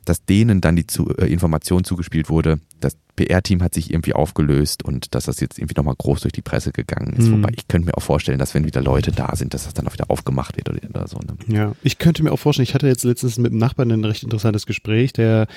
dass 0.06 0.26
denen 0.26 0.62
dann 0.62 0.76
die 0.76 0.88
zu, 0.88 1.10
äh, 1.18 1.32
Information 1.32 1.84
zugespielt 1.84 2.30
wurde, 2.30 2.60
das 2.80 2.98
PR-Team 3.16 3.62
hat 3.62 3.74
sich 3.74 3.92
irgendwie 3.92 4.14
aufgelöst 4.14 4.84
und 4.84 5.14
dass 5.14 5.26
das 5.26 5.40
jetzt 5.40 5.60
irgendwie 5.60 5.76
nochmal 5.76 5.96
groß 5.98 6.22
durch 6.22 6.32
die 6.32 6.42
Presse 6.42 6.72
gegangen 6.72 7.14
ist. 7.14 7.28
Mhm. 7.28 7.44
Wobei 7.44 7.50
ich 7.56 7.68
könnte 7.68 7.88
mir 7.88 7.98
auch 7.98 8.02
vorstellen, 8.02 8.40
dass 8.40 8.54
wenn 8.56 8.66
wieder 8.66 8.82
Leute 8.82 9.12
da 9.12 9.36
sind, 9.36 9.54
dass 9.54 9.66
das 9.66 9.74
dann 9.74 9.88
auch 9.88 9.94
wieder 9.94 10.10
aufgemacht 10.10 10.56
wird 10.56 10.70
oder, 10.70 10.80
oder 10.90 11.08
so. 11.08 11.18
Ne? 11.18 11.36
Ja, 11.54 11.76
ich 11.84 11.98
könnte 11.98 12.24
mir 12.24 12.32
auch 12.32 12.40
vorstellen, 12.40 12.64
ich 12.64 12.74
hatte 12.74 12.88
jetzt 12.88 13.04
letztens 13.04 13.38
mit 13.38 13.52
einem 13.52 13.60
Nachbarn 13.60 13.92
ein 13.92 14.06
recht 14.06 14.24
interessantes 14.24 14.66
Gespräch, 14.66 15.12
der 15.14 15.48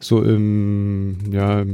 so 0.00 0.22
im, 0.22 1.18
ja, 1.30 1.64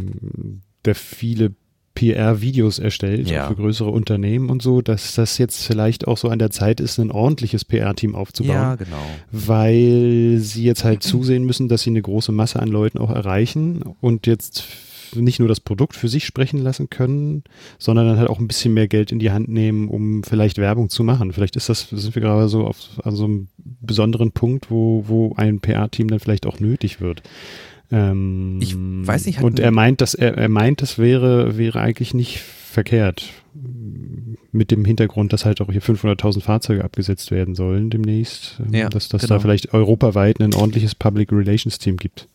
der 0.84 0.94
viele 0.94 1.54
PR-Videos 1.98 2.78
erstellt 2.78 3.28
ja. 3.28 3.48
für 3.48 3.56
größere 3.56 3.90
Unternehmen 3.90 4.50
und 4.50 4.62
so, 4.62 4.82
dass 4.82 5.16
das 5.16 5.36
jetzt 5.36 5.64
vielleicht 5.64 6.06
auch 6.06 6.16
so 6.16 6.28
an 6.28 6.38
der 6.38 6.50
Zeit 6.52 6.78
ist, 6.78 7.00
ein 7.00 7.10
ordentliches 7.10 7.64
PR-Team 7.64 8.14
aufzubauen. 8.14 8.54
Ja, 8.54 8.74
genau. 8.76 9.02
Weil 9.32 10.36
sie 10.38 10.62
jetzt 10.62 10.84
halt 10.84 11.02
zusehen 11.02 11.44
müssen, 11.44 11.66
dass 11.66 11.82
sie 11.82 11.90
eine 11.90 12.00
große 12.00 12.30
Masse 12.30 12.60
an 12.60 12.68
Leuten 12.68 12.98
auch 12.98 13.10
erreichen 13.10 13.82
und 14.00 14.28
jetzt 14.28 14.64
nicht 15.16 15.40
nur 15.40 15.48
das 15.48 15.58
Produkt 15.58 15.96
für 15.96 16.06
sich 16.06 16.24
sprechen 16.24 16.62
lassen 16.62 16.88
können, 16.88 17.42
sondern 17.78 18.06
dann 18.06 18.18
halt 18.18 18.30
auch 18.30 18.38
ein 18.38 18.46
bisschen 18.46 18.74
mehr 18.74 18.86
Geld 18.86 19.10
in 19.10 19.18
die 19.18 19.32
Hand 19.32 19.48
nehmen, 19.48 19.88
um 19.88 20.22
vielleicht 20.22 20.58
Werbung 20.58 20.90
zu 20.90 21.02
machen. 21.02 21.32
Vielleicht 21.32 21.56
ist 21.56 21.68
das, 21.68 21.88
sind 21.90 22.14
wir 22.14 22.22
gerade 22.22 22.48
so 22.48 22.64
auf 22.64 22.76
also 23.02 23.24
einem 23.24 23.48
besonderen 23.80 24.30
Punkt, 24.30 24.70
wo, 24.70 25.04
wo 25.08 25.32
ein 25.36 25.58
PR-Team 25.58 26.08
dann 26.08 26.20
vielleicht 26.20 26.46
auch 26.46 26.60
nötig 26.60 27.00
wird. 27.00 27.22
Ähm, 27.90 28.58
ich 28.60 28.74
weiß 28.76 29.26
nicht. 29.26 29.42
Und 29.42 29.58
er 29.60 29.70
meint, 29.70 30.00
dass 30.00 30.14
er, 30.14 30.36
er 30.36 30.48
meint, 30.48 30.82
das 30.82 30.98
wäre, 30.98 31.56
wäre 31.58 31.80
eigentlich 31.80 32.14
nicht 32.14 32.38
verkehrt. 32.40 33.30
mit 34.52 34.70
dem 34.70 34.84
Hintergrund, 34.84 35.32
dass 35.32 35.44
halt 35.44 35.60
auch 35.60 35.70
hier 35.70 35.82
500.000 35.82 36.40
Fahrzeuge 36.40 36.82
abgesetzt 36.84 37.30
werden 37.30 37.54
sollen 37.54 37.90
demnächst, 37.90 38.60
ähm, 38.64 38.72
Ja, 38.74 38.88
dass, 38.88 39.08
dass 39.08 39.22
genau. 39.22 39.34
da 39.34 39.40
vielleicht 39.40 39.74
europaweit 39.74 40.40
ein 40.40 40.54
ordentliches 40.54 40.94
Public 40.94 41.30
Relations 41.32 41.78
Team 41.78 41.96
gibt. 41.98 42.28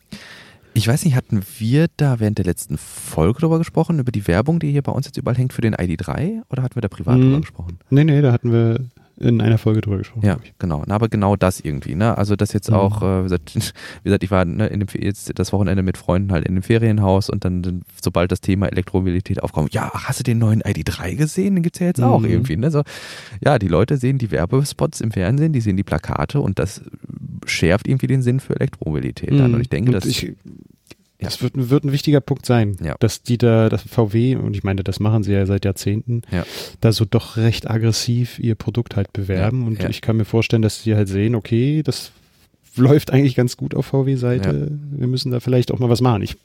Ich 0.74 0.86
weiß 0.86 1.04
nicht, 1.04 1.14
hatten 1.16 1.40
wir 1.58 1.86
da 1.96 2.20
während 2.20 2.38
der 2.38 2.44
letzten 2.44 2.78
Folge 2.78 3.40
drüber 3.40 3.58
gesprochen, 3.58 3.98
über 3.98 4.12
die 4.12 4.26
Werbung, 4.28 4.58
die 4.60 4.70
hier 4.70 4.82
bei 4.82 4.92
uns 4.92 5.06
jetzt 5.06 5.16
überall 5.18 5.36
hängt 5.36 5.52
für 5.52 5.60
den 5.60 5.74
ID3? 5.74 6.42
Oder 6.50 6.62
hatten 6.62 6.74
wir 6.76 6.82
da 6.82 6.88
privat 6.88 7.18
Mhm. 7.18 7.22
drüber 7.22 7.40
gesprochen? 7.40 7.78
Nee, 7.90 8.04
nee, 8.04 8.20
da 8.22 8.32
hatten 8.32 8.52
wir 8.52 8.80
in 9.16 9.40
einer 9.40 9.58
Folge 9.58 9.80
drüber 9.80 9.98
gesprochen. 9.98 10.26
Ja, 10.26 10.38
genau. 10.58 10.82
Na, 10.86 10.94
aber 10.96 11.08
genau 11.08 11.36
das 11.36 11.60
irgendwie, 11.60 11.94
ne? 11.94 12.18
Also 12.18 12.34
das 12.36 12.52
jetzt 12.52 12.70
Mhm. 12.70 12.76
auch, 12.76 13.02
äh, 13.02 13.20
wie 13.20 13.22
gesagt, 13.24 13.54
wie 14.02 14.04
gesagt, 14.04 14.24
ich 14.24 14.30
war 14.30 14.44
ne, 14.44 14.66
in 14.66 14.80
dem, 14.80 14.88
jetzt 15.00 15.30
das 15.38 15.52
Wochenende 15.52 15.82
mit 15.82 15.96
Freunden 15.98 16.32
halt 16.32 16.44
in 16.46 16.54
dem 16.54 16.62
Ferienhaus 16.62 17.30
und 17.30 17.44
dann, 17.44 17.82
sobald 18.02 18.32
das 18.32 18.40
Thema 18.40 18.66
Elektromobilität 18.66 19.42
aufkommt, 19.42 19.72
ja, 19.72 19.90
hast 19.94 20.18
du 20.20 20.24
den 20.24 20.38
neuen 20.38 20.62
ID3 20.62 21.14
gesehen? 21.14 21.54
Den 21.54 21.62
gibt's 21.62 21.78
ja 21.78 21.86
jetzt 21.86 22.02
auch 22.02 22.20
Mhm. 22.20 22.26
irgendwie, 22.26 22.56
ne? 22.56 22.70
So, 22.70 22.82
ja, 23.44 23.58
die 23.58 23.68
Leute 23.68 23.96
sehen 23.98 24.18
die 24.18 24.30
Werbespots 24.30 25.00
im 25.00 25.10
Fernsehen, 25.12 25.52
die 25.52 25.60
sehen 25.60 25.76
die 25.76 25.84
Plakate 25.84 26.40
und 26.40 26.58
das 26.58 26.82
schärft 27.46 27.86
irgendwie 27.86 28.06
den 28.06 28.22
Sinn 28.22 28.40
für 28.40 28.56
Elektromobilität 28.56 29.32
an. 29.40 29.48
Mhm. 29.50 29.54
Und 29.54 29.60
ich 29.60 29.68
denke, 29.68 29.92
dass 29.92 30.04
ich, 30.06 30.32
das 31.24 31.42
wird, 31.42 31.52
wird 31.70 31.84
ein 31.84 31.92
wichtiger 31.92 32.20
Punkt 32.20 32.46
sein, 32.46 32.76
Ja. 32.82 32.94
dass 33.00 33.22
die 33.22 33.38
da, 33.38 33.68
dass 33.68 33.82
VW, 33.82 34.36
und 34.36 34.54
ich 34.56 34.62
meine, 34.64 34.82
das 34.84 35.00
machen 35.00 35.22
sie 35.22 35.32
ja 35.32 35.44
seit 35.46 35.64
Jahrzehnten, 35.64 36.22
Ja. 36.30 36.44
da 36.80 36.92
so 36.92 37.04
doch 37.04 37.36
recht 37.36 37.68
aggressiv 37.70 38.38
ihr 38.38 38.54
Produkt 38.54 38.96
halt 38.96 39.12
bewerben. 39.12 39.66
Und 39.66 39.82
ich 39.84 40.00
kann 40.00 40.16
mir 40.16 40.24
vorstellen, 40.24 40.62
dass 40.62 40.82
die 40.82 40.94
halt 40.94 41.08
sehen, 41.08 41.34
okay, 41.34 41.82
das 41.82 42.12
läuft 42.76 43.12
eigentlich 43.12 43.34
ganz 43.36 43.56
gut 43.56 43.74
auf 43.74 43.86
VW-Seite. 43.86 44.70
Wir 44.92 45.06
müssen 45.06 45.30
da 45.30 45.40
vielleicht 45.40 45.70
auch 45.72 45.78
mal 45.78 45.88
was 45.90 46.00
machen. 46.00 46.22
Ich 46.22 46.36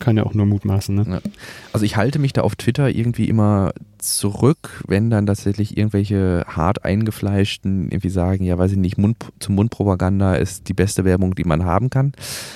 kann 0.00 0.16
ja 0.16 0.24
auch 0.24 0.34
nur 0.34 0.46
mutmaßen. 0.46 0.94
Ne? 0.94 1.04
Ja. 1.08 1.20
Also 1.72 1.86
ich 1.86 1.96
halte 1.96 2.18
mich 2.18 2.32
da 2.32 2.40
auf 2.42 2.56
Twitter 2.56 2.90
irgendwie 2.90 3.28
immer 3.28 3.72
zurück, 3.98 4.82
wenn 4.88 5.10
dann 5.10 5.26
tatsächlich 5.26 5.76
irgendwelche 5.76 6.44
hart 6.48 6.84
eingefleischten 6.84 7.90
irgendwie 7.90 8.08
sagen, 8.08 8.44
ja 8.44 8.58
weiß 8.58 8.72
ich 8.72 8.78
nicht, 8.78 8.98
Mund 8.98 9.16
zum 9.38 9.54
Mundpropaganda 9.54 10.34
ist 10.34 10.68
die 10.68 10.74
beste 10.74 11.04
Werbung, 11.04 11.34
die 11.34 11.44
man 11.44 11.64
haben 11.64 11.90
kann. 11.90 12.12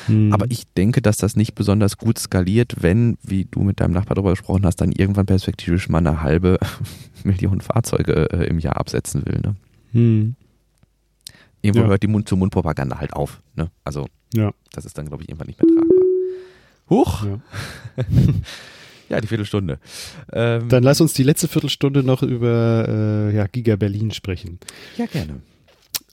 Hm. 0.07 0.32
Aber 0.32 0.47
ich 0.49 0.64
denke, 0.76 1.03
dass 1.03 1.18
das 1.18 1.36
nicht 1.36 1.55
besonders 1.55 1.99
gut 1.99 2.18
skaliert, 2.18 2.76
wenn, 2.80 3.16
wie 3.22 3.45
du 3.45 3.62
mit 3.62 3.78
deinem 3.80 3.92
Nachbar 3.92 4.14
darüber 4.16 4.30
gesprochen 4.30 4.64
hast, 4.66 4.80
dann 4.80 4.90
irgendwann 4.90 5.26
perspektivisch 5.26 5.88
mal 5.88 5.99
eine 5.99 6.22
halbe 6.22 6.59
Million 7.24 7.61
Fahrzeuge 7.61 8.30
äh, 8.32 8.47
im 8.47 8.59
Jahr 8.59 8.76
absetzen 8.78 9.24
will. 9.26 9.40
Ne? 9.45 9.55
Hm. 9.92 10.34
Irgendwo 11.62 11.82
Ja. 11.84 11.88
hört 11.90 12.03
die 12.03 12.09
Mund 12.09 12.28
zum 12.28 12.40
Mundpropaganda 12.40 12.99
halt 13.01 13.12
auf. 13.12 13.40
Ne? 13.55 13.70
Also 13.84 14.07
Ja. 14.34 14.51
das 14.72 14.84
ist 14.86 14.97
dann, 14.99 15.07
glaube 15.07 15.22
ich, 15.22 15.28
irgendwann 15.28 15.47
nicht 15.49 15.61
mehr 15.62 15.68
tragbar. 15.68 15.93
Huch! 16.91 17.24
ja. 17.24 17.41
Ja, 19.11 19.20
die 19.20 19.26
Viertelstunde. 19.26 19.78
Ähm, 20.32 20.68
Dann 20.70 20.82
lass 20.82 21.01
uns 21.01 21.12
die 21.12 21.24
letzte 21.24 21.47
Viertelstunde 21.47 22.03
noch 22.03 22.22
über 22.22 22.87
äh, 22.89 23.37
ja, 23.37 23.47
Giga 23.47 23.76
Berlin 23.76 24.11
sprechen. 24.12 24.59
ja, 24.97 25.05
gerne. 25.05 25.43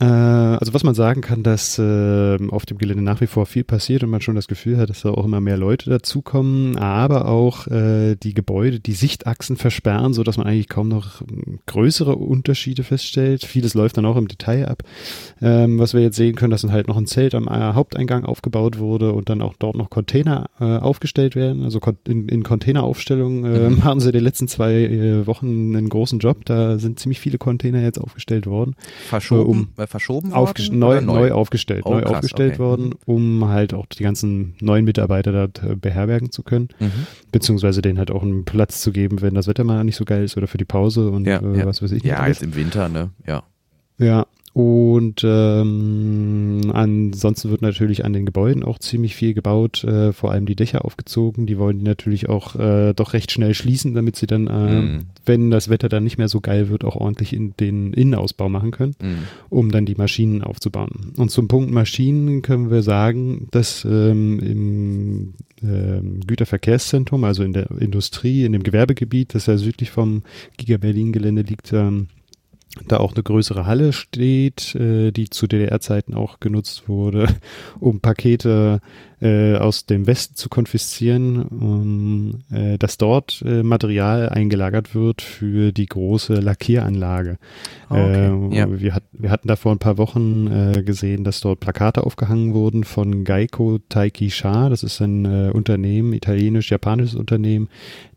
Äh, 0.02 0.06
also 0.06 0.74
was 0.74 0.84
man 0.84 0.96
sagen 0.96 1.22
kann, 1.22 1.44
dass 1.44 1.78
äh, 1.80 2.38
auf 2.50 2.66
dem 2.66 2.78
Gelände 2.78 3.04
nach 3.04 3.22
wie 3.22 3.28
vor 3.28 3.46
viel 3.46 3.64
passiert 3.64 4.04
und 4.04 4.10
man 4.10 4.22
schon 4.22 4.36
das 4.36 4.48
Gefühl 4.48 4.78
hat, 4.78 4.90
dass 4.90 5.02
da 5.04 5.12
auch 5.12 5.26
immer 5.26 5.40
mehr 5.42 5.58
Leute 5.58 5.90
dazukommen, 5.90 6.78
aber 6.78 7.28
auch 7.28 7.68
äh, 7.68 8.16
die 8.16 8.34
Gebäude 8.34 8.80
die 8.80 8.94
Sichtachsen 8.94 9.58
versperren, 9.58 10.14
sodass 10.14 10.38
man 10.38 10.48
eigentlich 10.48 10.70
kaum 10.70 10.88
noch 10.88 11.22
ähm, 11.22 11.60
größere 11.68 12.16
Unterschiede 12.16 12.84
feststellt. 12.84 13.46
Vieles 13.46 13.74
läuft 13.76 13.98
dann 13.98 14.06
auch 14.06 14.18
im 14.18 14.28
Detail 14.28 14.68
ab. 14.68 14.84
Ähm, 15.42 15.80
was 15.80 15.94
wir 15.94 16.02
jetzt 16.02 16.16
sehen 16.18 16.36
können, 16.36 16.52
dass 16.52 16.62
dann 16.62 16.72
halt 16.72 16.88
noch 16.88 16.98
ein 16.98 17.06
Zelt 17.06 17.36
am 17.36 17.48
äh, 17.48 17.74
Haupteingang 17.74 18.26
aufgebaut 18.26 18.80
wurde 18.80 19.14
und 19.14 19.30
dann 19.30 19.42
auch 19.42 19.54
dort 19.60 19.76
noch 19.78 19.90
Container 19.90 20.50
äh, 20.60 20.64
aufgestellt 20.78 21.36
werden. 21.36 21.64
Also 21.64 21.80
in, 22.08 22.28
in 22.28 22.44
Containeraufstellung 22.44 23.46
äh, 23.46 23.62
Mhm. 23.62 23.84
haben 23.84 24.00
sie 24.00 24.12
die 24.12 24.20
letzten 24.20 24.48
zwei 24.48 24.74
äh, 24.74 25.28
Wochen 25.28 25.76
einen 25.76 25.90
großen 25.90 26.20
Job. 26.20 26.46
Da 26.46 26.80
sind 26.80 27.00
ziemlich 27.00 27.20
viele 27.20 27.38
Container 27.38 27.82
jetzt 27.82 28.00
aufgestellt 28.00 28.48
worden 28.48 28.76
Verschoben, 29.10 29.50
um- 29.50 29.70
äh, 29.78 29.88
verschoben 29.92 30.34
aufges 30.34 30.68
worden? 30.70 30.80
neu, 30.80 31.02
neu 31.02 31.32
aufgestellt, 31.32 31.84
Oh, 31.86 31.92
neu 31.94 32.02
krass, 32.02 32.14
aufgestellt 32.14 32.54
okay. 32.54 32.60
worden, 32.64 32.96
um 33.06 33.48
halt 33.48 33.74
auch 33.76 33.86
die 33.86 34.02
ganzen 34.04 34.56
neuen 34.60 34.86
Mitarbeiter 34.86 35.32
dort 35.32 35.62
äh, 35.64 35.76
beherbergen 35.76 36.32
zu 36.32 36.42
können, 36.44 36.70
Mhm. 36.80 36.92
beziehungsweise 37.32 37.82
denen 37.84 38.00
halt 38.00 38.10
auch 38.10 38.24
einen 38.24 38.46
Platz 38.46 38.82
zu 38.82 38.92
geben, 38.92 39.22
wenn 39.22 39.36
das 39.36 39.48
Wetter 39.48 39.64
mal 39.64 39.84
nicht 39.84 39.96
so 39.98 40.06
geil 40.06 40.24
ist 40.24 40.36
oder 40.38 40.48
für 40.48 40.58
die 40.58 40.66
Pause 40.66 41.12
und 41.12 41.26
Ja, 41.28 41.38
äh, 41.40 41.60
ja. 41.60 41.66
was 41.66 41.82
weiß 41.84 41.92
ich. 41.92 42.04
Ja, 42.04 42.18
alles. 42.18 42.40
jetzt 42.40 42.44
im 42.48 42.56
Winter, 42.56 42.90
ne? 42.90 43.12
Ja. 43.28 43.44
Ja, 44.00 44.26
und 44.54 45.22
ähm, 45.24 46.72
ansonsten 46.74 47.50
wird 47.52 47.62
natürlich 47.62 48.04
an 48.04 48.12
den 48.14 48.26
Gebäuden 48.26 48.64
auch 48.64 48.80
ziemlich 48.80 49.16
viel 49.16 49.34
gebaut, 49.34 49.84
äh, 49.86 50.12
vor 50.12 50.32
allem 50.32 50.46
die 50.46 50.56
Dächer 50.58 50.84
aufgezogen. 50.84 51.46
Die 51.46 51.58
wollen 51.58 51.80
die 51.80 51.86
natürlich 51.86 52.28
auch 52.28 52.56
äh, 52.58 52.94
doch 52.94 53.14
recht 53.14 53.32
schnell 53.32 53.54
schließen, 53.54 53.94
damit 53.94 54.16
sie 54.18 54.28
dann, 54.28 54.48
äh, 54.48 54.82
Mhm. 54.82 55.00
wenn 55.26 55.52
das 55.52 55.70
Wetter 55.70 55.88
dann 55.90 56.04
nicht 56.04 56.18
mehr 56.18 56.28
so 56.28 56.42
geil 56.42 56.70
wird, 56.70 56.84
auch 56.84 56.96
ordentlich 56.96 57.34
in 57.34 57.54
den 57.60 57.94
Innenausbau 57.94 58.50
machen 58.50 58.72
können 58.72 58.96
Mhm. 59.02 59.18
um 59.50 59.72
dann 59.72 59.86
die 59.86 59.96
Maschinen 59.96 60.44
aufzubauen. 60.44 61.14
Und 61.18 61.32
zum 61.32 61.48
Punkt 61.48 61.72
Maschinen 61.72 62.42
können 62.42 62.70
wir 62.72 62.82
sagen, 62.82 63.48
dass 63.52 63.86
ähm, 63.86 64.40
im 64.40 65.34
ähm, 65.64 66.20
Güterverkehrszentrum, 66.26 67.24
also 67.24 67.44
in 67.44 67.54
der 67.54 67.70
Industrie, 67.80 68.44
in 68.46 68.52
dem 68.54 68.64
Gewerbegebiet, 68.64 69.36
das 69.36 69.46
ja 69.46 69.58
südlich 69.58 69.92
vom 69.92 70.24
Giga 70.58 70.78
Berlin 70.78 71.12
Gelände 71.12 71.44
liegt, 71.44 71.72
ähm, 71.72 72.08
da 72.88 72.98
auch 72.98 73.14
eine 73.14 73.24
größere 73.24 73.66
Halle 73.66 73.94
steht, 73.94 74.76
äh, 74.76 75.12
die 75.12 75.30
zu 75.30 75.48
DDR-Zeiten 75.48 76.14
auch 76.14 76.40
genutzt 76.40 76.88
wurde, 76.88 77.28
um 77.80 78.00
Pakete 78.00 78.80
äh, 79.22 79.56
aus 79.56 79.86
dem 79.86 80.08
Westen 80.08 80.36
zu 80.36 80.50
konfiszieren, 80.50 81.44
um, 81.44 82.42
äh, 82.52 82.78
dass 82.78 82.98
dort 82.98 83.44
äh, 83.46 83.62
Material 83.62 84.30
eingelagert 84.30 84.96
wird 84.96 85.22
für 85.22 85.72
die 85.72 85.86
große 85.86 86.36
Lackieranlage. 86.36 87.38
Okay, 87.90 88.28
Äh, 88.52 88.56
ja. 88.56 88.82
wir, 88.82 88.96
hat, 88.96 89.04
wir 89.12 89.30
hatten 89.30 89.48
da 89.48 89.56
vor 89.58 89.74
ein 89.74 89.80
paar 89.80 89.98
Wochen 89.98 90.48
äh, 90.48 90.82
gesehen, 90.82 91.24
dass 91.24 91.42
dort 91.42 91.60
Plakate 91.60 92.04
aufgehangen 92.04 92.54
wurden 92.54 92.84
von 92.84 93.24
Geico 93.24 93.80
Taikisha. 93.90 94.70
Das 94.70 94.82
ist 94.82 95.02
ein 95.02 95.26
äh, 95.26 95.52
Unternehmen, 95.52 96.14
italienisch-japanisches 96.14 97.16
Unternehmen, 97.16 97.70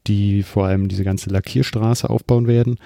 die 0.06 0.42
vor 0.42 0.66
allem 0.66 0.88
diese 0.88 1.04
ganze 1.04 1.30
Lackierstraße 1.30 2.10
aufbauen 2.10 2.46
werden. 2.46 2.76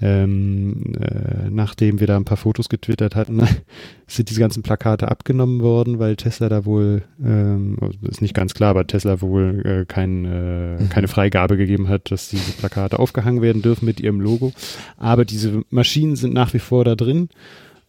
Ähm, 0.00 0.94
äh, 1.00 1.50
nachdem 1.50 2.00
wir 2.00 2.06
da 2.06 2.16
ein 2.16 2.24
paar 2.24 2.36
Fotos 2.36 2.68
getwittert 2.68 3.14
hatten, 3.16 3.40
sind 4.06 4.30
diese 4.30 4.40
ganzen 4.40 4.62
Plakate 4.62 5.08
abgenommen 5.08 5.60
worden, 5.60 5.98
weil 5.98 6.16
Tesla 6.16 6.48
da 6.48 6.64
wohl, 6.64 7.02
ähm, 7.22 7.76
ist 8.02 8.22
nicht 8.22 8.34
ganz 8.34 8.54
klar, 8.54 8.70
aber 8.70 8.86
Tesla 8.86 9.20
wohl 9.20 9.62
äh, 9.64 9.84
kein, 9.86 10.24
äh, 10.24 10.58
Mhm. 10.68 10.88
keine 10.88 11.08
Freigabe 11.08 11.56
gegeben 11.56 11.88
hat, 11.88 12.10
dass 12.10 12.28
diese 12.28 12.52
Plakate 12.52 12.98
aufgehangen 12.98 13.42
werden 13.42 13.62
dürfen 13.62 13.84
mit 13.84 14.00
ihrem 14.00 14.20
Logo. 14.20 14.52
Aber 14.96 15.24
diese 15.24 15.62
Maschinen 15.70 16.16
sind 16.16 16.34
nach 16.34 16.54
wie 16.54 16.58
vor 16.58 16.84
da 16.84 16.94
drin. 16.94 17.28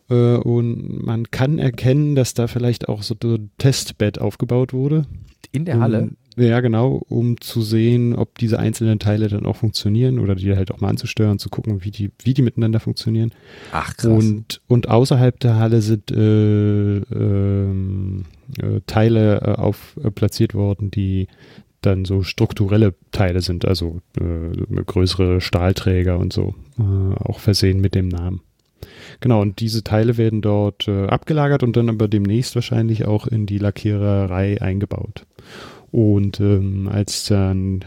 Äh, 0.09 0.35
und 0.37 1.05
man 1.05 1.29
kann 1.31 1.59
erkennen, 1.59 2.15
dass 2.15 2.33
da 2.33 2.47
vielleicht 2.47 2.89
auch 2.89 3.03
so 3.03 3.15
ein 3.23 3.51
Testbed 3.57 4.19
aufgebaut 4.19 4.73
wurde. 4.73 5.05
In 5.51 5.65
der 5.65 5.79
Halle? 5.79 6.09
Ja, 6.39 6.61
genau, 6.61 7.01
um 7.09 7.41
zu 7.41 7.61
sehen, 7.61 8.15
ob 8.15 8.37
diese 8.37 8.59
einzelnen 8.59 8.97
Teile 8.97 9.27
dann 9.27 9.45
auch 9.45 9.57
funktionieren 9.57 10.19
oder 10.19 10.35
die 10.35 10.55
halt 10.55 10.71
auch 10.71 10.79
mal 10.79 10.87
anzusteuern, 10.87 11.37
zu 11.37 11.49
gucken, 11.49 11.83
wie 11.83 11.91
die, 11.91 12.11
wie 12.23 12.33
die 12.33 12.41
miteinander 12.41 12.79
funktionieren. 12.79 13.31
Ach, 13.73 13.97
krass. 13.97 14.05
Und, 14.05 14.61
und 14.67 14.87
außerhalb 14.87 15.37
der 15.39 15.57
Halle 15.57 15.81
sind 15.81 16.11
äh, 16.11 16.97
ähm, 16.97 18.23
äh, 18.57 18.79
Teile 18.87 19.41
äh, 19.41 19.59
auf, 19.59 19.99
äh, 20.01 20.11
platziert 20.11 20.53
worden, 20.53 20.91
die 20.91 21.27
dann 21.81 22.05
so 22.05 22.23
strukturelle 22.23 22.95
Teile 23.11 23.41
sind, 23.41 23.65
also 23.65 23.99
äh, 24.17 24.83
größere 24.85 25.41
Stahlträger 25.41 26.17
und 26.19 26.31
so, 26.31 26.55
äh, 26.77 27.15
auch 27.15 27.39
versehen 27.39 27.81
mit 27.81 27.95
dem 27.95 28.07
Namen. 28.07 28.41
Genau, 29.19 29.41
und 29.41 29.59
diese 29.59 29.83
Teile 29.83 30.17
werden 30.17 30.41
dort 30.41 30.87
äh, 30.87 31.07
abgelagert 31.07 31.63
und 31.63 31.75
dann 31.75 31.89
aber 31.89 32.07
demnächst 32.07 32.55
wahrscheinlich 32.55 33.05
auch 33.05 33.27
in 33.27 33.45
die 33.45 33.57
Lackiererei 33.57 34.61
eingebaut. 34.61 35.25
Und 35.91 36.39
ähm, 36.39 36.89
als 36.91 37.25
dann 37.25 37.83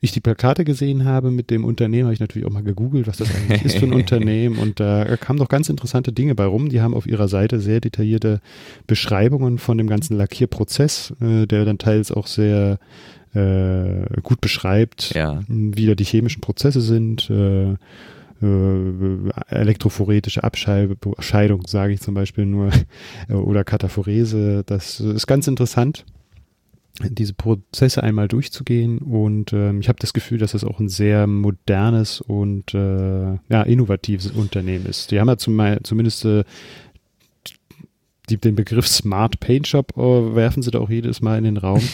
ich 0.00 0.12
die 0.12 0.20
Plakate 0.20 0.64
gesehen 0.64 1.04
habe 1.04 1.30
mit 1.30 1.50
dem 1.50 1.64
Unternehmen, 1.64 2.04
habe 2.04 2.14
ich 2.14 2.20
natürlich 2.20 2.46
auch 2.46 2.52
mal 2.52 2.62
gegoogelt, 2.62 3.06
was 3.06 3.16
das 3.16 3.34
eigentlich 3.34 3.64
ist 3.64 3.78
für 3.78 3.86
ein 3.86 3.92
Unternehmen. 4.02 4.58
Und 4.58 4.78
da 4.78 5.16
kamen 5.16 5.38
doch 5.38 5.48
ganz 5.48 5.68
interessante 5.68 6.12
Dinge 6.12 6.34
bei 6.34 6.44
rum. 6.44 6.68
Die 6.68 6.80
haben 6.80 6.94
auf 6.94 7.06
ihrer 7.06 7.28
Seite 7.28 7.60
sehr 7.60 7.80
detaillierte 7.80 8.40
Beschreibungen 8.86 9.58
von 9.58 9.78
dem 9.78 9.88
ganzen 9.88 10.16
Lackierprozess, 10.16 11.14
äh, 11.20 11.46
der 11.46 11.64
dann 11.64 11.78
teils 11.78 12.12
auch 12.12 12.26
sehr 12.26 12.78
äh, 13.34 14.20
gut 14.22 14.40
beschreibt, 14.40 15.14
Ja. 15.14 15.40
wie 15.48 15.86
da 15.86 15.94
die 15.94 16.04
chemischen 16.04 16.40
Prozesse 16.40 16.80
sind. 16.80 17.28
Äh, 17.30 17.74
äh, 18.42 19.30
elektrophoretische 19.48 20.44
Abscheidung, 20.44 21.62
sage 21.66 21.94
ich 21.94 22.00
zum 22.02 22.12
Beispiel 22.14 22.44
nur, 22.44 22.70
oder 23.30 23.64
Kataphorese. 23.64 24.62
Das 24.66 25.00
ist 25.00 25.26
ganz 25.26 25.48
interessant, 25.48 26.04
diese 27.02 27.34
Prozesse 27.34 28.02
einmal 28.02 28.28
durchzugehen. 28.28 28.98
Und 28.98 29.52
ähm, 29.52 29.80
ich 29.80 29.88
habe 29.88 29.98
das 29.98 30.12
Gefühl, 30.12 30.38
dass 30.38 30.52
das 30.52 30.64
auch 30.64 30.80
ein 30.80 30.88
sehr 30.88 31.26
modernes 31.26 32.20
und 32.20 32.74
äh, 32.74 33.34
ja, 33.48 33.62
innovatives 33.62 34.30
Unternehmen 34.30 34.86
ist. 34.86 35.10
Die 35.10 35.20
haben 35.20 35.28
ja 35.28 35.36
zum, 35.36 35.60
zumindest 35.82 36.24
äh, 36.24 36.44
die, 38.28 38.38
den 38.38 38.56
Begriff 38.56 38.88
Smart 38.88 39.40
Paint 39.40 39.68
Shop 39.68 39.92
äh, 39.96 40.34
werfen 40.34 40.62
sie 40.62 40.70
da 40.70 40.80
auch 40.80 40.90
jedes 40.90 41.20
Mal 41.20 41.38
in 41.38 41.44
den 41.44 41.56
Raum. 41.56 41.82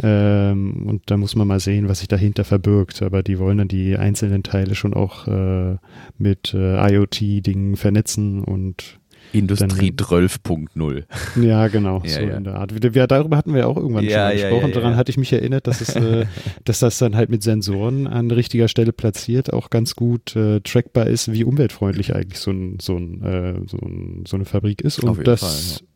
Ähm, 0.00 0.86
und 0.86 1.10
da 1.10 1.16
muss 1.16 1.34
man 1.34 1.48
mal 1.48 1.58
sehen, 1.58 1.88
was 1.88 1.98
sich 1.98 2.06
dahinter 2.08 2.44
verbirgt. 2.44 3.02
Aber 3.02 3.22
die 3.22 3.38
wollen 3.38 3.58
dann 3.58 3.68
die 3.68 3.96
einzelnen 3.96 4.42
Teile 4.44 4.74
schon 4.74 4.94
auch 4.94 5.26
äh, 5.26 5.76
mit 6.18 6.54
äh, 6.54 6.92
IoT-Dingen 6.92 7.76
vernetzen 7.76 8.44
und 8.44 9.00
Industrie 9.32 9.90
12.0. 9.90 11.04
Ja, 11.42 11.68
genau, 11.68 12.02
ja, 12.04 12.10
so 12.10 12.20
ja. 12.20 12.36
in 12.36 12.44
der 12.44 12.54
Art. 12.54 12.72
Wir, 12.94 13.06
darüber 13.06 13.36
hatten 13.36 13.52
wir 13.52 13.60
ja 13.60 13.66
auch 13.66 13.76
irgendwann 13.76 14.04
Ja, 14.04 14.30
schon 14.30 14.38
gesprochen. 14.38 14.72
Daran 14.72 14.96
hatte 14.96 15.10
ich 15.10 15.18
mich 15.18 15.32
erinnert, 15.32 15.66
dass, 15.66 15.80
es, 15.80 15.94
äh, 15.96 16.26
dass 16.64 16.80
das 16.80 16.98
dann 16.98 17.16
halt 17.16 17.30
mit 17.30 17.42
Sensoren 17.42 18.06
an 18.06 18.30
richtiger 18.30 18.68
Stelle 18.68 18.92
platziert 18.92 19.52
auch 19.52 19.70
ganz 19.70 19.94
gut 19.94 20.36
äh, 20.36 20.60
trackbar 20.60 21.06
ist, 21.06 21.32
wie 21.32 21.44
umweltfreundlich 21.44 22.14
eigentlich 22.14 22.38
so, 22.38 22.50
ein, 22.50 22.78
so, 22.80 22.96
ein, 22.96 23.22
äh, 23.22 23.54
so, 23.66 23.78
ein, 23.78 24.24
so 24.26 24.36
eine 24.36 24.44
Fabrik 24.44 24.82
ist. 24.82 25.00
Und 25.00 25.26
das, 25.26 25.40
Fall, 25.78 25.87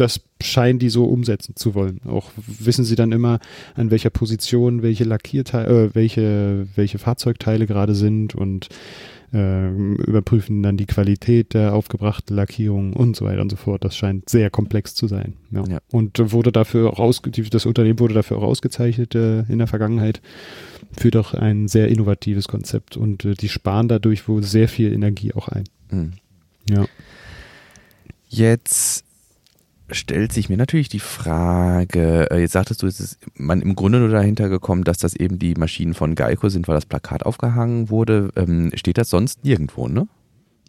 das 0.00 0.20
scheinen 0.40 0.78
die 0.78 0.90
so 0.90 1.04
umsetzen 1.04 1.56
zu 1.56 1.74
wollen. 1.74 2.00
Auch 2.06 2.30
wissen 2.36 2.84
sie 2.84 2.96
dann 2.96 3.12
immer, 3.12 3.40
an 3.74 3.90
welcher 3.90 4.10
Position 4.10 4.82
welche 4.82 5.04
Lackierteile, 5.04 5.68
äh, 5.68 5.94
welche, 5.94 6.66
welche 6.74 6.98
Fahrzeugteile 6.98 7.66
gerade 7.66 7.94
sind 7.94 8.34
und 8.34 8.68
ähm, 9.32 9.96
überprüfen 9.96 10.62
dann 10.62 10.78
die 10.78 10.86
Qualität 10.86 11.52
der 11.52 11.74
aufgebrachten 11.74 12.34
Lackierung 12.34 12.94
und 12.94 13.14
so 13.14 13.26
weiter 13.26 13.42
und 13.42 13.50
so 13.50 13.56
fort. 13.56 13.84
Das 13.84 13.96
scheint 13.96 14.28
sehr 14.30 14.48
komplex 14.48 14.94
zu 14.94 15.06
sein. 15.06 15.34
Ja. 15.50 15.64
Ja. 15.68 15.78
Und 15.90 16.18
äh, 16.18 16.32
wurde 16.32 16.52
dafür 16.52 16.92
auch 16.92 16.98
ausge 16.98 17.30
das 17.30 17.66
Unternehmen 17.66 17.98
wurde 17.98 18.14
dafür 18.14 18.38
auch 18.38 18.42
ausgezeichnet 18.44 19.14
äh, 19.14 19.40
in 19.40 19.58
der 19.58 19.66
Vergangenheit 19.66 20.22
für 20.96 21.10
doch 21.10 21.34
ein 21.34 21.68
sehr 21.68 21.88
innovatives 21.88 22.48
Konzept 22.48 22.96
und 22.96 23.24
äh, 23.24 23.34
die 23.34 23.50
sparen 23.50 23.88
dadurch 23.88 24.28
wohl 24.28 24.42
sehr 24.42 24.68
viel 24.68 24.92
Energie 24.92 25.34
auch 25.34 25.48
ein. 25.48 25.64
Hm. 25.90 26.12
Ja. 26.70 26.86
Jetzt 28.28 29.04
stellt 29.90 30.32
sich 30.32 30.48
mir 30.48 30.56
natürlich 30.56 30.88
die 30.88 30.98
Frage, 31.00 32.30
äh, 32.30 32.40
jetzt 32.40 32.52
sagtest 32.52 32.82
du, 32.82 32.86
es 32.86 33.00
ist 33.00 33.18
man 33.36 33.62
im 33.62 33.74
Grunde 33.74 33.98
nur 33.98 34.08
dahinter 34.10 34.48
gekommen, 34.48 34.84
dass 34.84 34.98
das 34.98 35.14
eben 35.14 35.38
die 35.38 35.54
Maschinen 35.54 35.94
von 35.94 36.14
Geico 36.14 36.48
sind, 36.48 36.68
weil 36.68 36.74
das 36.74 36.86
Plakat 36.86 37.24
aufgehangen 37.26 37.90
wurde. 37.90 38.30
Ähm, 38.36 38.70
steht 38.74 38.98
das 38.98 39.10
sonst 39.10 39.44
nirgendwo, 39.44 39.88
ne? 39.88 40.06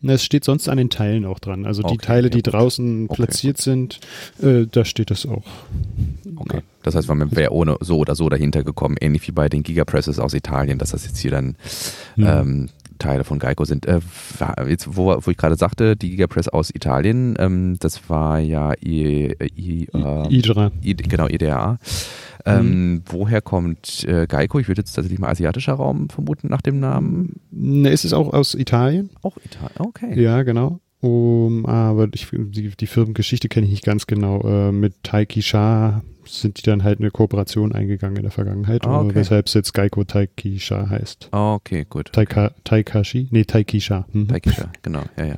Na, 0.01 0.13
Es 0.13 0.23
steht 0.23 0.45
sonst 0.45 0.69
an 0.69 0.77
den 0.77 0.89
Teilen 0.89 1.25
auch 1.25 1.39
dran. 1.39 1.65
Also 1.65 1.81
die 1.81 1.95
Okay, 1.95 2.05
Teile, 2.05 2.27
ja, 2.27 2.29
die 2.29 2.41
gut. 2.41 2.53
draußen 2.53 3.05
Okay, 3.09 3.15
platziert 3.15 3.57
sind, 3.57 3.99
äh, 4.41 4.65
da 4.71 4.85
steht 4.85 5.11
das 5.11 5.25
auch. 5.25 5.43
Okay. 6.37 6.61
Das 6.83 6.95
heißt, 6.95 7.09
man 7.09 7.35
wäre 7.35 7.51
ohne 7.51 7.75
so 7.81 7.97
oder 7.97 8.15
so 8.15 8.29
dahinter 8.29 8.63
gekommen, 8.63 8.95
ähnlich 9.01 9.27
wie 9.27 9.33
bei 9.33 9.49
den 9.49 9.61
Gigapresses 9.63 10.17
aus 10.19 10.33
Italien, 10.33 10.77
dass 10.77 10.91
das 10.91 11.03
jetzt 11.05 11.17
hier 11.17 11.31
dann 11.31 11.57
Mhm. 12.15 12.25
ähm, 12.25 12.69
Teile 12.99 13.23
von 13.23 13.39
Geico 13.39 13.65
sind. 13.65 13.85
Äh, 13.85 13.99
jetzt, 14.67 14.95
wo, 14.95 15.15
wo 15.19 15.31
ich 15.31 15.37
gerade 15.37 15.55
sagte, 15.55 15.95
die 15.95 16.11
Gigapress 16.11 16.47
aus 16.47 16.69
Italien, 16.73 17.35
ähm, 17.39 17.77
das 17.79 18.09
war 18.09 18.39
ja 18.39 18.73
I, 18.83 19.35
I, 19.41 19.87
äh, 19.93 20.27
Idra. 20.29 20.71
I, 20.83 20.95
genau, 20.95 21.27
IDA. 21.27 21.79
Ähm, 22.45 23.03
Woher 23.07 23.41
kommt 23.41 24.05
äh, 24.05 24.27
Geico? 24.27 24.59
Ich 24.59 24.67
würde 24.67 24.81
jetzt 24.81 24.93
tatsächlich 24.93 25.19
mal 25.19 25.29
asiatischer 25.29 25.73
Raum 25.73 26.09
vermuten 26.09 26.47
nach 26.47 26.61
dem 26.61 26.79
Namen. 26.79 27.41
Ne, 27.51 27.89
ist 27.89 28.05
es 28.05 28.13
auch 28.13 28.33
aus 28.33 28.55
Italien? 28.55 29.09
Auch 29.21 29.37
Italien. 29.43 29.75
Okay. 29.77 30.21
Ja, 30.21 30.43
genau. 30.43 30.79
Um, 31.01 31.65
aber 31.65 32.09
ich, 32.13 32.27
die, 32.31 32.69
die 32.69 32.87
Firmengeschichte 32.87 33.47
kenne 33.47 33.65
ich 33.65 33.71
nicht 33.71 33.85
ganz 33.85 34.05
genau. 34.07 34.41
Äh, 34.41 34.71
mit 34.71 35.03
Taiki 35.03 35.41
Shah 35.41 36.01
sind 36.31 36.57
die 36.57 36.61
dann 36.63 36.83
halt 36.83 36.99
eine 36.99 37.11
Kooperation 37.11 37.73
eingegangen 37.73 38.17
in 38.17 38.23
der 38.23 38.31
Vergangenheit, 38.31 38.85
Ah, 38.85 39.01
okay. 39.01 39.15
weshalb 39.15 39.47
es 39.47 39.53
jetzt 39.53 39.73
Geico 39.73 40.03
Taiki 40.03 40.59
Shah 40.59 40.89
heißt. 40.89 41.29
Okay, 41.31 41.85
gut. 41.89 42.11
Taika, 42.13 42.51
Taikashi? 42.63 43.27
Nee, 43.31 43.45
Taiki 43.45 43.81
Shah. 43.81 44.05
Mhm. 44.13 44.27
Taikisha, 44.27 44.71
genau, 44.81 45.03
ja, 45.17 45.25
ja. 45.25 45.35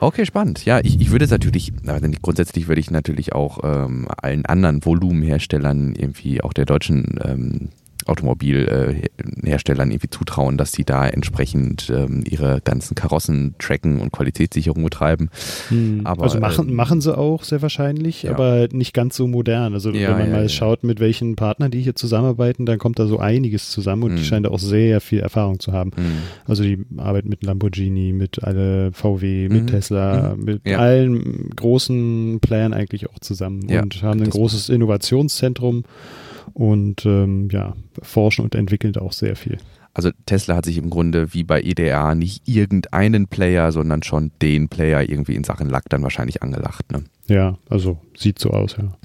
Okay, 0.00 0.24
spannend. 0.24 0.64
Ja, 0.64 0.78
ich, 0.80 1.00
ich 1.00 1.10
würde 1.10 1.24
es 1.24 1.30
natürlich, 1.32 1.72
also 1.86 2.08
grundsätzlich 2.22 2.68
würde 2.68 2.80
ich 2.80 2.90
natürlich 2.90 3.32
auch 3.32 3.58
ähm, 3.64 4.06
allen 4.16 4.46
anderen 4.46 4.84
Volumenherstellern, 4.84 5.94
irgendwie 5.96 6.40
auch 6.40 6.52
der 6.52 6.66
deutschen 6.66 7.18
ähm, 7.24 7.68
Automobilherstellern 8.08 9.90
irgendwie 9.90 10.10
zutrauen, 10.10 10.56
dass 10.56 10.72
sie 10.72 10.84
da 10.84 11.06
entsprechend 11.06 11.90
ähm, 11.94 12.22
ihre 12.28 12.60
ganzen 12.62 12.94
Karossen 12.94 13.54
tracken 13.58 14.00
und 14.00 14.12
Qualitätssicherung 14.12 14.82
betreiben. 14.84 15.30
Hm. 15.68 16.00
Aber, 16.04 16.24
also 16.24 16.38
machen, 16.40 16.68
ähm, 16.68 16.74
machen 16.74 17.00
sie 17.00 17.16
auch 17.16 17.44
sehr 17.44 17.62
wahrscheinlich, 17.62 18.22
Ja. 18.24 18.30
aber 18.32 18.68
nicht 18.72 18.94
ganz 18.94 19.16
so 19.16 19.26
modern. 19.26 19.74
Also 19.74 19.90
Ja, 19.90 20.10
wenn 20.10 20.18
man 20.18 20.30
ja, 20.30 20.36
mal 20.36 20.48
schaut, 20.48 20.84
mit 20.84 21.00
welchen 21.00 21.36
Partnern 21.36 21.70
die 21.70 21.80
hier 21.80 21.94
zusammenarbeiten, 21.94 22.66
dann 22.66 22.78
kommt 22.78 22.98
da 22.98 23.06
so 23.06 23.18
einiges 23.18 23.70
zusammen 23.70 24.04
und 24.04 24.16
die 24.16 24.20
Mhm. 24.22 24.24
scheinen 24.24 24.42
da 24.44 24.50
auch 24.50 24.58
sehr 24.58 25.00
viel 25.00 25.20
Erfahrung 25.20 25.60
zu 25.60 25.72
haben. 25.72 25.90
Hm. 25.94 26.04
Also 26.46 26.62
die 26.62 26.84
arbeiten 26.96 27.28
mit 27.28 27.42
Lamborghini, 27.44 28.12
mit 28.12 28.42
alle 28.44 28.92
VW, 28.92 29.48
mit 29.48 29.62
Mhm. 29.64 29.66
Tesla, 29.68 30.34
Mhm. 30.36 30.44
mit 30.44 30.66
allen 30.66 31.50
großen 31.54 32.38
Playern 32.40 32.72
eigentlich 32.72 33.08
auch 33.10 33.18
zusammen 33.20 33.68
und 33.68 34.02
haben 34.02 34.22
ein 34.22 34.30
großes 34.30 34.68
Innovationszentrum 34.68 35.84
und 36.52 37.04
ähm, 37.06 37.48
ja, 37.50 37.74
forschen 38.02 38.44
und 38.44 38.54
entwickeln 38.54 38.92
da 38.92 39.00
auch 39.00 39.12
sehr 39.12 39.36
viel. 39.36 39.58
Also 39.94 40.10
Tesla 40.26 40.56
hat 40.56 40.64
sich 40.64 40.78
im 40.78 40.90
Grunde 40.90 41.34
wie 41.34 41.42
bei 41.42 41.60
EDA 41.60 42.14
nicht 42.14 42.46
irgendeinen 42.46 43.26
Player, 43.26 43.72
sondern 43.72 44.02
schon 44.02 44.30
den 44.40 44.68
Player 44.68 45.08
irgendwie 45.08 45.34
in 45.34 45.44
Sachen 45.44 45.68
Lack 45.68 45.88
dann 45.88 46.02
wahrscheinlich 46.02 46.42
angelacht. 46.42 46.92
Ne? 46.92 47.04
Ja, 47.26 47.58
also 47.68 47.98
sieht 48.16 48.38
so 48.38 48.50
aus, 48.50 48.76
ja. 48.78 48.96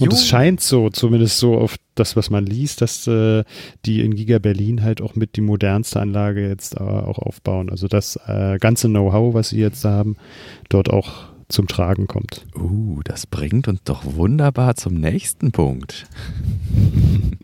Und 0.00 0.12
Jo. 0.12 0.16
es 0.16 0.26
scheint 0.26 0.60
so, 0.60 0.90
zumindest 0.90 1.38
so 1.38 1.56
auf 1.56 1.76
das, 1.94 2.16
was 2.16 2.28
man 2.28 2.44
liest, 2.44 2.80
dass 2.80 3.06
äh, 3.06 3.44
die 3.84 4.00
in 4.04 4.14
Giga 4.16 4.40
Berlin 4.40 4.82
halt 4.82 5.00
auch 5.00 5.14
mit 5.14 5.36
die 5.36 5.40
modernste 5.40 6.00
Anlage 6.00 6.48
jetzt 6.48 6.76
äh, 6.76 6.82
auch 6.82 7.18
aufbauen. 7.18 7.70
Also 7.70 7.86
das 7.86 8.18
äh, 8.26 8.58
ganze 8.58 8.88
Know-how, 8.88 9.34
was 9.34 9.50
sie 9.50 9.60
jetzt 9.60 9.84
haben, 9.84 10.16
dort 10.68 10.90
auch 10.90 11.33
zum 11.48 11.66
Tragen 11.68 12.06
kommt. 12.06 12.46
Uh, 12.56 13.00
das 13.04 13.26
bringt 13.26 13.68
uns 13.68 13.82
doch 13.84 14.04
wunderbar 14.04 14.74
zum 14.76 14.94
nächsten 14.94 15.52
Punkt. 15.52 16.06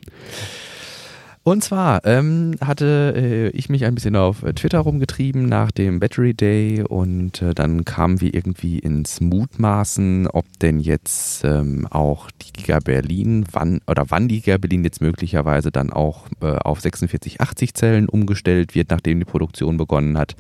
Und 1.43 1.65
zwar 1.65 2.05
ähm, 2.05 2.57
hatte 2.61 3.15
äh, 3.17 3.49
ich 3.57 3.71
mich 3.71 3.87
ein 3.87 3.95
bisschen 3.95 4.15
auf 4.15 4.43
Twitter 4.55 4.81
rumgetrieben 4.81 5.47
nach 5.47 5.71
dem 5.71 5.99
Battery 5.99 6.35
Day 6.35 6.83
und 6.83 7.41
äh, 7.41 7.55
dann 7.55 7.87
kamen 7.87 8.21
wir 8.21 8.35
irgendwie 8.35 8.79
ins 8.79 9.23
Mutmaßen, 9.23 10.27
ob 10.27 10.45
denn 10.61 10.81
jetzt 10.81 11.43
ähm, 11.45 11.87
auch 11.89 12.31
die 12.31 12.53
Giga 12.53 12.81
Berlin, 12.81 13.47
wann 13.53 13.81
oder 13.87 14.05
wann 14.11 14.29
die 14.29 14.43
Giga 14.43 14.59
Berlin 14.59 14.85
jetzt 14.85 15.01
möglicherweise 15.01 15.73
dann 15.73 15.91
auch 15.91 16.27
äh, 16.43 16.57
auf 16.57 16.81
4680 16.81 17.73
Zellen 17.73 18.09
umgestellt 18.11 18.75
wird, 18.75 18.91
nachdem 18.91 19.19
die 19.19 19.25
Produktion 19.25 19.79
begonnen 19.79 20.19
hat. 20.19 20.37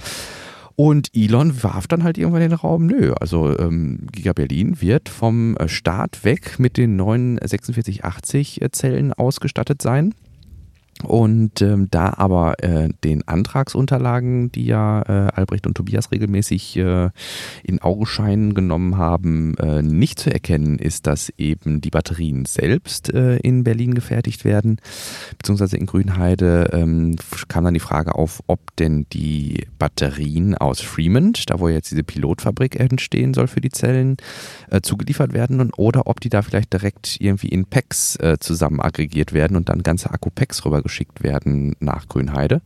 Und 0.83 1.11
Elon 1.15 1.63
warf 1.63 1.89
dann 1.89 2.05
halt 2.05 2.17
irgendwann 2.17 2.41
den 2.41 2.55
Raum, 2.55 2.87
nö, 2.87 3.13
also 3.21 3.55
ähm, 3.59 4.07
Giga 4.13 4.33
Berlin 4.33 4.81
wird 4.81 5.11
vom 5.11 5.55
äh, 5.59 5.69
Start 5.69 6.25
weg 6.25 6.59
mit 6.59 6.79
den 6.79 6.97
neuen 6.97 7.39
4680 7.39 8.63
äh, 8.63 8.71
Zellen 8.71 9.13
ausgestattet 9.13 9.83
sein. 9.83 10.15
Und 11.03 11.63
ähm, 11.63 11.89
da 11.91 12.15
aber 12.17 12.63
äh, 12.63 12.91
den 13.05 13.27
Antragsunterlagen, 13.27 14.53
die 14.53 14.67
ja 14.67 15.03
äh, 15.03 15.33
Albrecht 15.35 15.67
und 15.67 15.75
Tobias 15.75 16.13
regelmäßig 16.13 16.77
äh, 16.77 17.11
in 17.63 17.81
Augenschein 17.81 18.55
genommen 18.55 18.99
haben, 18.99 19.57
äh, 19.59 19.83
nicht 19.83 20.19
zu 20.19 20.33
erkennen 20.33 20.79
ist, 20.79 21.07
dass 21.07 21.33
eben 21.39 21.81
die 21.81 21.91
Batterien 21.91 22.45
selbst 22.45 23.13
äh, 23.13 23.37
in 23.39 23.65
Berlin 23.65 23.95
gefertigt 23.95 24.45
werden, 24.45 24.79
beziehungsweise 25.39 25.77
in 25.77 25.87
Grünheide, 25.87 26.71
ähm, 26.73 27.17
kam 27.49 27.65
dann 27.65 27.75
die 27.75 27.81
Frage 27.81 28.15
auf, 28.15 28.43
ob 28.47 28.77
denn 28.77 29.07
die 29.13 29.67
Batterien 29.79 30.57
aus 30.57 30.81
Fremont, 30.81 31.49
da 31.49 31.61
wo 31.61 31.69
jetzt 31.69 31.91
diese 31.91 32.05
Pilotfabrik 32.05 32.79
entstehen 32.79 33.33
soll 33.33 33.47
für 33.47 33.61
die 33.61 33.71
Zellen, 33.71 34.17
äh, 34.71 34.81
zugeliefert 34.81 35.33
werden 35.33 35.61
und, 35.61 35.79
oder 35.79 36.07
ob 36.07 36.21
die 36.21 36.29
da 36.29 36.43
vielleicht 36.43 36.73
direkt 36.73 37.17
irgendwie 37.21 37.49
in 37.49 37.65
Packs 37.65 38.19
zusammen 38.41 38.81
aggregiert 38.81 39.33
werden 39.33 39.57
und 39.57 39.69
dann 39.69 39.83
ganze 39.83 40.11
Akku-Packs 40.11 40.65
rübergeschickt 40.65 40.90
werden 41.23 41.77
nach 41.81 42.09
Grünheide. 42.09 42.63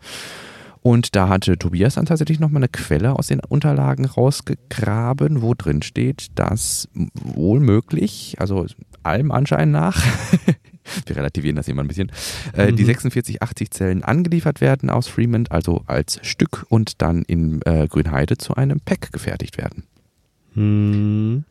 Und 0.82 1.16
da 1.16 1.30
hatte 1.30 1.56
Tobias 1.56 1.94
dann 1.94 2.04
tatsächlich 2.04 2.40
nochmal 2.40 2.60
eine 2.60 2.68
Quelle 2.68 3.18
aus 3.18 3.28
den 3.28 3.40
Unterlagen 3.40 4.04
rausgegraben, 4.04 5.40
wo 5.40 5.54
drin 5.54 5.80
steht, 5.80 6.26
dass 6.34 6.90
wohl 7.14 7.60
möglich, 7.60 8.36
also 8.38 8.66
allem 9.02 9.30
Anschein 9.30 9.70
nach, 9.70 10.04
wir 11.06 11.16
relativieren 11.16 11.56
das 11.56 11.68
immer 11.68 11.82
ein 11.82 11.88
bisschen, 11.88 12.12
äh, 12.52 12.70
die 12.72 12.82
Mhm. 12.82 12.88
4680 12.88 13.70
Zellen 13.70 14.04
angeliefert 14.04 14.60
werden 14.60 14.90
aus 14.90 15.08
Fremont, 15.08 15.50
also 15.50 15.82
als 15.86 16.20
Stück 16.22 16.66
und 16.68 17.00
dann 17.00 17.22
in 17.22 17.62
äh, 17.64 17.88
Grünheide 17.88 18.36
zu 18.36 18.54
einem 18.54 18.80
Pack 18.80 19.10
gefertigt 19.10 19.56
werden. 19.56 19.84
Hm. 20.52 21.44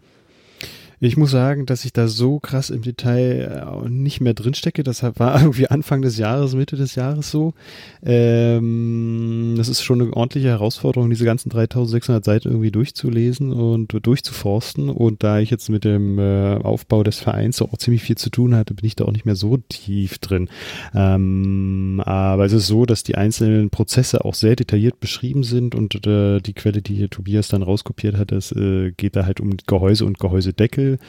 Ich 1.05 1.17
muss 1.17 1.31
sagen, 1.31 1.65
dass 1.65 1.83
ich 1.83 1.91
da 1.91 2.07
so 2.07 2.39
krass 2.39 2.69
im 2.69 2.81
Detail 2.81 3.83
äh, 3.85 3.89
nicht 3.89 4.21
mehr 4.21 4.33
drinstecke. 4.33 4.83
Das 4.83 5.03
war 5.03 5.41
irgendwie 5.41 5.67
Anfang 5.67 6.01
des 6.01 6.17
Jahres, 6.17 6.55
Mitte 6.55 6.77
des 6.77 6.95
Jahres 6.95 7.29
so. 7.29 7.53
Ähm, 8.01 9.55
das 9.57 9.67
ist 9.67 9.83
schon 9.83 10.01
eine 10.01 10.13
ordentliche 10.13 10.47
Herausforderung, 10.47 11.09
diese 11.09 11.25
ganzen 11.25 11.49
3600 11.49 12.23
Seiten 12.23 12.47
irgendwie 12.47 12.71
durchzulesen 12.71 13.51
und 13.51 13.93
durchzuforsten. 14.01 14.89
Und 14.89 15.23
da 15.23 15.39
ich 15.39 15.49
jetzt 15.49 15.69
mit 15.69 15.83
dem 15.83 16.19
äh, 16.19 16.55
Aufbau 16.55 17.03
des 17.03 17.19
Vereins 17.19 17.61
auch 17.61 17.77
ziemlich 17.77 18.03
viel 18.03 18.17
zu 18.17 18.29
tun 18.29 18.55
hatte, 18.55 18.73
bin 18.73 18.85
ich 18.85 18.95
da 18.95 19.03
auch 19.03 19.11
nicht 19.11 19.25
mehr 19.25 19.35
so 19.35 19.57
tief 19.57 20.19
drin. 20.19 20.47
Ähm, 20.95 22.01
aber 22.05 22.45
es 22.45 22.53
ist 22.53 22.67
so, 22.67 22.85
dass 22.85 23.03
die 23.03 23.15
einzelnen 23.15 23.71
Prozesse 23.71 24.23
auch 24.23 24.35
sehr 24.35 24.55
detailliert 24.55 25.01
beschrieben 25.01 25.43
sind 25.43 25.75
und 25.75 26.07
äh, 26.07 26.39
die 26.39 26.53
Quelle, 26.53 26.81
die 26.81 26.95
hier 26.95 27.09
Tobias 27.09 27.49
dann 27.49 27.61
rauskopiert 27.61 28.15
hat, 28.15 28.31
das 28.31 28.53
äh, 28.53 28.91
geht 28.95 29.17
da 29.17 29.25
halt 29.25 29.41
um 29.41 29.57
Gehäuse 29.67 30.05
und 30.05 30.17
Gehäusedeckel 30.17 30.92
Beispiel. 30.93 30.99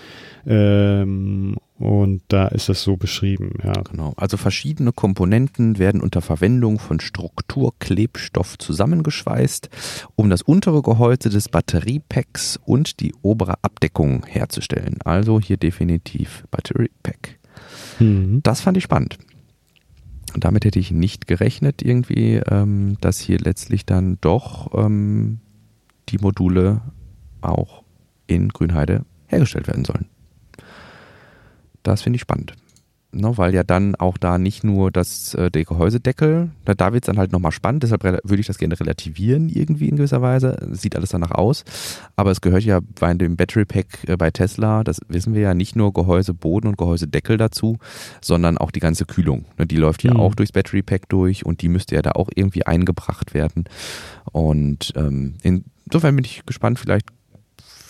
Ähm, 0.46 1.56
und 1.78 2.22
da 2.28 2.48
ist 2.48 2.68
das 2.68 2.82
so 2.82 2.96
beschrieben, 2.96 3.54
ja. 3.62 3.72
Genau. 3.90 4.12
Also 4.16 4.36
verschiedene 4.36 4.92
Komponenten 4.92 5.78
werden 5.78 6.00
unter 6.00 6.20
Verwendung 6.20 6.78
von 6.78 7.00
Strukturklebstoff 7.00 8.58
zusammengeschweißt, 8.58 9.68
um 10.14 10.30
das 10.30 10.42
untere 10.42 10.82
Gehäuse 10.82 11.30
des 11.30 11.48
Batteriepacks 11.48 12.58
und 12.64 13.00
die 13.00 13.12
obere 13.22 13.54
Abdeckung 13.62 14.24
herzustellen. 14.26 14.98
Also 15.04 15.40
hier 15.40 15.56
definitiv 15.56 16.44
Batteriepack. 16.50 17.38
Mhm. 17.98 18.40
Das 18.42 18.60
fand 18.60 18.76
ich 18.76 18.84
spannend. 18.84 19.18
Und 20.34 20.44
damit 20.44 20.64
hätte 20.64 20.80
ich 20.80 20.90
nicht 20.90 21.26
gerechnet, 21.26 21.82
irgendwie, 21.82 22.40
ähm, 22.50 22.96
dass 23.00 23.20
hier 23.20 23.38
letztlich 23.38 23.86
dann 23.86 24.18
doch 24.20 24.72
ähm, 24.74 25.38
die 26.08 26.18
Module 26.18 26.82
auch 27.40 27.84
in 28.26 28.48
Grünheide 28.48 29.04
hergestellt 29.26 29.66
werden 29.68 29.84
sollen. 29.84 30.06
Das 31.82 32.02
finde 32.02 32.16
ich 32.16 32.22
spannend. 32.22 32.54
Ne, 33.16 33.38
weil 33.38 33.54
ja 33.54 33.62
dann 33.62 33.94
auch 33.94 34.18
da 34.18 34.38
nicht 34.38 34.64
nur 34.64 34.90
das, 34.90 35.34
äh, 35.34 35.48
der 35.48 35.64
Gehäusedeckel, 35.64 36.50
da, 36.64 36.74
da 36.74 36.92
wird 36.92 37.04
es 37.04 37.06
dann 37.06 37.18
halt 37.18 37.30
nochmal 37.30 37.52
spannend, 37.52 37.84
deshalb 37.84 38.02
würde 38.02 38.40
ich 38.40 38.48
das 38.48 38.58
gerne 38.58 38.78
relativieren 38.78 39.48
irgendwie 39.48 39.88
in 39.88 39.94
gewisser 39.94 40.20
Weise. 40.20 40.56
Sieht 40.72 40.96
alles 40.96 41.10
danach 41.10 41.30
aus. 41.30 41.62
Aber 42.16 42.32
es 42.32 42.40
gehört 42.40 42.64
ja 42.64 42.80
bei 42.98 43.14
dem 43.14 43.36
Battery 43.36 43.66
Pack 43.66 43.86
äh, 44.08 44.16
bei 44.16 44.32
Tesla, 44.32 44.82
das 44.82 45.00
wissen 45.06 45.32
wir 45.32 45.42
ja, 45.42 45.54
nicht 45.54 45.76
nur 45.76 45.92
Gehäuseboden 45.92 46.68
und 46.68 46.76
Gehäusedeckel 46.76 47.36
dazu, 47.36 47.78
sondern 48.20 48.58
auch 48.58 48.72
die 48.72 48.80
ganze 48.80 49.04
Kühlung. 49.04 49.44
Ne, 49.58 49.66
die 49.66 49.76
läuft 49.76 50.02
ja 50.02 50.14
mhm. 50.14 50.20
auch 50.20 50.34
durchs 50.34 50.50
Battery 50.50 50.82
Pack 50.82 51.08
durch 51.08 51.46
und 51.46 51.62
die 51.62 51.68
müsste 51.68 51.94
ja 51.94 52.02
da 52.02 52.12
auch 52.12 52.30
irgendwie 52.34 52.66
eingebracht 52.66 53.32
werden. 53.32 53.64
Und 54.32 54.92
ähm, 54.96 55.34
insofern 55.44 56.16
bin 56.16 56.24
ich 56.24 56.44
gespannt, 56.46 56.80
vielleicht 56.80 57.06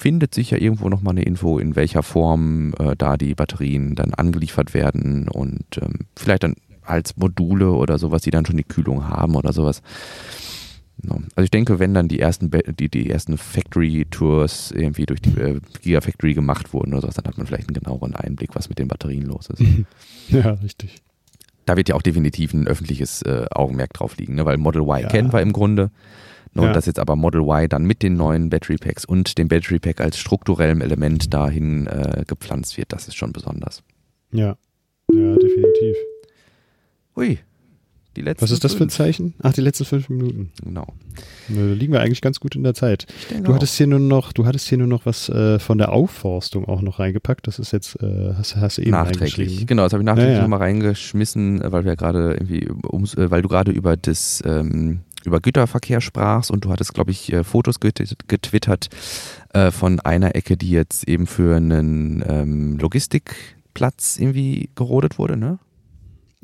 findet 0.05 0.35
sich 0.35 0.51
ja 0.51 0.59
irgendwo 0.59 0.91
nochmal 0.91 1.13
eine 1.13 1.23
Info, 1.23 1.59
in 1.59 1.77
welcher 1.77 2.03
Form 2.03 2.75
äh, 2.79 2.95
da 2.95 3.17
die 3.17 3.35
Batterien 3.35 3.95
dann 3.95 4.13
angeliefert 4.13 4.75
werden 4.75 5.31
und 5.31 5.65
ähm, 5.81 6.01
vielleicht 6.15 6.43
dann 6.43 6.57
als 6.83 7.17
Module 7.17 7.71
oder 7.71 7.97
sowas, 7.97 8.21
die 8.21 8.31
dann 8.31 8.45
schon 8.45 8.59
die 8.59 8.65
Kühlung 8.65 9.09
haben 9.09 9.35
oder 9.35 9.55
sowas. 9.55 9.81
Also 11.09 11.45
ich 11.45 11.51
denke, 11.51 11.79
wenn 11.79 11.95
dann 11.95 12.09
die 12.09 12.21
ersten 12.21 12.51
die, 12.51 12.91
die 12.91 13.09
ersten 13.09 13.39
Factory-Tours 13.39 14.73
irgendwie 14.73 15.07
durch 15.07 15.23
die 15.23 15.41
äh, 15.41 15.61
Gigafactory 15.81 16.35
gemacht 16.35 16.75
wurden 16.75 16.93
oder 16.93 17.01
sowas, 17.01 17.15
dann 17.15 17.25
hat 17.25 17.39
man 17.39 17.47
vielleicht 17.47 17.69
einen 17.69 17.81
genaueren 17.83 18.15
Einblick, 18.15 18.55
was 18.55 18.69
mit 18.69 18.79
den 18.79 18.89
Batterien 18.89 19.25
los 19.25 19.49
ist. 19.49 19.63
ja, 20.29 20.51
richtig. 20.51 20.97
Da 21.65 21.79
wird 21.79 21.89
ja 21.89 21.95
auch 21.95 22.03
definitiv 22.03 22.53
ein 22.53 22.67
öffentliches 22.67 23.23
äh, 23.23 23.47
Augenmerk 23.51 23.95
drauf 23.95 24.19
liegen, 24.19 24.35
ne? 24.35 24.45
weil 24.45 24.59
Model 24.59 24.83
Y 24.83 25.01
ja. 25.01 25.09
kennen 25.09 25.33
wir 25.33 25.41
im 25.41 25.55
Grunde. 25.55 25.91
Und 26.55 26.65
ja. 26.65 26.73
dass 26.73 26.87
jetzt 26.87 27.01
aber 27.01 27.17
Model 27.17 27.41
Y 27.43 27.69
dann 27.69 27.85
mit 27.85 28.03
den 28.03 28.17
neuen 28.17 28.49
Battery 28.49 28.77
Packs 28.77 29.05
und 29.05 29.39
dem 29.39 29.49
Battery 29.49 29.79
Pack 29.81 30.01
als 30.01 30.19
strukturellem 30.19 30.81
Element 30.81 31.35
dahin 31.35 31.87
äh, 31.87 32.25
gepflanzt 32.27 32.77
wird, 32.77 32.93
das 32.93 33.09
ist 33.09 33.17
schon 33.17 33.33
besonders. 33.33 33.83
Ja, 34.33 34.57
ja, 35.13 35.37
definitiv. 35.37 35.97
Hui, 37.17 37.39
die 38.17 38.23
letzten 38.23 38.43
Was 38.43 38.51
ist 38.53 38.63
das 38.63 38.75
für 38.75 38.85
ein 38.85 38.91
Zeichen? 38.91 39.35
Ach, 39.43 39.53
die 39.53 39.61
letzten 39.61 39.85
fünf 39.85 40.09
Minuten. 40.09 40.53
Genau. 40.63 40.87
Da 41.49 41.61
liegen 41.61 41.93
wir 41.93 42.01
eigentlich 42.01 42.21
ganz 42.21 42.39
gut 42.39 42.55
in 42.55 42.63
der 42.63 42.75
Zeit. 42.75 43.07
Du 43.43 43.53
hattest 43.55 43.77
hier 43.77 43.89
nur 43.89 43.99
noch, 43.99 44.33
du 44.33 44.47
hattest 44.47 44.69
hier 44.69 44.79
nur 44.79 44.87
noch 44.87 45.05
was 45.05 45.29
äh, 45.29 45.59
von 45.59 45.79
der 45.79 45.93
Aufforstung 45.93 46.67
auch 46.67 46.81
noch 46.81 47.01
reingepackt. 47.01 47.47
Das 47.47 47.59
ist 47.59 47.73
jetzt, 47.73 48.01
äh, 48.03 48.35
hast, 48.37 48.57
hast 48.57 48.79
du 48.79 48.83
eben 48.83 48.93
Nachträglich. 48.93 49.67
Genau, 49.67 49.83
das 49.83 49.93
habe 49.93 50.03
ich 50.03 50.07
nachträglich 50.07 50.35
ja, 50.35 50.39
ja. 50.39 50.43
nochmal 50.43 50.61
reingeschmissen, 50.61 51.61
weil 51.65 51.85
wir 51.85 51.97
gerade 51.97 52.35
irgendwie, 52.35 52.69
ums, 52.93 53.15
äh, 53.15 53.31
weil 53.31 53.43
du 53.43 53.49
gerade 53.49 53.73
über 53.73 53.97
das 53.97 54.43
ähm, 54.47 55.01
über 55.25 55.41
Güterverkehr 55.41 56.01
sprachst 56.01 56.51
und 56.51 56.65
du 56.65 56.71
hattest, 56.71 56.95
glaube 56.95 57.11
ich, 57.11 57.33
äh, 57.33 57.45
Fotos 57.45 57.81
getwittert 57.81 58.89
äh, 59.53 59.71
von 59.71 60.01
einer 60.01 60.35
Ecke, 60.35 60.57
die 60.57 60.71
jetzt 60.71 61.09
eben 61.09 61.27
für 61.27 61.57
einen 61.57 62.25
ähm, 62.27 62.79
Logistikplatz 62.79 64.17
irgendwie 64.19 64.71
gerodet 64.75 65.19
wurde, 65.19 65.37
ne? 65.37 65.59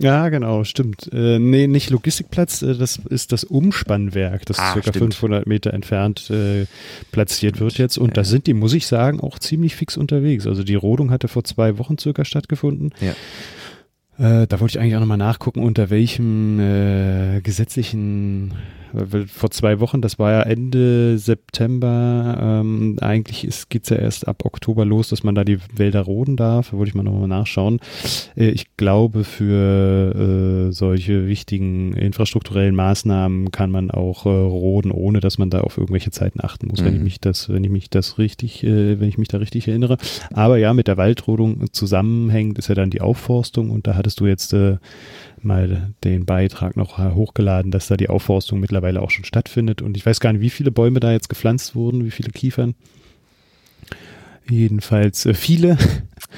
Ja, 0.01 0.31
genau, 0.31 0.65
stimmt. 0.65 1.11
Äh, 1.13 1.39
nee, 1.39 1.67
nicht 1.67 1.91
Logistikplatz, 1.91 2.63
äh, 2.63 2.75
das 2.75 3.01
ist 3.11 3.33
das 3.33 3.45
Umspannwerk, 3.45 4.47
das 4.47 4.59
ah, 4.59 4.73
circa 4.73 4.93
stimmt. 4.93 5.15
500 5.15 5.47
Meter 5.47 5.75
entfernt 5.75 6.31
äh, 6.31 6.65
platziert 7.13 7.61
wird 7.61 7.77
jetzt. 7.77 7.99
Und 7.99 8.17
da 8.17 8.25
sind 8.25 8.47
die, 8.47 8.55
muss 8.55 8.73
ich 8.73 8.87
sagen, 8.87 9.21
auch 9.21 9.39
ziemlich 9.39 9.77
fix 9.77 9.99
unterwegs. 9.99 10.47
Also 10.47 10.65
die 10.65 10.75
Rodung 10.75 11.11
hatte 11.11 11.29
vor 11.29 11.45
zwei 11.45 11.77
Wochen 11.77 11.99
circa 11.99 12.25
stattgefunden. 12.25 12.95
Ja. 13.03 13.15
Äh, 14.21 14.47
da 14.47 14.61
wollte 14.61 14.77
ich 14.77 14.81
eigentlich 14.81 14.97
auch 14.97 15.01
nochmal 15.01 15.17
nachgucken, 15.17 15.63
unter 15.63 15.89
welchem 15.89 16.61
äh, 16.61 17.41
gesetzlichen 17.41 18.53
vor 19.27 19.51
zwei 19.51 19.81
Wochen, 19.81 20.01
das 20.01 20.19
war 20.19 20.33
ja 20.33 20.43
Ende 20.43 21.19
September, 21.19 22.61
ähm, 22.61 22.97
eigentlich 23.01 23.47
geht 23.69 23.85
es 23.85 23.91
ja 23.91 23.97
erst 23.97 24.27
ab 24.27 24.45
Oktober 24.45 24.85
los, 24.85 25.09
dass 25.11 25.23
man 25.23 25.35
da 25.35 25.45
die 25.45 25.59
Wälder 25.75 26.03
roden 26.03 26.37
darf. 26.37 26.71
Da 26.71 26.77
wollte 26.77 26.91
ich 26.91 26.95
mal 26.95 27.03
nochmal 27.03 27.29
nachschauen. 27.29 27.81
Äh, 28.37 28.51
ich 28.51 28.77
glaube, 28.77 29.25
für 29.25 30.69
äh, 30.69 30.73
solche 30.73 31.27
wichtigen 31.27 31.93
infrastrukturellen 31.93 32.75
Maßnahmen 32.75 33.53
kann 33.53 33.71
man 33.71 33.91
auch 33.91 34.27
äh, 34.27 34.29
roden, 34.29 34.91
ohne 34.91 35.21
dass 35.21 35.39
man 35.39 35.51
da 35.51 35.61
auf 35.61 35.79
irgendwelche 35.79 36.11
Zeiten 36.11 36.41
achten 36.43 36.69
muss, 36.69 36.81
mhm. 36.81 36.87
wenn 36.87 36.97
ich 36.97 37.03
mich 37.03 37.21
das, 37.21 37.49
wenn 37.49 37.65
ich 37.65 37.71
mich 37.71 37.91
das 37.91 38.19
richtig, 38.19 38.65
äh, 38.65 38.99
wenn 39.01 39.09
ich 39.09 39.19
mich 39.19 39.29
da 39.29 39.39
richtig 39.39 39.69
erinnere. 39.69 39.99
Aber 40.33 40.59
ja, 40.59 40.75
mit 40.75 40.89
der 40.89 40.97
Waldrodung 40.97 41.73
zusammenhängt 41.73 42.59
ist 42.59 42.69
ja 42.69 42.75
dann 42.75 42.91
die 42.91 43.01
Aufforstung 43.01 43.71
und 43.71 43.87
da 43.87 43.95
hattest 44.11 44.21
du 44.21 44.27
jetzt 44.27 44.53
äh, 44.53 44.79
mal 45.41 45.95
den 46.03 46.25
Beitrag 46.27 46.77
noch 46.77 46.99
hochgeladen, 46.99 47.71
dass 47.71 47.87
da 47.87 47.97
die 47.97 48.09
Aufforstung 48.09 48.59
mittlerweile 48.59 49.03
auch 49.03 49.11
schon 49.11 49.25
stattfindet. 49.25 49.83
Und 49.83 49.97
ich 49.97 50.05
weiß 50.05 50.19
gar 50.19 50.33
nicht, 50.33 50.43
wie 50.43 50.51
viele 50.51 50.73
Bäume 50.73 50.99
da 50.99 51.13
jetzt 51.13 51.29
gepflanzt 51.29 51.77
wurden, 51.77 52.05
wie 52.05 52.11
viele 52.11 52.31
Kiefern. 52.31 52.75
Jedenfalls 54.49 55.27
äh, 55.27 55.35
viele. 55.35 55.79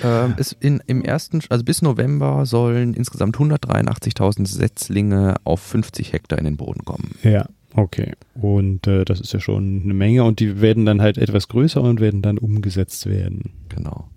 Ähm, 0.02 0.36
in, 0.60 0.80
Im 0.86 1.02
ersten, 1.02 1.40
also 1.50 1.64
bis 1.64 1.82
November 1.82 2.46
sollen 2.46 2.94
insgesamt 2.94 3.36
183.000 3.36 4.46
Setzlinge 4.46 5.34
auf 5.44 5.60
50 5.60 6.14
Hektar 6.14 6.38
in 6.38 6.46
den 6.46 6.56
Boden 6.56 6.84
kommen. 6.84 7.16
Ja, 7.22 7.46
okay. 7.74 8.12
Und 8.34 8.86
äh, 8.86 9.04
das 9.04 9.20
ist 9.20 9.34
ja 9.34 9.40
schon 9.40 9.82
eine 9.84 9.92
Menge 9.92 10.24
und 10.24 10.40
die 10.40 10.62
werden 10.62 10.86
dann 10.86 11.02
halt 11.02 11.18
etwas 11.18 11.48
größer 11.48 11.82
und 11.82 12.00
werden 12.00 12.22
dann 12.22 12.38
umgesetzt 12.38 13.06
werden. 13.06 13.50
Genau. 13.68 14.08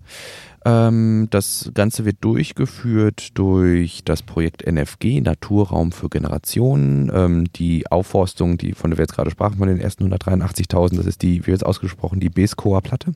Ähm, 0.66 1.28
das 1.30 1.70
Ganze 1.74 2.04
wird 2.04 2.16
durchgeführt 2.22 3.38
durch 3.38 4.02
das 4.04 4.22
Projekt 4.22 4.66
NFG, 4.66 5.20
Naturraum 5.20 5.92
für 5.92 6.08
Generationen. 6.08 7.08
Ähm, 7.14 7.44
die 7.52 7.86
Aufforstung, 7.86 8.58
die, 8.58 8.72
von 8.72 8.90
der 8.90 8.98
wir 8.98 9.04
jetzt 9.04 9.14
gerade 9.14 9.30
sprachen, 9.30 9.58
von 9.58 9.68
den 9.68 9.78
ersten 9.78 10.12
183.000, 10.12 10.96
das 10.96 11.06
ist 11.06 11.22
die, 11.22 11.46
wie 11.46 11.52
jetzt 11.52 11.64
ausgesprochen, 11.64 12.18
die 12.18 12.30
Beskoa-Platte. 12.30 13.12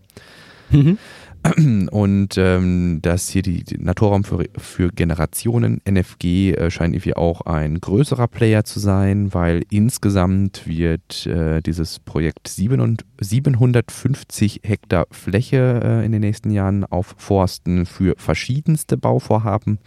Mhm. 0.70 0.98
Und 1.91 2.36
ähm, 2.36 2.99
das 3.01 3.30
hier 3.30 3.41
die, 3.43 3.64
die 3.64 3.78
Naturraum 3.78 4.24
für, 4.24 4.45
für 4.59 4.91
Generationen, 4.91 5.80
NFG, 5.84 6.53
äh, 6.53 6.70
scheint 6.70 6.95
irgendwie 6.95 7.16
auch 7.16 7.41
ein 7.43 7.80
größerer 7.80 8.28
Player 8.28 8.64
zu 8.64 8.78
sein, 8.78 9.32
weil 9.32 9.62
insgesamt 9.70 10.66
wird 10.66 11.26
äh, 11.26 11.62
dieses 11.62 11.99
Projekt 11.99 12.49
750 12.49 14.61
Hektar 14.64 15.07
Fläche 15.11 15.80
äh, 15.82 16.05
in 16.05 16.12
den 16.12 16.20
nächsten 16.20 16.51
Jahren 16.51 16.84
aufforsten 16.84 17.86
für 17.86 18.16
verschiedenste 18.18 18.99
Bauvorhaben 18.99 19.78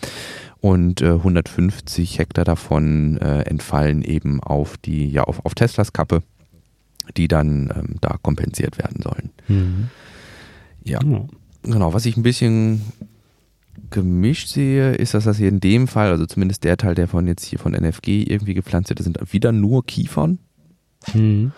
und 0.59 1.03
150 1.03 2.15
äh, 2.15 2.19
Hektar 2.19 2.45
davon 2.45 3.17
äh, 3.17 3.41
entfallen 3.41 4.01
eben 4.01 4.41
auf 4.41 4.77
die, 4.77 5.07
ja, 5.07 5.23
auf, 5.23 5.45
auf 5.45 5.53
Teslas 5.53 5.93
Kappe, 5.93 6.23
die 7.15 7.27
dann 7.27 7.71
ähm, 7.75 7.97
da 8.01 8.17
kompensiert 8.21 8.79
werden 8.79 9.03
sollen. 9.03 9.29
Mhm. 9.47 9.89
Ja. 10.83 10.99
ja. 11.03 11.27
Genau, 11.63 11.93
was 11.93 12.05
ich 12.05 12.17
ein 12.17 12.23
bisschen 12.23 12.81
gemischt 13.89 14.49
sehe, 14.49 14.93
ist, 14.93 15.13
dass 15.13 15.23
das 15.23 15.37
hier 15.37 15.49
in 15.49 15.59
dem 15.59 15.87
Fall, 15.87 16.09
also 16.09 16.25
zumindest 16.25 16.63
der 16.63 16.77
Teil, 16.77 16.95
der 16.95 17.07
von 17.07 17.27
jetzt 17.27 17.45
hier 17.45 17.59
von 17.59 17.73
NFG 17.73 18.23
irgendwie 18.23 18.53
gepflanzt 18.53 18.89
wird, 18.89 18.99
sind 18.99 19.19
wieder 19.31 19.51
nur 19.51 19.85
Kiefern. 19.85 20.39
Mhm. 21.13 21.51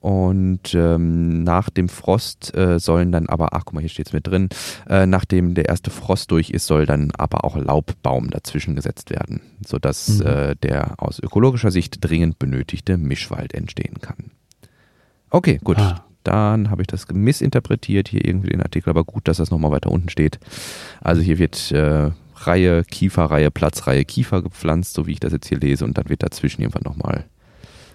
Und 0.00 0.74
ähm, 0.74 1.44
nach 1.44 1.70
dem 1.70 1.88
Frost 1.88 2.54
äh, 2.54 2.78
sollen 2.78 3.10
dann 3.10 3.26
aber, 3.26 3.54
ach 3.54 3.64
guck 3.64 3.72
mal, 3.72 3.80
hier 3.80 3.88
steht 3.88 4.08
es 4.08 4.12
mit 4.12 4.26
drin, 4.26 4.50
äh, 4.86 5.06
nachdem 5.06 5.54
der 5.54 5.66
erste 5.66 5.90
Frost 5.90 6.30
durch 6.30 6.50
ist, 6.50 6.66
soll 6.66 6.84
dann 6.84 7.10
aber 7.16 7.44
auch 7.44 7.56
Laubbaum 7.56 8.28
dazwischen 8.28 8.74
gesetzt 8.74 9.08
werden, 9.08 9.40
sodass 9.66 10.18
mhm. 10.18 10.26
äh, 10.26 10.56
der 10.56 11.02
aus 11.02 11.20
ökologischer 11.20 11.70
Sicht 11.70 11.98
dringend 12.00 12.38
benötigte 12.38 12.98
Mischwald 12.98 13.54
entstehen 13.54 13.94
kann. 14.02 14.30
Okay, 15.30 15.58
gut. 15.64 15.78
Ah. 15.78 16.04
Dann 16.24 16.70
habe 16.70 16.82
ich 16.82 16.88
das 16.88 17.06
missinterpretiert, 17.12 18.08
hier 18.08 18.24
irgendwie 18.24 18.48
den 18.48 18.62
Artikel, 18.62 18.90
aber 18.90 19.04
gut, 19.04 19.28
dass 19.28 19.36
das 19.36 19.50
nochmal 19.50 19.70
weiter 19.70 19.90
unten 19.90 20.08
steht. 20.08 20.38
Also 21.00 21.22
hier 21.22 21.38
wird 21.38 21.70
äh, 21.70 22.10
Reihe 22.36 22.84
Kiefer, 22.84 23.26
Reihe 23.26 23.50
Platz, 23.50 23.86
Reihe 23.86 24.04
Kiefer 24.04 24.42
gepflanzt, 24.42 24.94
so 24.94 25.06
wie 25.06 25.12
ich 25.12 25.20
das 25.20 25.32
jetzt 25.32 25.48
hier 25.48 25.58
lese, 25.58 25.84
und 25.84 25.96
dann 25.96 26.08
wird 26.08 26.22
dazwischen 26.22 26.62
irgendwann 26.62 26.82
nochmal 26.84 27.24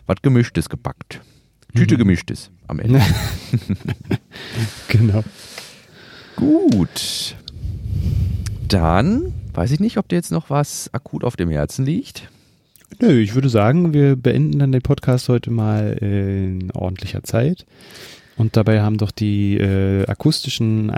was 0.06 0.22
Gemischtes 0.22 0.70
gepackt. 0.70 1.22
Tüte 1.76 1.96
mhm. 1.96 2.00
Gemischtes 2.00 2.50
am 2.68 2.80
Ende. 2.80 3.02
genau. 4.88 5.24
Gut. 6.36 7.36
Dann 8.68 9.34
weiß 9.54 9.72
ich 9.72 9.80
nicht, 9.80 9.98
ob 9.98 10.08
dir 10.08 10.16
jetzt 10.16 10.32
noch 10.32 10.50
was 10.50 10.94
akut 10.94 11.24
auf 11.24 11.36
dem 11.36 11.50
Herzen 11.50 11.86
liegt. 11.86 12.30
Nö, 13.02 13.20
ich 13.20 13.36
würde 13.36 13.50
sagen, 13.50 13.94
wir 13.94 14.16
beenden 14.16 14.60
dann 14.60 14.72
den 14.72 14.82
Podcast 14.82 15.30
heute 15.30 15.52
mal 15.52 15.94
in 16.02 16.72
ordentlicher 16.72 17.24
Zeit. 17.24 17.66
Und 18.40 18.56
dabei 18.56 18.82
haben 18.82 18.98
doch 18.98 19.12
die 19.12 19.58
äh, 19.58 20.06
akustischen 20.08 20.90
äh, 20.90 20.94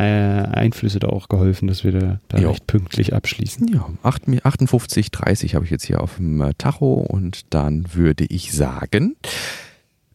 Einflüsse 0.51 0.99
da 0.99 1.07
auch 1.07 1.27
geholfen, 1.27 1.67
dass 1.67 1.83
wir 1.83 1.91
da, 1.91 2.19
da 2.27 2.37
recht 2.37 2.67
pünktlich 2.67 3.15
abschließen. 3.15 3.67
Ja, 3.67 3.89
58, 4.03 5.09
30 5.09 5.55
habe 5.55 5.65
ich 5.65 5.71
jetzt 5.71 5.85
hier 5.85 6.01
auf 6.01 6.17
dem 6.17 6.39
äh, 6.39 6.53
Tacho 6.59 6.93
und 6.93 7.41
dann 7.49 7.95
würde 7.95 8.25
ich 8.25 8.53
sagen, 8.53 9.15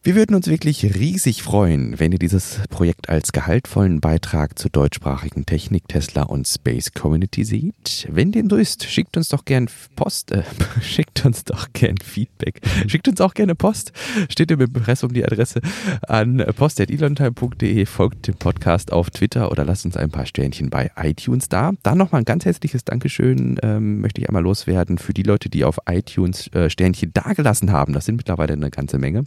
wir 0.07 0.15
würden 0.15 0.37
uns 0.37 0.47
wirklich 0.47 0.85
riesig 0.95 1.43
freuen, 1.43 1.99
wenn 1.99 2.13
ihr 2.13 2.17
dieses 2.17 2.61
Projekt 2.69 3.09
als 3.09 3.33
gehaltvollen 3.33 3.99
Beitrag 3.99 4.57
zur 4.57 4.71
deutschsprachigen 4.71 5.45
Technik, 5.45 5.89
Tesla 5.89 6.23
und 6.23 6.47
Space 6.47 6.93
Community 6.93 7.43
seht. 7.43 8.07
Wenn 8.09 8.31
dem 8.31 8.49
so 8.49 8.55
ist, 8.55 8.85
schickt 8.85 9.17
uns 9.17 9.27
doch 9.27 9.43
gern 9.43 9.67
Post, 9.97 10.31
äh, 10.31 10.43
schickt 10.81 11.25
uns 11.25 11.43
doch 11.43 11.73
gern 11.73 11.97
Feedback. 11.97 12.61
Schickt 12.87 13.09
uns 13.09 13.19
auch 13.19 13.33
gerne 13.33 13.53
Post. 13.53 13.91
Steht 14.29 14.49
im 14.49 14.61
Impressum 14.61 15.11
die 15.11 15.25
Adresse 15.25 15.59
an 16.07 16.41
post.elontime.de, 16.55 17.85
folgt 17.85 18.27
dem 18.27 18.35
Podcast 18.35 18.93
auf 18.93 19.09
Twitter 19.09 19.51
oder 19.51 19.65
lasst 19.65 19.83
uns 19.83 19.97
ein 19.97 20.09
paar 20.09 20.25
Sternchen 20.25 20.69
bei 20.69 20.89
iTunes 20.95 21.49
da. 21.49 21.73
Dann 21.83 21.97
nochmal 21.97 22.21
ein 22.21 22.25
ganz 22.25 22.45
herzliches 22.45 22.85
Dankeschön, 22.85 23.59
ähm, 23.61 23.99
möchte 23.99 24.21
ich 24.21 24.29
einmal 24.29 24.43
loswerden 24.43 24.99
für 24.99 25.13
die 25.13 25.23
Leute, 25.23 25.49
die 25.49 25.65
auf 25.65 25.79
iTunes 25.85 26.47
äh, 26.53 26.69
Sternchen 26.69 27.11
dagelassen 27.11 27.73
haben. 27.73 27.91
Das 27.91 28.05
sind 28.05 28.15
mittlerweile 28.15 28.53
eine 28.53 28.69
ganze 28.69 28.99
Menge. 28.99 29.25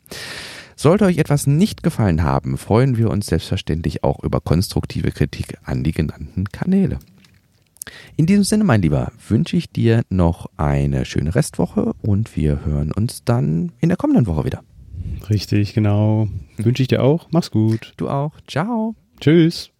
Sollte 0.80 1.04
euch 1.04 1.18
etwas 1.18 1.46
nicht 1.46 1.82
gefallen 1.82 2.22
haben, 2.22 2.56
freuen 2.56 2.96
wir 2.96 3.10
uns 3.10 3.26
selbstverständlich 3.26 4.02
auch 4.02 4.24
über 4.24 4.40
konstruktive 4.40 5.10
Kritik 5.10 5.58
an 5.62 5.84
die 5.84 5.92
genannten 5.92 6.46
Kanäle. 6.46 6.98
In 8.16 8.24
diesem 8.24 8.44
Sinne, 8.44 8.64
mein 8.64 8.80
Lieber, 8.80 9.12
wünsche 9.28 9.58
ich 9.58 9.70
dir 9.70 10.04
noch 10.08 10.46
eine 10.56 11.04
schöne 11.04 11.34
Restwoche 11.34 11.92
und 12.00 12.34
wir 12.34 12.64
hören 12.64 12.92
uns 12.92 13.24
dann 13.24 13.72
in 13.80 13.90
der 13.90 13.98
kommenden 13.98 14.26
Woche 14.26 14.46
wieder. 14.46 14.62
Richtig, 15.28 15.74
genau. 15.74 16.28
Wünsche 16.56 16.80
ich 16.80 16.88
dir 16.88 17.02
auch. 17.02 17.28
Mach's 17.30 17.50
gut. 17.50 17.92
Du 17.98 18.08
auch. 18.08 18.32
Ciao. 18.48 18.94
Tschüss. 19.20 19.72